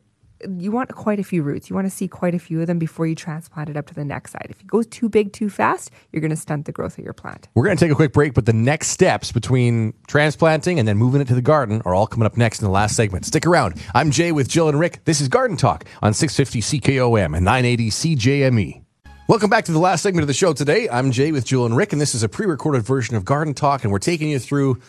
you 0.58 0.72
want 0.72 0.94
quite 0.94 1.20
a 1.20 1.24
few 1.24 1.44
roots. 1.44 1.70
You 1.70 1.76
want 1.76 1.88
to 1.88 1.92
see 1.92 2.08
quite 2.08 2.36
a 2.36 2.40
few 2.40 2.62
of 2.62 2.68
them 2.68 2.80
before 2.80 3.06
you 3.08 3.16
transplant 3.16 3.70
it 3.70 3.78
up 3.78 3.88
to 3.88 3.94
the 3.94 4.06
next 4.06 4.32
side. 4.32 4.48
If 4.50 4.60
it 4.60 4.68
goes 4.68 4.88
too 4.88 5.10
big 5.10 5.34
too 5.34 5.50
fast, 5.50 5.92
you're 6.12 6.22
going 6.22 6.32
to 6.32 6.36
stunt 6.36 6.66
the 6.66 6.72
growth 6.72 6.98
of 6.98 7.04
your 7.04 7.14
plant. 7.14 7.48
We're 7.56 7.66
going 7.66 7.78
to 7.78 7.84
take 7.84 7.92
a 7.92 7.96
quick 7.96 8.14
break, 8.14 8.34
but 8.34 8.46
the 8.46 8.54
next 8.54 8.88
steps 8.90 9.32
between 9.32 9.94
transplanting 10.08 10.80
and 10.80 10.88
then 10.88 10.98
moving 10.98 11.22
it 11.22 11.28
to 11.28 11.36
the 11.36 11.42
garden 11.42 11.82
are 11.86 11.94
all 11.94 12.08
coming 12.08 12.26
up 12.26 12.38
next 12.38 12.62
in 12.62 12.66
the 12.66 12.72
last 12.72 12.96
segment. 12.96 13.26
Stick 13.26 13.46
around. 13.46 13.76
I'm 13.94 14.12
Jay 14.12 14.32
with 14.32 14.48
Jill 14.48 14.70
and 14.70 14.80
Rick. 14.80 15.04
This 15.06 15.22
is 15.22 15.28
Garden 15.28 15.58
Talk 15.58 15.86
on 16.02 16.14
650 16.14 16.80
CKOM 16.80 17.36
and 17.36 17.46
980 17.46 17.90
CJME. 17.90 18.82
Welcome 19.28 19.50
back 19.50 19.64
to 19.66 19.72
the 19.72 19.80
last 19.80 20.02
segment 20.02 20.24
of 20.24 20.28
the 20.28 20.34
show 20.34 20.52
today. 20.52 20.90
I'm 20.90 21.12
Jay 21.12 21.32
with 21.32 21.46
Jill 21.46 21.66
and 21.66 21.78
Rick, 21.78 21.94
and 21.94 22.02
this 22.02 22.14
is 22.14 22.24
a 22.24 22.28
pre-recorded 22.28 22.84
version 22.84 23.16
of 23.16 23.24
Garden 23.24 23.54
Talk, 23.54 23.84
and 23.84 23.92
we're 23.92 24.00
taking 24.00 24.30
you 24.30 24.40
through 24.40 24.80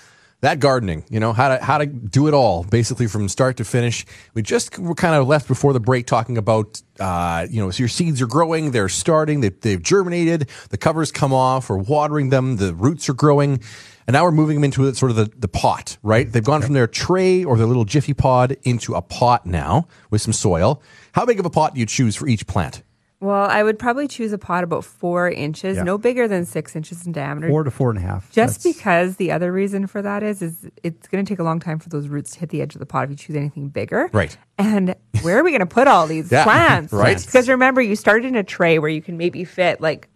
that 0.43 0.59
gardening. 0.59 1.05
You 1.09 1.21
know 1.21 1.33
how 1.33 1.57
to 1.57 1.65
how 1.65 1.79
to 1.79 1.87
do 1.87 2.29
it 2.29 2.35
all, 2.35 2.65
basically 2.65 3.07
from 3.07 3.29
start 3.29 3.57
to 3.57 3.65
finish. 3.65 4.05
We 4.35 4.43
just 4.43 4.79
were 4.79 4.95
kind 4.95 5.15
of 5.15 5.27
left 5.27 5.49
before 5.49 5.73
the 5.73 5.81
break 5.81 6.07
talking 6.07 6.37
about 6.37 6.83
uh, 7.01 7.47
you 7.49 7.63
know 7.63 7.71
so 7.71 7.79
your 7.79 7.89
seeds 7.89 8.21
are 8.21 8.27
growing, 8.27 8.73
they're 8.73 8.89
starting, 8.89 9.41
they, 9.41 9.49
they've 9.49 9.83
germinated, 9.83 10.49
the 10.71 10.77
covers 10.77 11.11
come 11.11 11.33
off, 11.33 11.71
we're 11.71 11.79
watering 11.79 12.29
them, 12.29 12.57
the 12.57 12.75
roots 12.75 13.09
are 13.09 13.15
growing. 13.15 13.61
And 14.05 14.15
now 14.15 14.25
we're 14.25 14.33
moving 14.33 14.57
them 14.57 14.65
into 14.65 14.93
sort 14.95 15.13
of 15.13 15.17
the, 15.17 15.31
the 15.39 15.47
pot, 15.47 15.97
right? 16.03 16.31
They've 16.31 16.43
gone 16.43 16.61
from 16.61 16.73
their 16.73 16.89
tray 16.89 17.45
or 17.45 17.57
their 17.57 17.69
little 17.69 17.85
jiffy 17.85 18.15
pod 18.15 18.57
into 18.65 18.95
a 18.95 19.01
pot 19.01 19.47
now 19.47 19.87
with 20.11 20.21
some 20.21 20.33
soil. 20.33 20.83
How 21.13 21.25
big 21.25 21.39
of 21.39 21.47
a 21.47 21.51
pot 21.51 21.75
do 21.75 21.81
you 21.81 21.87
choose 21.87 22.17
for 22.17 22.27
each 22.27 22.49
plant? 22.49 22.83
Well, 23.23 23.49
I 23.49 23.63
would 23.63 23.79
probably 23.79 24.09
choose 24.09 24.33
a 24.33 24.39
pot 24.39 24.65
about 24.65 24.85
four 24.85 25.31
inches, 25.31 25.77
Yeah. 25.77 25.85
no 25.85 25.97
bigger 25.97 26.27
than 26.27 26.45
six 26.45 26.75
inches 26.75 27.07
in 27.07 27.13
diameter. 27.13 27.49
Four 27.49 27.63
to 27.63 27.71
four 27.71 27.89
and 27.91 27.99
a 27.99 28.03
half. 28.03 28.31
just 28.33 28.63
That's- 28.65 28.77
because 28.77 29.17
the 29.17 29.31
other 29.31 29.53
reason 29.53 29.87
for 29.87 30.03
that 30.03 30.23
is 30.25 30.43
is 30.43 30.69
it's 30.83 31.07
going 31.07 31.25
to 31.25 31.29
take 31.33 31.39
a 31.39 31.45
long 31.45 31.61
time 31.61 31.79
for 31.79 31.89
those 31.89 32.09
roots 32.09 32.33
to 32.33 32.41
hit 32.41 32.49
the 32.49 32.61
edge 32.61 32.75
of 32.75 32.81
the 32.81 32.87
pot 32.87 33.05
if 33.05 33.11
you 33.11 33.17
choose 33.17 33.37
anything 33.37 33.69
bigger. 33.69 34.11
Right. 34.13 34.37
And 34.59 34.97
where 35.23 35.39
are 35.39 35.45
we 35.45 35.53
going 35.53 35.61
to 35.61 35.67
put 35.67 35.87
all 35.87 36.07
these 36.09 36.33
Yeah, 36.33 36.43
plants? 36.43 36.93
right. 36.93 37.25
Because 37.25 37.49
remember, 37.49 37.81
you 37.81 37.95
started 37.95 38.27
in 38.27 38.35
a 38.37 38.43
tray 38.43 38.79
where 38.81 38.91
you 38.91 39.01
can 39.01 39.17
maybe 39.17 39.45
fit 39.45 39.81
like 39.81 40.09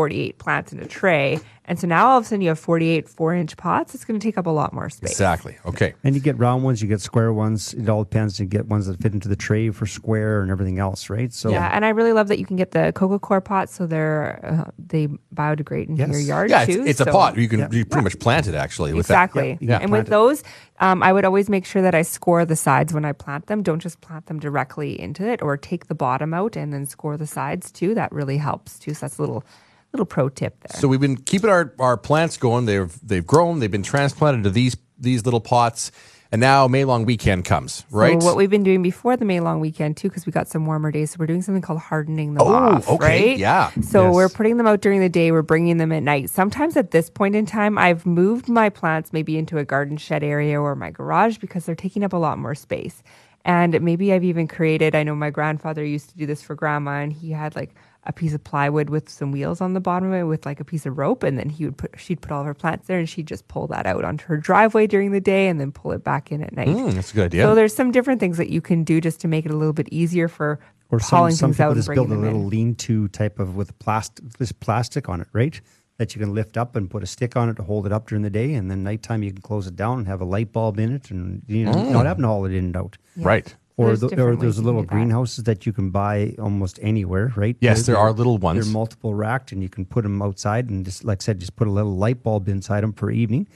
48 0.00 0.38
plants 0.38 0.72
in 0.72 0.80
a 0.80 0.86
tray. 0.86 1.38
And 1.66 1.78
so 1.78 1.86
now 1.86 2.08
all 2.08 2.18
of 2.18 2.24
a 2.24 2.26
sudden 2.26 2.40
you 2.40 2.48
have 2.48 2.58
48 2.58 3.06
four 3.08 3.32
inch 3.34 3.54
pots. 3.56 3.94
It's 3.94 4.04
going 4.06 4.18
to 4.18 4.26
take 4.26 4.38
up 4.38 4.46
a 4.46 4.50
lot 4.50 4.72
more 4.72 4.88
space. 4.88 5.10
Exactly. 5.10 5.56
Okay. 5.66 5.92
And 6.02 6.14
you 6.16 6.20
get 6.20 6.36
round 6.38 6.64
ones, 6.64 6.80
you 6.82 6.88
get 6.88 7.00
square 7.02 7.32
ones. 7.34 7.74
It 7.74 7.86
all 7.88 8.02
depends. 8.02 8.40
You 8.40 8.46
get 8.46 8.66
ones 8.66 8.86
that 8.86 9.00
fit 9.00 9.12
into 9.12 9.28
the 9.28 9.36
tray 9.36 9.68
for 9.70 9.86
square 9.86 10.40
and 10.42 10.50
everything 10.50 10.78
else, 10.78 11.10
right? 11.10 11.32
So 11.32 11.50
Yeah, 11.50 11.68
and 11.72 11.84
I 11.84 11.90
really 11.90 12.12
love 12.14 12.28
that 12.28 12.38
you 12.40 12.46
can 12.46 12.56
get 12.56 12.70
the 12.72 12.92
coco 12.96 13.18
coir 13.20 13.40
pots, 13.42 13.74
so 13.74 13.86
they're 13.86 14.40
uh, 14.66 14.70
they 14.84 15.06
biodegrade 15.34 15.88
in 15.90 15.96
Yes. 15.96 16.08
your 16.08 16.18
yard 16.20 16.50
Yeah, 16.50 16.62
it's, 16.62 16.74
too. 16.74 16.82
it's 16.86 17.00
a 17.00 17.04
so- 17.04 17.12
pot. 17.12 17.36
You 17.36 17.46
can 17.46 17.70
you 17.70 17.84
pretty 17.84 18.04
much 18.04 18.18
plant 18.18 18.48
it 18.48 18.54
actually 18.54 18.92
with 18.94 19.06
Exactly. 19.06 19.58
that. 19.60 19.62
Yeah. 19.64 19.78
And 19.80 19.92
with 19.92 20.06
those, 20.08 20.42
um, 20.80 21.02
I 21.04 21.12
would 21.12 21.26
always 21.26 21.48
make 21.50 21.66
sure 21.66 21.82
that 21.82 21.94
I 21.94 22.02
score 22.02 22.44
the 22.46 22.56
sides 22.56 22.92
when 22.94 23.04
I 23.04 23.12
plant 23.12 23.46
them. 23.46 23.62
Don't 23.62 23.80
just 23.80 24.00
plant 24.00 24.26
them 24.26 24.40
directly 24.40 24.98
into 25.00 25.24
it, 25.28 25.40
or 25.42 25.56
take 25.56 25.86
the 25.86 25.94
bottom 25.94 26.32
out 26.34 26.56
and 26.56 26.72
then 26.72 26.86
score 26.86 27.16
the 27.18 27.26
sides 27.28 27.70
too. 27.70 27.94
That 27.94 28.10
really 28.10 28.38
helps 28.38 28.78
too. 28.78 28.94
So 28.94 29.02
that's 29.06 29.18
a 29.18 29.22
little 29.22 29.44
little 29.92 30.06
pro 30.06 30.28
tip 30.28 30.56
there. 30.60 30.80
So 30.80 30.88
we've 30.88 31.00
been 31.00 31.16
keeping 31.16 31.50
our, 31.50 31.74
our 31.78 31.96
plants 31.96 32.36
going. 32.36 32.66
They've 32.66 32.92
they've 33.06 33.26
grown. 33.26 33.58
They've 33.60 33.70
been 33.70 33.82
transplanted 33.82 34.44
to 34.44 34.50
these 34.50 34.76
these 34.98 35.24
little 35.24 35.40
pots, 35.40 35.90
and 36.30 36.40
now 36.40 36.68
May 36.68 36.84
long 36.84 37.04
weekend 37.06 37.44
comes. 37.46 37.84
Right. 37.90 38.20
So 38.20 38.26
what 38.26 38.36
we've 38.36 38.50
been 38.50 38.62
doing 38.62 38.82
before 38.82 39.16
the 39.16 39.24
May 39.24 39.40
long 39.40 39.58
weekend 39.60 39.96
too, 39.96 40.08
because 40.08 40.26
we 40.26 40.32
got 40.32 40.46
some 40.46 40.66
warmer 40.66 40.92
days, 40.92 41.10
so 41.12 41.16
we're 41.18 41.26
doing 41.26 41.42
something 41.42 41.62
called 41.62 41.78
hardening 41.80 42.34
them 42.34 42.46
Oh, 42.46 42.52
off. 42.54 42.88
okay, 42.88 43.28
right? 43.30 43.38
yeah. 43.38 43.70
So 43.80 44.04
Yes. 44.06 44.14
we're 44.14 44.28
putting 44.28 44.58
them 44.58 44.66
out 44.66 44.80
during 44.82 45.00
the 45.00 45.08
day. 45.08 45.32
We're 45.32 45.40
bringing 45.42 45.78
them 45.78 45.90
at 45.90 46.02
night. 46.02 46.28
Sometimes 46.30 46.76
at 46.76 46.90
this 46.90 47.08
point 47.08 47.34
in 47.34 47.46
time, 47.46 47.78
I've 47.78 48.04
moved 48.04 48.48
my 48.48 48.68
plants 48.68 49.12
maybe 49.12 49.38
into 49.38 49.56
a 49.58 49.64
garden 49.64 49.96
shed 49.96 50.22
area 50.22 50.60
or 50.60 50.76
my 50.76 50.90
garage 50.90 51.38
because 51.38 51.64
they're 51.64 51.74
taking 51.74 52.04
up 52.04 52.12
a 52.12 52.18
lot 52.18 52.38
more 52.38 52.54
space. 52.54 53.02
And 53.46 53.80
maybe 53.80 54.12
I've 54.12 54.22
even 54.24 54.46
created. 54.46 54.94
I 54.94 55.02
know 55.02 55.14
my 55.14 55.30
grandfather 55.30 55.82
used 55.82 56.10
to 56.10 56.16
do 56.18 56.26
this 56.26 56.42
for 56.42 56.54
grandma, 56.54 57.00
and 57.00 57.10
he 57.10 57.30
had 57.30 57.56
like 57.56 57.74
a 58.04 58.12
piece 58.12 58.32
of 58.32 58.42
plywood 58.42 58.88
with 58.88 59.10
some 59.10 59.30
wheels 59.30 59.60
on 59.60 59.74
the 59.74 59.80
bottom 59.80 60.10
of 60.12 60.18
it 60.18 60.24
with 60.24 60.46
like 60.46 60.58
a 60.58 60.64
piece 60.64 60.86
of 60.86 60.96
rope 60.96 61.22
and 61.22 61.38
then 61.38 61.50
he 61.50 61.66
would 61.66 61.76
put 61.76 61.90
she'd 61.98 62.20
put 62.22 62.32
all 62.32 62.40
of 62.40 62.46
her 62.46 62.54
plants 62.54 62.86
there 62.86 62.98
and 62.98 63.08
she'd 63.08 63.26
just 63.26 63.46
pull 63.48 63.66
that 63.66 63.84
out 63.86 64.04
onto 64.04 64.24
her 64.26 64.38
driveway 64.38 64.86
during 64.86 65.12
the 65.12 65.20
day 65.20 65.48
and 65.48 65.60
then 65.60 65.70
pull 65.70 65.92
it 65.92 66.02
back 66.02 66.32
in 66.32 66.42
at 66.42 66.54
night. 66.56 66.68
Mm, 66.68 66.94
that's 66.94 67.10
a 67.12 67.14
good 67.14 67.24
idea. 67.26 67.42
So 67.42 67.54
there's 67.54 67.74
some 67.74 67.90
different 67.92 68.18
things 68.18 68.38
that 68.38 68.48
you 68.48 68.62
can 68.62 68.84
do 68.84 69.00
just 69.02 69.20
to 69.20 69.28
make 69.28 69.44
it 69.44 69.50
a 69.52 69.56
little 69.56 69.74
bit 69.74 69.88
easier 69.92 70.28
for 70.28 70.58
or 70.90 70.98
some, 70.98 71.18
hauling 71.18 71.34
some 71.34 71.50
things 71.50 71.56
people 71.58 71.64
out 71.66 71.68
and 71.72 71.76
just 71.78 71.86
bringing 71.86 72.08
build 72.08 72.18
a 72.18 72.22
little 72.22 72.40
in. 72.40 72.48
lean-to 72.48 73.08
type 73.08 73.38
of 73.38 73.54
with 73.54 73.78
plastic, 73.78 74.24
this 74.38 74.50
plastic 74.50 75.08
on 75.10 75.20
it, 75.20 75.28
right? 75.34 75.60
That 75.98 76.14
you 76.16 76.20
can 76.20 76.32
lift 76.32 76.56
up 76.56 76.76
and 76.76 76.88
put 76.90 77.02
a 77.02 77.06
stick 77.06 77.36
on 77.36 77.50
it 77.50 77.56
to 77.56 77.62
hold 77.62 77.84
it 77.84 77.92
up 77.92 78.08
during 78.08 78.22
the 78.22 78.30
day, 78.30 78.54
and 78.54 78.70
then 78.70 78.82
nighttime 78.82 79.22
you 79.22 79.30
can 79.30 79.42
close 79.42 79.66
it 79.66 79.76
down 79.76 79.98
and 79.98 80.08
have 80.08 80.22
a 80.22 80.24
light 80.24 80.50
bulb 80.52 80.78
in 80.80 80.94
it, 80.94 81.10
and 81.10 81.42
you 81.46 81.66
know, 81.66 81.72
Mm. 81.74 81.90
not 81.92 82.06
having 82.06 82.22
to 82.22 82.28
haul 82.28 82.46
it 82.46 82.52
in 82.52 82.64
and 82.64 82.76
out. 82.78 82.96
right. 83.18 83.54
Or, 83.80 83.86
There's 83.96 84.00
the, 84.00 84.22
or 84.22 84.36
there's 84.36 84.58
little 84.58 84.82
can 84.82 84.86
do 84.86 84.88
that. 84.88 84.94
greenhouses 84.94 85.44
that 85.44 85.64
you 85.66 85.72
can 85.72 85.90
buy 85.90 86.34
almost 86.38 86.78
anywhere, 86.82 87.32
right? 87.36 87.56
Yes, 87.60 87.86
there 87.86 87.94
They're- 87.94 88.02
are 88.04 88.12
little 88.12 88.36
ones. 88.38 88.64
They're 88.64 88.72
multiple 88.72 89.14
racked, 89.14 89.52
and 89.52 89.62
you 89.62 89.68
can 89.70 89.84
put 89.86 90.02
them 90.02 90.20
outside, 90.20 90.68
and 90.70 90.84
just 90.84 91.04
like 91.04 91.22
I 91.22 91.24
said, 91.24 91.38
just 91.40 91.56
put 91.56 91.66
a 91.66 91.70
little 91.70 91.96
light 91.96 92.22
bulb 92.22 92.48
inside 92.48 92.82
them 92.82 92.92
for 92.92 93.10
evening, 93.10 93.48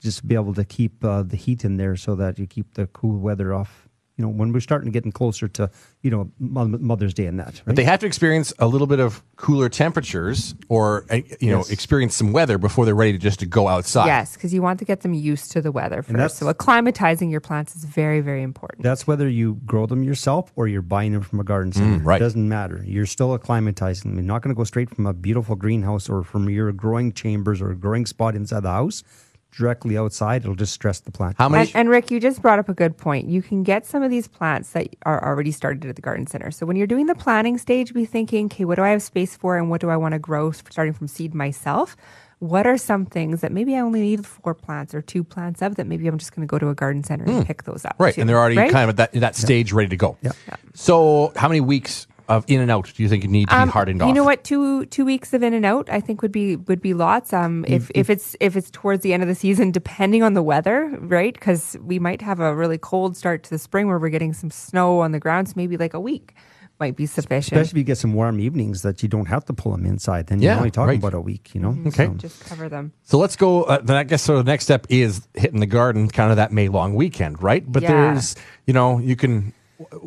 just 0.00 0.18
to 0.20 0.26
be 0.26 0.34
able 0.36 0.54
to 0.54 0.64
keep 0.64 1.04
uh, 1.04 1.22
the 1.22 1.36
heat 1.36 1.64
in 1.64 1.76
there, 1.78 1.96
so 1.96 2.14
that 2.14 2.38
you 2.38 2.46
keep 2.46 2.74
the 2.74 2.86
cool 2.88 3.18
weather 3.18 3.52
off. 3.52 3.88
You 4.18 4.26
know, 4.26 4.28
when 4.28 4.52
we're 4.52 4.60
starting 4.60 4.86
to 4.88 4.92
getting 4.92 5.10
closer 5.10 5.48
to 5.48 5.70
you 6.02 6.10
know 6.10 6.30
Mother's 6.38 7.14
Day 7.14 7.26
and 7.26 7.38
that, 7.40 7.46
right? 7.46 7.62
But 7.64 7.76
they 7.76 7.84
have 7.84 8.00
to 8.00 8.06
experience 8.06 8.52
a 8.58 8.66
little 8.66 8.86
bit 8.86 9.00
of 9.00 9.22
cooler 9.36 9.70
temperatures, 9.70 10.54
or 10.68 11.06
uh, 11.10 11.20
you 11.40 11.50
know, 11.50 11.58
Yes. 11.58 11.70
experience 11.70 12.14
some 12.14 12.30
weather 12.32 12.58
before 12.58 12.84
they're 12.84 12.94
ready 12.94 13.12
to 13.12 13.18
just 13.18 13.40
to 13.40 13.46
go 13.46 13.68
outside. 13.68 14.06
Yes, 14.06 14.34
because 14.34 14.52
you 14.52 14.60
want 14.60 14.78
to 14.80 14.84
get 14.84 15.00
them 15.00 15.14
used 15.14 15.50
to 15.52 15.62
the 15.62 15.72
weather 15.72 16.02
first. 16.02 16.36
So 16.36 16.52
acclimatizing 16.52 17.30
your 17.30 17.40
plants 17.40 17.74
is 17.74 17.84
very, 17.84 18.20
very 18.20 18.42
important. 18.42 18.82
That's 18.82 19.06
whether 19.06 19.28
you 19.28 19.54
grow 19.64 19.86
them 19.86 20.02
yourself 20.02 20.52
or 20.56 20.68
you're 20.68 20.82
buying 20.82 21.12
them 21.12 21.22
from 21.22 21.40
a 21.40 21.44
garden 21.44 21.72
center. 21.72 21.98
Mm, 21.98 22.04
right. 22.04 22.20
It 22.20 22.24
doesn't 22.24 22.48
matter. 22.48 22.84
You're 22.86 23.06
still 23.06 23.36
acclimatizing 23.38 24.02
them. 24.02 24.14
You're 24.16 24.24
not 24.24 24.42
going 24.42 24.54
to 24.54 24.58
go 24.58 24.64
straight 24.64 24.90
from 24.94 25.06
a 25.06 25.14
beautiful 25.14 25.56
greenhouse 25.56 26.10
or 26.10 26.22
from 26.22 26.50
your 26.50 26.70
growing 26.72 27.12
chambers 27.12 27.62
or 27.62 27.70
a 27.70 27.76
growing 27.76 28.04
spot 28.04 28.34
inside 28.34 28.60
the 28.60 28.70
house 28.70 29.02
directly 29.52 29.96
outside. 29.96 30.42
It'll 30.42 30.54
just 30.54 30.72
stress 30.72 31.00
the 31.00 31.12
plant. 31.12 31.36
How 31.38 31.48
many? 31.48 31.68
And, 31.68 31.76
and 31.76 31.88
Rick, 31.88 32.10
you 32.10 32.18
just 32.18 32.42
brought 32.42 32.58
up 32.58 32.68
a 32.68 32.74
good 32.74 32.96
point. 32.96 33.28
You 33.28 33.42
can 33.42 33.62
get 33.62 33.86
some 33.86 34.02
of 34.02 34.10
these 34.10 34.26
plants 34.26 34.70
that 34.70 34.88
are 35.04 35.22
already 35.24 35.52
started 35.52 35.84
at 35.84 35.96
the 35.96 36.02
garden 36.02 36.26
center. 36.26 36.50
So 36.50 36.66
when 36.66 36.76
you're 36.76 36.86
doing 36.86 37.06
the 37.06 37.14
planning 37.14 37.58
stage, 37.58 37.94
be 37.94 38.04
thinking, 38.04 38.46
okay, 38.46 38.64
what 38.64 38.76
do 38.76 38.82
I 38.82 38.90
have 38.90 39.02
space 39.02 39.36
for 39.36 39.56
and 39.56 39.70
what 39.70 39.80
do 39.80 39.90
I 39.90 39.96
want 39.96 40.12
to 40.12 40.18
grow 40.18 40.50
starting 40.50 40.94
from 40.94 41.06
seed 41.06 41.34
myself? 41.34 41.96
What 42.38 42.66
are 42.66 42.76
some 42.76 43.06
things 43.06 43.40
that 43.42 43.52
maybe 43.52 43.76
I 43.76 43.80
only 43.80 44.00
need 44.00 44.26
four 44.26 44.52
plants 44.52 44.94
or 44.94 45.02
two 45.02 45.22
plants 45.22 45.62
of 45.62 45.76
that 45.76 45.86
maybe 45.86 46.08
I'm 46.08 46.18
just 46.18 46.34
going 46.34 46.46
to 46.46 46.50
go 46.50 46.58
to 46.58 46.70
a 46.70 46.74
garden 46.74 47.04
center 47.04 47.24
and 47.24 47.34
hmm. 47.34 47.42
pick 47.42 47.62
those 47.62 47.84
up? 47.84 47.94
Right, 48.00 48.14
too, 48.14 48.20
and 48.20 48.28
they're 48.28 48.38
already 48.38 48.56
right? 48.56 48.72
kind 48.72 48.90
of 48.90 48.98
at 48.98 49.12
that 49.12 49.20
that 49.20 49.36
stage 49.36 49.72
ready 49.72 49.90
to 49.90 49.96
go. 49.96 50.18
Yeah. 50.22 50.32
So, 50.74 51.32
how 51.36 51.46
many 51.46 51.60
weeks 51.60 52.08
of 52.36 52.44
in 52.48 52.60
and 52.60 52.70
out 52.70 52.92
do 52.96 53.02
you 53.02 53.08
think 53.08 53.22
you 53.22 53.28
need 53.28 53.48
to 53.48 53.54
be 53.54 53.60
Um, 53.62 53.68
hardened 53.68 54.02
off? 54.02 54.08
You 54.08 54.14
know 54.14 54.24
what? 54.24 54.44
Two 54.44 54.86
two 54.86 55.04
weeks 55.04 55.32
of 55.32 55.42
in 55.42 55.54
and 55.54 55.64
out, 55.64 55.88
I 55.90 56.00
think 56.00 56.22
would 56.22 56.32
be 56.32 56.56
would 56.56 56.80
be 56.80 56.94
lots. 56.94 57.32
Um, 57.32 57.64
if 57.68 57.90
if 57.94 58.10
it's 58.10 58.36
if 58.40 58.56
it's 58.56 58.70
towards 58.70 59.02
the 59.02 59.12
end 59.12 59.22
of 59.22 59.28
the 59.28 59.34
season, 59.34 59.70
depending 59.80 60.22
on 60.22 60.34
the 60.34 60.42
weather, 60.42 60.88
right? 61.00 61.34
Because 61.34 61.76
we 61.82 61.98
might 61.98 62.22
have 62.22 62.40
a 62.40 62.54
really 62.54 62.78
cold 62.78 63.16
start 63.16 63.42
to 63.44 63.50
the 63.50 63.58
spring 63.58 63.86
where 63.86 63.98
we're 63.98 64.08
getting 64.10 64.32
some 64.32 64.50
snow 64.50 65.00
on 65.00 65.12
the 65.12 65.20
ground. 65.20 65.48
So 65.48 65.54
maybe 65.56 65.76
like 65.76 65.94
a 65.94 66.00
week 66.00 66.34
might 66.80 66.96
be 66.96 67.06
sufficient. 67.06 67.52
Especially 67.52 67.76
if 67.76 67.78
you 67.78 67.84
get 67.84 67.98
some 67.98 68.12
warm 68.12 68.40
evenings 68.40 68.82
that 68.82 69.02
you 69.04 69.08
don't 69.08 69.26
have 69.26 69.44
to 69.44 69.52
pull 69.52 69.70
them 69.70 69.86
inside. 69.86 70.26
Then 70.26 70.40
Yeah, 70.40 70.52
you're 70.52 70.58
only 70.58 70.70
talking 70.72 70.88
right. 70.88 70.98
about 70.98 71.14
a 71.14 71.20
week, 71.20 71.54
you 71.54 71.60
know? 71.60 71.76
Okay. 71.86 72.06
So- 72.06 72.14
Just 72.14 72.44
cover 72.46 72.68
them. 72.68 72.92
So 73.04 73.18
let's 73.18 73.36
go. 73.36 73.62
Uh, 73.64 73.78
then 73.82 73.96
I 73.96 74.02
guess 74.02 74.22
so. 74.22 74.38
The 74.38 74.42
next 74.50 74.64
step 74.64 74.86
is 74.88 75.20
hitting 75.34 75.60
the 75.60 75.66
garden, 75.66 76.08
kind 76.08 76.30
of 76.32 76.38
that 76.38 76.50
May 76.50 76.68
long 76.68 76.94
weekend, 76.96 77.40
right? 77.40 77.62
But 77.70 77.82
Yeah. 77.84 77.90
there's, 77.92 78.34
you 78.66 78.72
know, 78.74 78.98
you 78.98 79.14
can. 79.14 79.52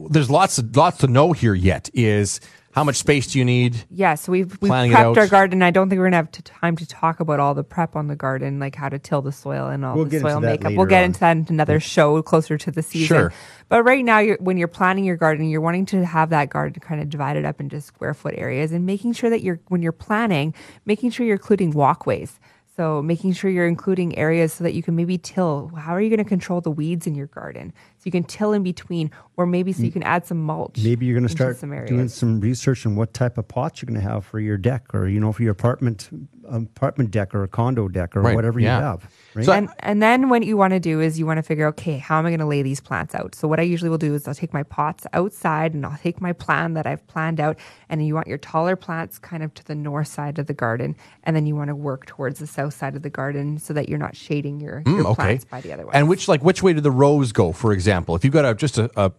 There's 0.09 0.29
lots 0.29 0.57
of 0.57 0.75
lots 0.75 0.99
to 0.99 1.07
know 1.07 1.31
here 1.31 1.53
yet. 1.53 1.89
Is 1.93 2.39
how 2.75 2.83
much 2.83 2.97
space 2.97 3.27
do 3.27 3.39
you 3.39 3.45
need? 3.45 3.85
Yeah, 3.89 4.15
so 4.15 4.33
we've 4.33 4.61
we've 4.61 4.69
prepped 4.69 5.15
our 5.15 5.27
garden. 5.27 5.63
I 5.63 5.71
don't 5.71 5.89
think 5.89 5.97
we're 5.97 6.07
gonna 6.07 6.17
have 6.17 6.31
t- 6.31 6.41
time 6.41 6.75
to 6.75 6.85
talk 6.85 7.21
about 7.21 7.39
all 7.39 7.53
the 7.53 7.63
prep 7.63 7.95
on 7.95 8.07
the 8.07 8.17
garden, 8.17 8.59
like 8.59 8.75
how 8.75 8.89
to 8.89 8.99
till 8.99 9.21
the 9.21 9.31
soil 9.31 9.67
and 9.67 9.85
all 9.85 9.95
We'll 9.95 10.05
the 10.05 10.19
soil 10.19 10.41
makeup. 10.41 10.73
We'll 10.73 10.85
get 10.85 10.99
on. 10.99 11.05
into 11.05 11.19
that 11.21 11.37
in 11.37 11.45
another 11.47 11.79
show 11.79 12.21
closer 12.21 12.57
to 12.57 12.71
the 12.71 12.83
season. 12.83 13.07
Sure. 13.15 13.33
But 13.69 13.83
right 13.83 14.03
now, 14.03 14.19
you're, 14.19 14.37
when 14.41 14.57
you're 14.57 14.67
planning 14.67 15.05
your 15.05 15.15
garden, 15.15 15.47
you're 15.49 15.61
wanting 15.61 15.85
to 15.87 16.05
have 16.05 16.31
that 16.31 16.49
garden 16.49 16.81
kind 16.81 17.01
of 17.01 17.09
divided 17.09 17.45
up 17.45 17.61
into 17.61 17.79
square 17.79 18.13
foot 18.13 18.35
areas, 18.37 18.73
and 18.73 18.85
making 18.85 19.13
sure 19.13 19.29
that 19.29 19.41
you're 19.41 19.61
when 19.69 19.81
you're 19.81 19.93
planning, 19.93 20.53
making 20.85 21.11
sure 21.11 21.25
you're 21.25 21.37
including 21.37 21.71
walkways. 21.71 22.41
So 22.75 23.01
making 23.01 23.31
sure 23.31 23.49
you're 23.49 23.69
including 23.69 24.17
areas 24.17 24.51
so 24.51 24.65
that 24.65 24.73
you 24.73 24.83
can 24.83 24.97
maybe 24.97 25.17
till. 25.17 25.71
How 25.77 25.93
are 25.93 26.01
you 26.01 26.09
going 26.09 26.21
to 26.21 26.27
control 26.27 26.59
the 26.59 26.71
weeds 26.71 27.07
in 27.07 27.15
your 27.15 27.27
garden? 27.27 27.73
So 28.05 28.09
you 28.09 28.11
can 28.11 28.23
till 28.23 28.53
in 28.53 28.61
between, 28.61 29.09
or 29.35 29.47
maybe 29.47 29.73
so 29.73 29.81
you 29.81 29.91
can 29.91 30.03
add 30.03 30.27
some 30.27 30.37
mulch. 30.39 30.77
Maybe 30.83 31.07
you're 31.07 31.15
going 31.17 31.27
to 31.27 31.33
start 31.33 31.57
some 31.57 31.71
doing 31.87 32.07
some 32.07 32.39
research 32.39 32.85
on 32.85 32.95
what 32.95 33.15
type 33.15 33.39
of 33.39 33.47
pots 33.47 33.81
you're 33.81 33.87
going 33.87 33.99
to 33.99 34.07
have 34.07 34.23
for 34.23 34.39
your 34.39 34.57
deck, 34.57 34.93
or 34.93 35.07
you 35.07 35.19
know, 35.19 35.31
for 35.31 35.41
your 35.41 35.53
apartment 35.53 36.07
apartment 36.47 37.09
deck 37.09 37.33
or 37.33 37.41
a 37.43 37.47
condo 37.47 37.87
deck 37.87 38.15
or 38.15 38.21
Right, 38.21 38.35
whatever 38.35 38.59
yeah. 38.59 38.77
you 38.77 38.83
have. 38.83 39.09
Right? 39.33 39.45
So- 39.45 39.53
and 39.53 39.69
and 39.79 40.03
then 40.03 40.29
what 40.29 40.43
you 40.45 40.55
want 40.55 40.73
to 40.73 40.79
do 40.79 41.01
is 41.01 41.17
you 41.17 41.25
want 41.25 41.39
to 41.39 41.41
figure, 41.41 41.65
okay, 41.69 41.97
how 41.97 42.19
am 42.19 42.27
I 42.27 42.29
going 42.29 42.39
to 42.39 42.45
lay 42.45 42.61
these 42.61 42.79
plants 42.79 43.15
out? 43.15 43.33
So 43.33 43.47
what 43.47 43.59
I 43.59 43.63
usually 43.63 43.89
will 43.89 43.97
do 43.97 44.13
is 44.13 44.27
I'll 44.27 44.35
take 44.35 44.53
my 44.53 44.61
pots 44.61 45.07
outside 45.13 45.73
and 45.73 45.83
I'll 45.83 45.97
take 45.97 46.21
my 46.21 46.31
plan 46.33 46.75
that 46.75 46.85
I've 46.85 47.05
planned 47.07 47.39
out, 47.39 47.57
and 47.89 48.05
you 48.05 48.13
want 48.13 48.27
your 48.27 48.37
taller 48.37 48.75
plants 48.75 49.17
kind 49.17 49.41
of 49.41 49.51
to 49.55 49.65
the 49.65 49.73
north 49.73 50.07
side 50.09 50.37
of 50.37 50.45
the 50.45 50.53
garden, 50.53 50.95
and 51.23 51.35
then 51.35 51.47
you 51.47 51.55
want 51.55 51.69
to 51.69 51.75
work 51.75 52.05
towards 52.05 52.37
the 52.37 52.45
south 52.47 52.75
side 52.75 52.95
of 52.95 53.01
the 53.01 53.09
garden 53.09 53.57
so 53.57 53.73
that 53.73 53.89
you're 53.89 53.97
not 53.97 54.15
shading 54.15 54.59
your, 54.59 54.83
your 54.85 55.03
Mm, 55.03 55.05
okay. 55.07 55.15
plants 55.15 55.45
by 55.45 55.61
the 55.61 55.73
other 55.73 55.85
way. 55.87 55.91
And 55.95 56.07
which 56.07 56.27
like 56.27 56.43
which 56.43 56.61
way 56.61 56.73
do 56.73 56.79
the 56.81 56.91
rows 56.91 57.31
go? 57.31 57.51
For 57.53 57.73
example, 57.73 57.94
if 58.09 58.23
you've 58.23 58.33
got 58.33 58.45
a 58.45 58.53
just 58.55 58.77
a, 58.77 58.89
a 58.95 59.11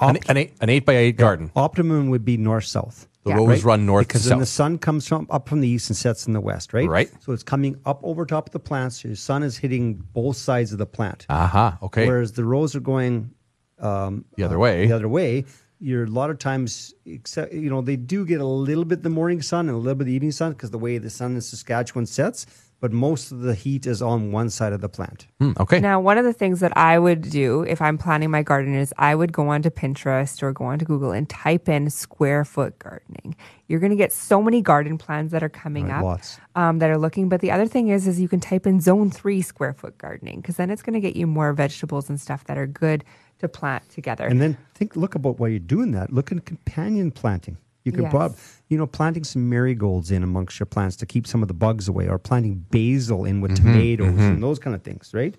an, 0.00 0.18
an 0.28 0.36
eight 0.36 0.52
an 0.60 0.68
eight 0.68 0.86
by 0.86 0.96
eight 0.96 1.16
garden, 1.16 1.50
Optimum 1.56 2.08
would 2.10 2.24
be 2.24 2.36
north 2.36 2.64
south. 2.64 3.08
the 3.24 3.30
Yeah. 3.30 3.36
rows 3.36 3.48
right? 3.48 3.64
run 3.64 3.86
north 3.86 4.08
because 4.08 4.22
to 4.24 4.28
then 4.30 4.38
the 4.38 4.46
sun 4.46 4.78
comes 4.78 5.06
from 5.08 5.26
up 5.30 5.48
from 5.48 5.60
the 5.60 5.68
east 5.68 5.90
and 5.90 5.96
sets 5.96 6.26
in 6.26 6.32
the 6.32 6.40
west, 6.40 6.72
right? 6.72 6.88
Right. 6.88 7.10
So 7.20 7.32
it's 7.32 7.42
coming 7.42 7.76
up 7.84 8.00
over 8.02 8.24
top 8.26 8.46
of 8.48 8.52
the 8.52 8.58
plants. 8.60 9.02
So 9.02 9.08
your 9.08 9.16
sun 9.16 9.42
is 9.42 9.56
hitting 9.56 9.94
both 10.12 10.36
sides 10.36 10.72
of 10.72 10.78
the 10.78 10.86
plant. 10.86 11.26
Aha. 11.28 11.78
Okay. 11.82 12.06
Whereas 12.06 12.32
the 12.32 12.44
rows 12.44 12.74
are 12.76 12.80
going 12.80 13.30
um, 13.78 14.24
The 14.36 14.44
other 14.44 14.58
way. 14.58 14.86
The 14.86 14.94
other 14.94 15.08
way. 15.08 15.44
You're 15.80 16.04
a 16.04 16.08
lot 16.10 16.30
of 16.30 16.38
times, 16.38 16.94
except 17.06 17.52
you 17.52 17.68
know, 17.68 17.80
they 17.82 17.96
do 17.96 18.24
get 18.24 18.40
a 18.40 18.46
little 18.46 18.84
bit 18.84 19.02
the 19.02 19.10
morning 19.10 19.42
sun 19.42 19.68
and 19.68 19.74
a 19.74 19.78
little 19.78 19.96
bit 19.96 20.02
of 20.02 20.06
the 20.06 20.12
evening 20.12 20.30
sun 20.30 20.52
because 20.52 20.70
the 20.70 20.78
way 20.78 20.98
the 20.98 21.10
sun 21.10 21.34
in 21.34 21.40
Saskatchewan 21.40 22.06
sets. 22.06 22.46
But 22.82 22.90
most 22.90 23.30
of 23.30 23.42
the 23.42 23.54
heat 23.54 23.86
is 23.86 24.02
on 24.02 24.32
one 24.32 24.50
side 24.50 24.72
of 24.72 24.80
the 24.80 24.88
plant. 24.88 25.28
Hmm, 25.38 25.52
okay. 25.60 25.78
Now, 25.78 26.00
one 26.00 26.18
of 26.18 26.24
the 26.24 26.32
things 26.32 26.58
that 26.58 26.76
I 26.76 26.98
would 26.98 27.22
do 27.22 27.62
if 27.62 27.80
I'm 27.80 27.96
planning 27.96 28.28
my 28.28 28.42
garden 28.42 28.74
is 28.74 28.92
I 28.98 29.14
would 29.14 29.32
go 29.32 29.50
onto 29.50 29.70
Pinterest 29.70 30.42
or 30.42 30.52
go 30.52 30.64
onto 30.64 30.84
Google 30.84 31.12
and 31.12 31.28
type 31.28 31.68
in 31.68 31.90
square 31.90 32.44
foot 32.44 32.76
gardening. 32.80 33.36
You're 33.68 33.78
going 33.78 33.90
to 33.90 33.96
get 33.96 34.12
so 34.12 34.42
many 34.42 34.62
garden 34.62 34.98
plans 34.98 35.30
that 35.30 35.44
are 35.44 35.48
coming 35.48 35.86
Right, 35.86 35.98
up 35.98 36.02
lots. 36.02 36.40
Um, 36.56 36.80
that 36.80 36.90
are 36.90 36.98
looking. 36.98 37.28
But 37.28 37.40
the 37.40 37.52
other 37.52 37.68
thing 37.68 37.86
is, 37.86 38.08
is 38.08 38.20
you 38.20 38.26
can 38.26 38.40
type 38.40 38.66
in 38.66 38.80
zone 38.80 39.12
three 39.12 39.42
square 39.42 39.74
foot 39.74 39.96
gardening 39.96 40.40
because 40.40 40.56
then 40.56 40.68
it's 40.68 40.82
going 40.82 40.94
to 40.94 41.00
get 41.00 41.14
you 41.14 41.28
more 41.28 41.52
vegetables 41.52 42.10
and 42.10 42.20
stuff 42.20 42.42
that 42.46 42.58
are 42.58 42.66
good 42.66 43.04
to 43.38 43.48
plant 43.48 43.88
together. 43.90 44.26
And 44.26 44.40
then 44.42 44.58
think, 44.74 44.96
look 44.96 45.14
about 45.14 45.38
while 45.38 45.50
you're 45.50 45.60
doing 45.60 45.92
that. 45.92 46.12
Look 46.12 46.32
at 46.32 46.44
companion 46.44 47.12
planting. 47.12 47.58
You 47.84 47.92
can 47.92 48.02
Yes. 48.02 48.10
prob- 48.12 48.36
you 48.68 48.78
know, 48.78 48.86
planting 48.86 49.24
some 49.24 49.48
marigolds 49.50 50.10
in 50.10 50.22
amongst 50.22 50.58
your 50.60 50.66
plants 50.66 50.96
to 50.96 51.06
keep 51.06 51.26
some 51.26 51.42
of 51.42 51.48
the 51.48 51.54
bugs 51.54 51.88
away, 51.88 52.08
or 52.08 52.18
planting 52.18 52.64
basil 52.70 53.24
in 53.24 53.40
with 53.40 53.54
tomatoes 53.56 54.18
and 54.18 54.42
those 54.42 54.58
kind 54.58 54.74
of 54.76 54.82
things. 54.82 55.10
Right? 55.12 55.34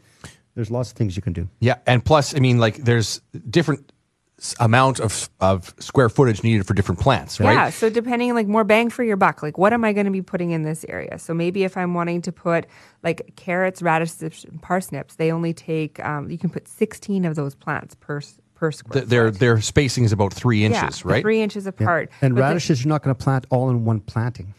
There's 0.55 0.69
lots 0.69 0.91
of 0.91 0.97
things 0.97 1.15
you 1.15 1.21
can 1.23 1.33
do. 1.33 1.47
Yeah, 1.59 1.75
and 1.87 2.03
plus, 2.05 2.35
I 2.35 2.39
mean, 2.39 2.59
like, 2.59 2.77
there's 2.83 3.21
different 3.49 3.91
amount 4.59 4.99
of 4.99 5.29
of 5.39 5.73
square 5.79 6.09
footage 6.09 6.43
needed 6.43 6.67
for 6.67 6.73
different 6.73 6.99
plants, 6.99 7.39
right? 7.39 7.53
Yeah. 7.53 7.69
So 7.69 7.89
depending, 7.89 8.33
like 8.33 8.45
more 8.47 8.63
bang 8.65 8.89
for 8.89 9.03
your 9.03 9.15
buck. 9.15 9.41
Like, 9.41 9.57
what 9.57 9.71
am 9.73 9.85
I 9.85 9.93
going 9.93 10.05
to 10.05 10.11
be 10.11 10.21
putting 10.21 10.51
in 10.51 10.63
this 10.63 10.83
area? 10.89 11.17
So 11.17 11.33
maybe 11.33 11.63
if 11.63 11.77
I'm 11.77 11.93
wanting 11.93 12.21
to 12.23 12.31
put 12.31 12.65
like 13.03 13.33
carrots, 13.37 13.81
radishes, 13.81 14.45
parsnips, 14.61 15.15
they 15.15 15.31
only 15.31 15.53
take. 15.53 16.03
Um, 16.03 16.29
you 16.29 16.37
can 16.37 16.49
put 16.49 16.67
16 16.67 17.23
of 17.25 17.35
those 17.35 17.55
plants 17.55 17.95
per 17.95 18.17
s- 18.17 18.39
per 18.63 18.71
square. 18.71 19.01
Th- 19.01 19.09
their 19.09 19.29
foot. 19.31 19.39
their 19.39 19.59
spacing 19.61 20.05
is 20.05 20.13
about 20.13 20.33
three 20.33 20.59
Yeah, 20.61 20.67
inches, 20.85 21.03
right? 21.03 21.21
Three 21.21 21.41
inches 21.41 21.67
apart. 21.67 22.09
And 22.21 22.33
But 22.33 22.39
the- 22.41 22.47
radishes, 22.47 22.83
you're 22.83 22.89
not 22.89 23.03
going 23.03 23.13
to 23.15 23.21
plant 23.21 23.45
all 23.49 23.69
in 23.69 23.83
one 23.83 23.99
planting, 23.99 24.53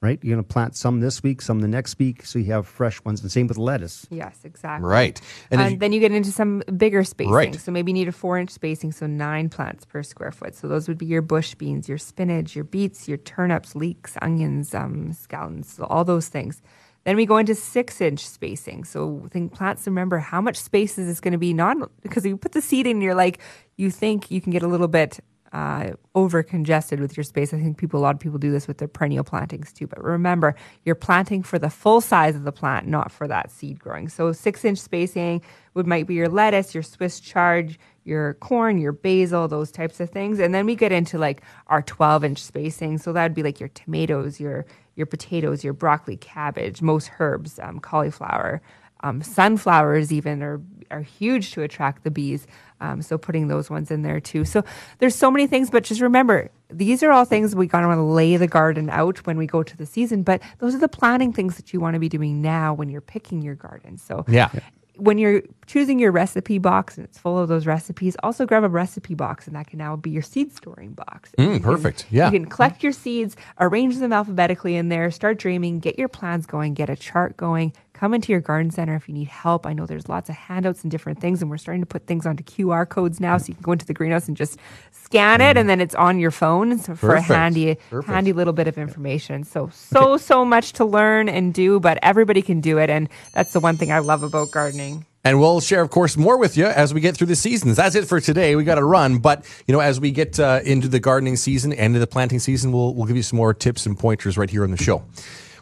right? 0.00 0.18
You're 0.22 0.34
going 0.36 0.42
to 0.44 0.48
plant 0.48 0.74
some 0.76 1.00
this 1.00 1.22
week, 1.22 1.42
some 1.42 1.60
the 1.60 1.68
next 1.68 1.98
week, 1.98 2.24
so 2.24 2.38
you 2.38 2.46
have 2.52 2.66
fresh 2.66 3.04
ones. 3.04 3.20
And 3.20 3.30
same 3.30 3.48
with 3.48 3.58
lettuce. 3.58 4.06
Yes, 4.10 4.38
exactly. 4.44 4.88
Right. 4.88 5.20
And 5.50 5.60
And, 5.60 5.72
you- 5.72 5.78
then 5.78 5.92
you 5.92 6.00
get 6.00 6.10
into 6.12 6.32
some 6.32 6.62
bigger 6.74 7.04
spacing. 7.04 7.34
Right. 7.34 7.54
So 7.60 7.70
maybe 7.70 7.90
you 7.90 7.94
need 8.00 8.08
a 8.08 8.12
four 8.12 8.38
inch 8.38 8.48
spacing, 8.50 8.92
so 8.92 9.06
nine 9.06 9.50
plants 9.50 9.84
per 9.84 10.02
square 10.02 10.32
foot. 10.32 10.54
So 10.54 10.66
those 10.68 10.88
would 10.88 10.96
be 10.96 11.04
your 11.06 11.20
bush 11.22 11.54
beans, 11.54 11.86
your 11.86 11.98
spinach, 11.98 12.54
your 12.56 12.64
beets, 12.64 13.08
your 13.08 13.18
turnips, 13.18 13.76
leeks, 13.76 14.16
onions, 14.22 14.74
um, 14.74 15.10
scallions, 15.12 15.66
so 15.66 15.84
all 15.84 16.04
those 16.04 16.28
things. 16.28 16.62
Then 17.10 17.16
we 17.16 17.26
go 17.26 17.38
into 17.38 17.56
six 17.56 18.00
inch 18.00 18.24
spacing. 18.24 18.84
So 18.84 19.26
think 19.32 19.52
plants, 19.52 19.84
remember 19.84 20.18
how 20.18 20.40
much 20.40 20.56
space 20.56 20.96
is 20.96 21.08
this 21.08 21.18
going 21.18 21.32
to 21.32 21.38
be? 21.38 21.52
Not 21.52 21.90
because 22.02 22.24
you 22.24 22.36
put 22.36 22.52
the 22.52 22.62
seed 22.62 22.86
in, 22.86 23.00
you're 23.00 23.16
like, 23.16 23.40
you 23.76 23.90
think 23.90 24.30
you 24.30 24.40
can 24.40 24.52
get 24.52 24.62
a 24.62 24.68
little 24.68 24.86
bit 24.86 25.18
uh, 25.52 25.90
over 26.14 26.44
congested 26.44 27.00
with 27.00 27.16
your 27.16 27.24
space. 27.24 27.52
I 27.52 27.58
think 27.58 27.78
people, 27.78 27.98
a 27.98 28.02
lot 28.02 28.14
of 28.14 28.20
people 28.20 28.38
do 28.38 28.52
this 28.52 28.68
with 28.68 28.78
their 28.78 28.86
perennial 28.86 29.24
plantings 29.24 29.72
too. 29.72 29.88
But 29.88 30.00
remember, 30.04 30.54
you're 30.84 30.94
planting 30.94 31.42
for 31.42 31.58
the 31.58 31.68
full 31.68 32.00
size 32.00 32.36
of 32.36 32.44
the 32.44 32.52
plant, 32.52 32.86
not 32.86 33.10
for 33.10 33.26
that 33.26 33.50
seed 33.50 33.80
growing. 33.80 34.08
So 34.08 34.30
six 34.30 34.64
inch 34.64 34.78
spacing 34.78 35.42
would 35.74 35.88
might 35.88 36.06
be 36.06 36.14
your 36.14 36.28
lettuce, 36.28 36.74
your 36.74 36.84
Swiss 36.84 37.18
chard, 37.18 37.76
your 38.04 38.34
corn, 38.34 38.78
your 38.78 38.92
basil, 38.92 39.48
those 39.48 39.72
types 39.72 39.98
of 39.98 40.10
things. 40.10 40.38
And 40.38 40.54
then 40.54 40.64
we 40.64 40.76
get 40.76 40.92
into 40.92 41.18
like 41.18 41.42
our 41.66 41.82
12 41.82 42.22
inch 42.22 42.40
spacing. 42.40 42.98
So 42.98 43.12
that 43.12 43.24
would 43.24 43.34
be 43.34 43.42
like 43.42 43.58
your 43.58 43.70
tomatoes, 43.70 44.38
your 44.38 44.64
your 45.00 45.06
potatoes, 45.06 45.64
your 45.64 45.72
broccoli, 45.72 46.16
cabbage, 46.16 46.82
most 46.82 47.10
herbs, 47.18 47.58
um, 47.58 47.80
cauliflower, 47.80 48.60
um, 49.02 49.22
sunflowers 49.22 50.12
even 50.12 50.42
are 50.42 50.60
are 50.90 51.02
huge 51.02 51.52
to 51.52 51.62
attract 51.62 52.02
the 52.02 52.10
bees. 52.10 52.46
Um, 52.80 53.00
so 53.00 53.16
putting 53.16 53.46
those 53.46 53.70
ones 53.70 53.90
in 53.92 54.02
there 54.02 54.20
too. 54.20 54.44
So 54.44 54.64
there's 54.98 55.14
so 55.14 55.30
many 55.30 55.46
things, 55.46 55.70
but 55.70 55.84
just 55.84 56.00
remember 56.00 56.50
these 56.68 57.02
are 57.02 57.12
all 57.12 57.24
things 57.24 57.54
we 57.54 57.66
gotta 57.66 57.86
want 57.86 57.98
to 57.98 58.02
lay 58.02 58.36
the 58.36 58.48
garden 58.48 58.90
out 58.90 59.24
when 59.26 59.36
we 59.38 59.46
go 59.46 59.62
to 59.62 59.76
the 59.76 59.86
season. 59.86 60.22
But 60.22 60.42
those 60.58 60.74
are 60.74 60.78
the 60.78 60.88
planning 60.88 61.32
things 61.32 61.56
that 61.56 61.72
you 61.72 61.80
want 61.80 61.94
to 61.94 62.00
be 62.00 62.08
doing 62.08 62.42
now 62.42 62.74
when 62.74 62.88
you're 62.90 63.00
picking 63.00 63.40
your 63.40 63.54
garden. 63.54 63.98
So 63.98 64.24
Yeah. 64.28 64.50
When 65.00 65.18
you're 65.18 65.42
choosing 65.66 65.98
your 65.98 66.12
recipe 66.12 66.58
box 66.58 66.96
and 66.96 67.04
it's 67.04 67.18
full 67.18 67.38
of 67.38 67.48
those 67.48 67.66
recipes, 67.66 68.16
also 68.22 68.44
grab 68.46 68.64
a 68.64 68.68
recipe 68.68 69.14
box 69.14 69.46
and 69.46 69.56
that 69.56 69.66
can 69.66 69.78
now 69.78 69.96
be 69.96 70.10
your 70.10 70.22
seed 70.22 70.52
storing 70.54 70.92
box. 70.92 71.32
Mm, 71.38 71.44
you 71.44 71.50
can- 71.52 71.62
perfect. 71.62 72.06
Yeah. 72.10 72.26
You 72.26 72.32
can 72.32 72.46
collect 72.46 72.82
your 72.82 72.92
seeds, 72.92 73.36
arrange 73.58 73.96
them 73.98 74.12
alphabetically 74.12 74.76
in 74.76 74.88
there, 74.88 75.10
start 75.10 75.38
dreaming, 75.38 75.78
get 75.80 75.98
your 75.98 76.08
plans 76.08 76.46
going, 76.46 76.74
get 76.74 76.90
a 76.90 76.96
chart 76.96 77.36
going. 77.36 77.72
Come 78.00 78.14
into 78.14 78.32
your 78.32 78.40
garden 78.40 78.70
center 78.70 78.96
if 78.96 79.10
you 79.10 79.14
need 79.14 79.28
help. 79.28 79.66
I 79.66 79.74
know 79.74 79.84
there's 79.84 80.08
lots 80.08 80.30
of 80.30 80.34
handouts 80.34 80.84
and 80.84 80.90
different 80.90 81.20
things, 81.20 81.42
and 81.42 81.50
we're 81.50 81.58
starting 81.58 81.82
to 81.82 81.86
put 81.86 82.06
things 82.06 82.24
onto 82.24 82.42
QR 82.42 82.88
codes 82.88 83.20
now, 83.20 83.36
so 83.36 83.48
you 83.48 83.54
can 83.54 83.62
go 83.62 83.72
into 83.72 83.84
the 83.84 83.92
greenhouse 83.92 84.26
and 84.26 84.38
just 84.38 84.58
scan 84.90 85.42
it, 85.42 85.58
and 85.58 85.68
then 85.68 85.82
it's 85.82 85.94
on 85.94 86.18
your 86.18 86.30
phone 86.30 86.78
so 86.78 86.94
for 86.94 87.16
a 87.16 87.20
handy, 87.20 87.74
Perfect. 87.90 88.10
handy 88.10 88.32
little 88.32 88.54
bit 88.54 88.68
of 88.68 88.78
information. 88.78 89.44
So, 89.44 89.68
so, 89.74 90.16
so 90.16 90.46
much 90.46 90.72
to 90.74 90.86
learn 90.86 91.28
and 91.28 91.52
do, 91.52 91.78
but 91.78 91.98
everybody 92.00 92.40
can 92.40 92.62
do 92.62 92.78
it, 92.78 92.88
and 92.88 93.06
that's 93.34 93.52
the 93.52 93.60
one 93.60 93.76
thing 93.76 93.92
I 93.92 93.98
love 93.98 94.22
about 94.22 94.50
gardening. 94.50 95.04
And 95.22 95.38
we'll 95.38 95.60
share, 95.60 95.82
of 95.82 95.90
course, 95.90 96.16
more 96.16 96.38
with 96.38 96.56
you 96.56 96.64
as 96.64 96.94
we 96.94 97.02
get 97.02 97.18
through 97.18 97.26
the 97.26 97.36
seasons. 97.36 97.76
That's 97.76 97.96
it 97.96 98.06
for 98.06 98.18
today. 98.18 98.56
We 98.56 98.64
got 98.64 98.76
to 98.76 98.84
run, 98.84 99.18
but 99.18 99.44
you 99.66 99.74
know, 99.74 99.80
as 99.80 100.00
we 100.00 100.10
get 100.10 100.40
uh, 100.40 100.60
into 100.64 100.88
the 100.88 101.00
gardening 101.00 101.36
season 101.36 101.74
and 101.74 101.88
into 101.88 101.98
the 101.98 102.06
planting 102.06 102.38
season, 102.38 102.72
we'll 102.72 102.94
we'll 102.94 103.04
give 103.04 103.18
you 103.18 103.22
some 103.22 103.36
more 103.36 103.52
tips 103.52 103.84
and 103.84 103.98
pointers 103.98 104.38
right 104.38 104.48
here 104.48 104.64
on 104.64 104.70
the 104.70 104.82
show. 104.82 105.04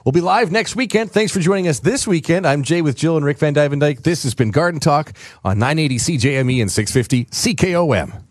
We'll 0.08 0.12
be 0.12 0.22
live 0.22 0.50
next 0.50 0.74
weekend. 0.74 1.12
Thanks 1.12 1.34
for 1.34 1.40
joining 1.40 1.68
us 1.68 1.80
this 1.80 2.06
weekend. 2.06 2.46
I'm 2.46 2.62
Jay 2.62 2.80
with 2.80 2.96
Jill 2.96 3.18
and 3.18 3.26
Rick 3.26 3.36
vanDuyvendyk. 3.36 4.04
This 4.04 4.22
has 4.22 4.34
been 4.34 4.50
Garden 4.50 4.80
Talk 4.80 5.12
on 5.44 5.58
980 5.58 5.98
CJME 5.98 6.62
and 6.62 6.72
650 6.72 7.26
CKOM. 7.26 8.27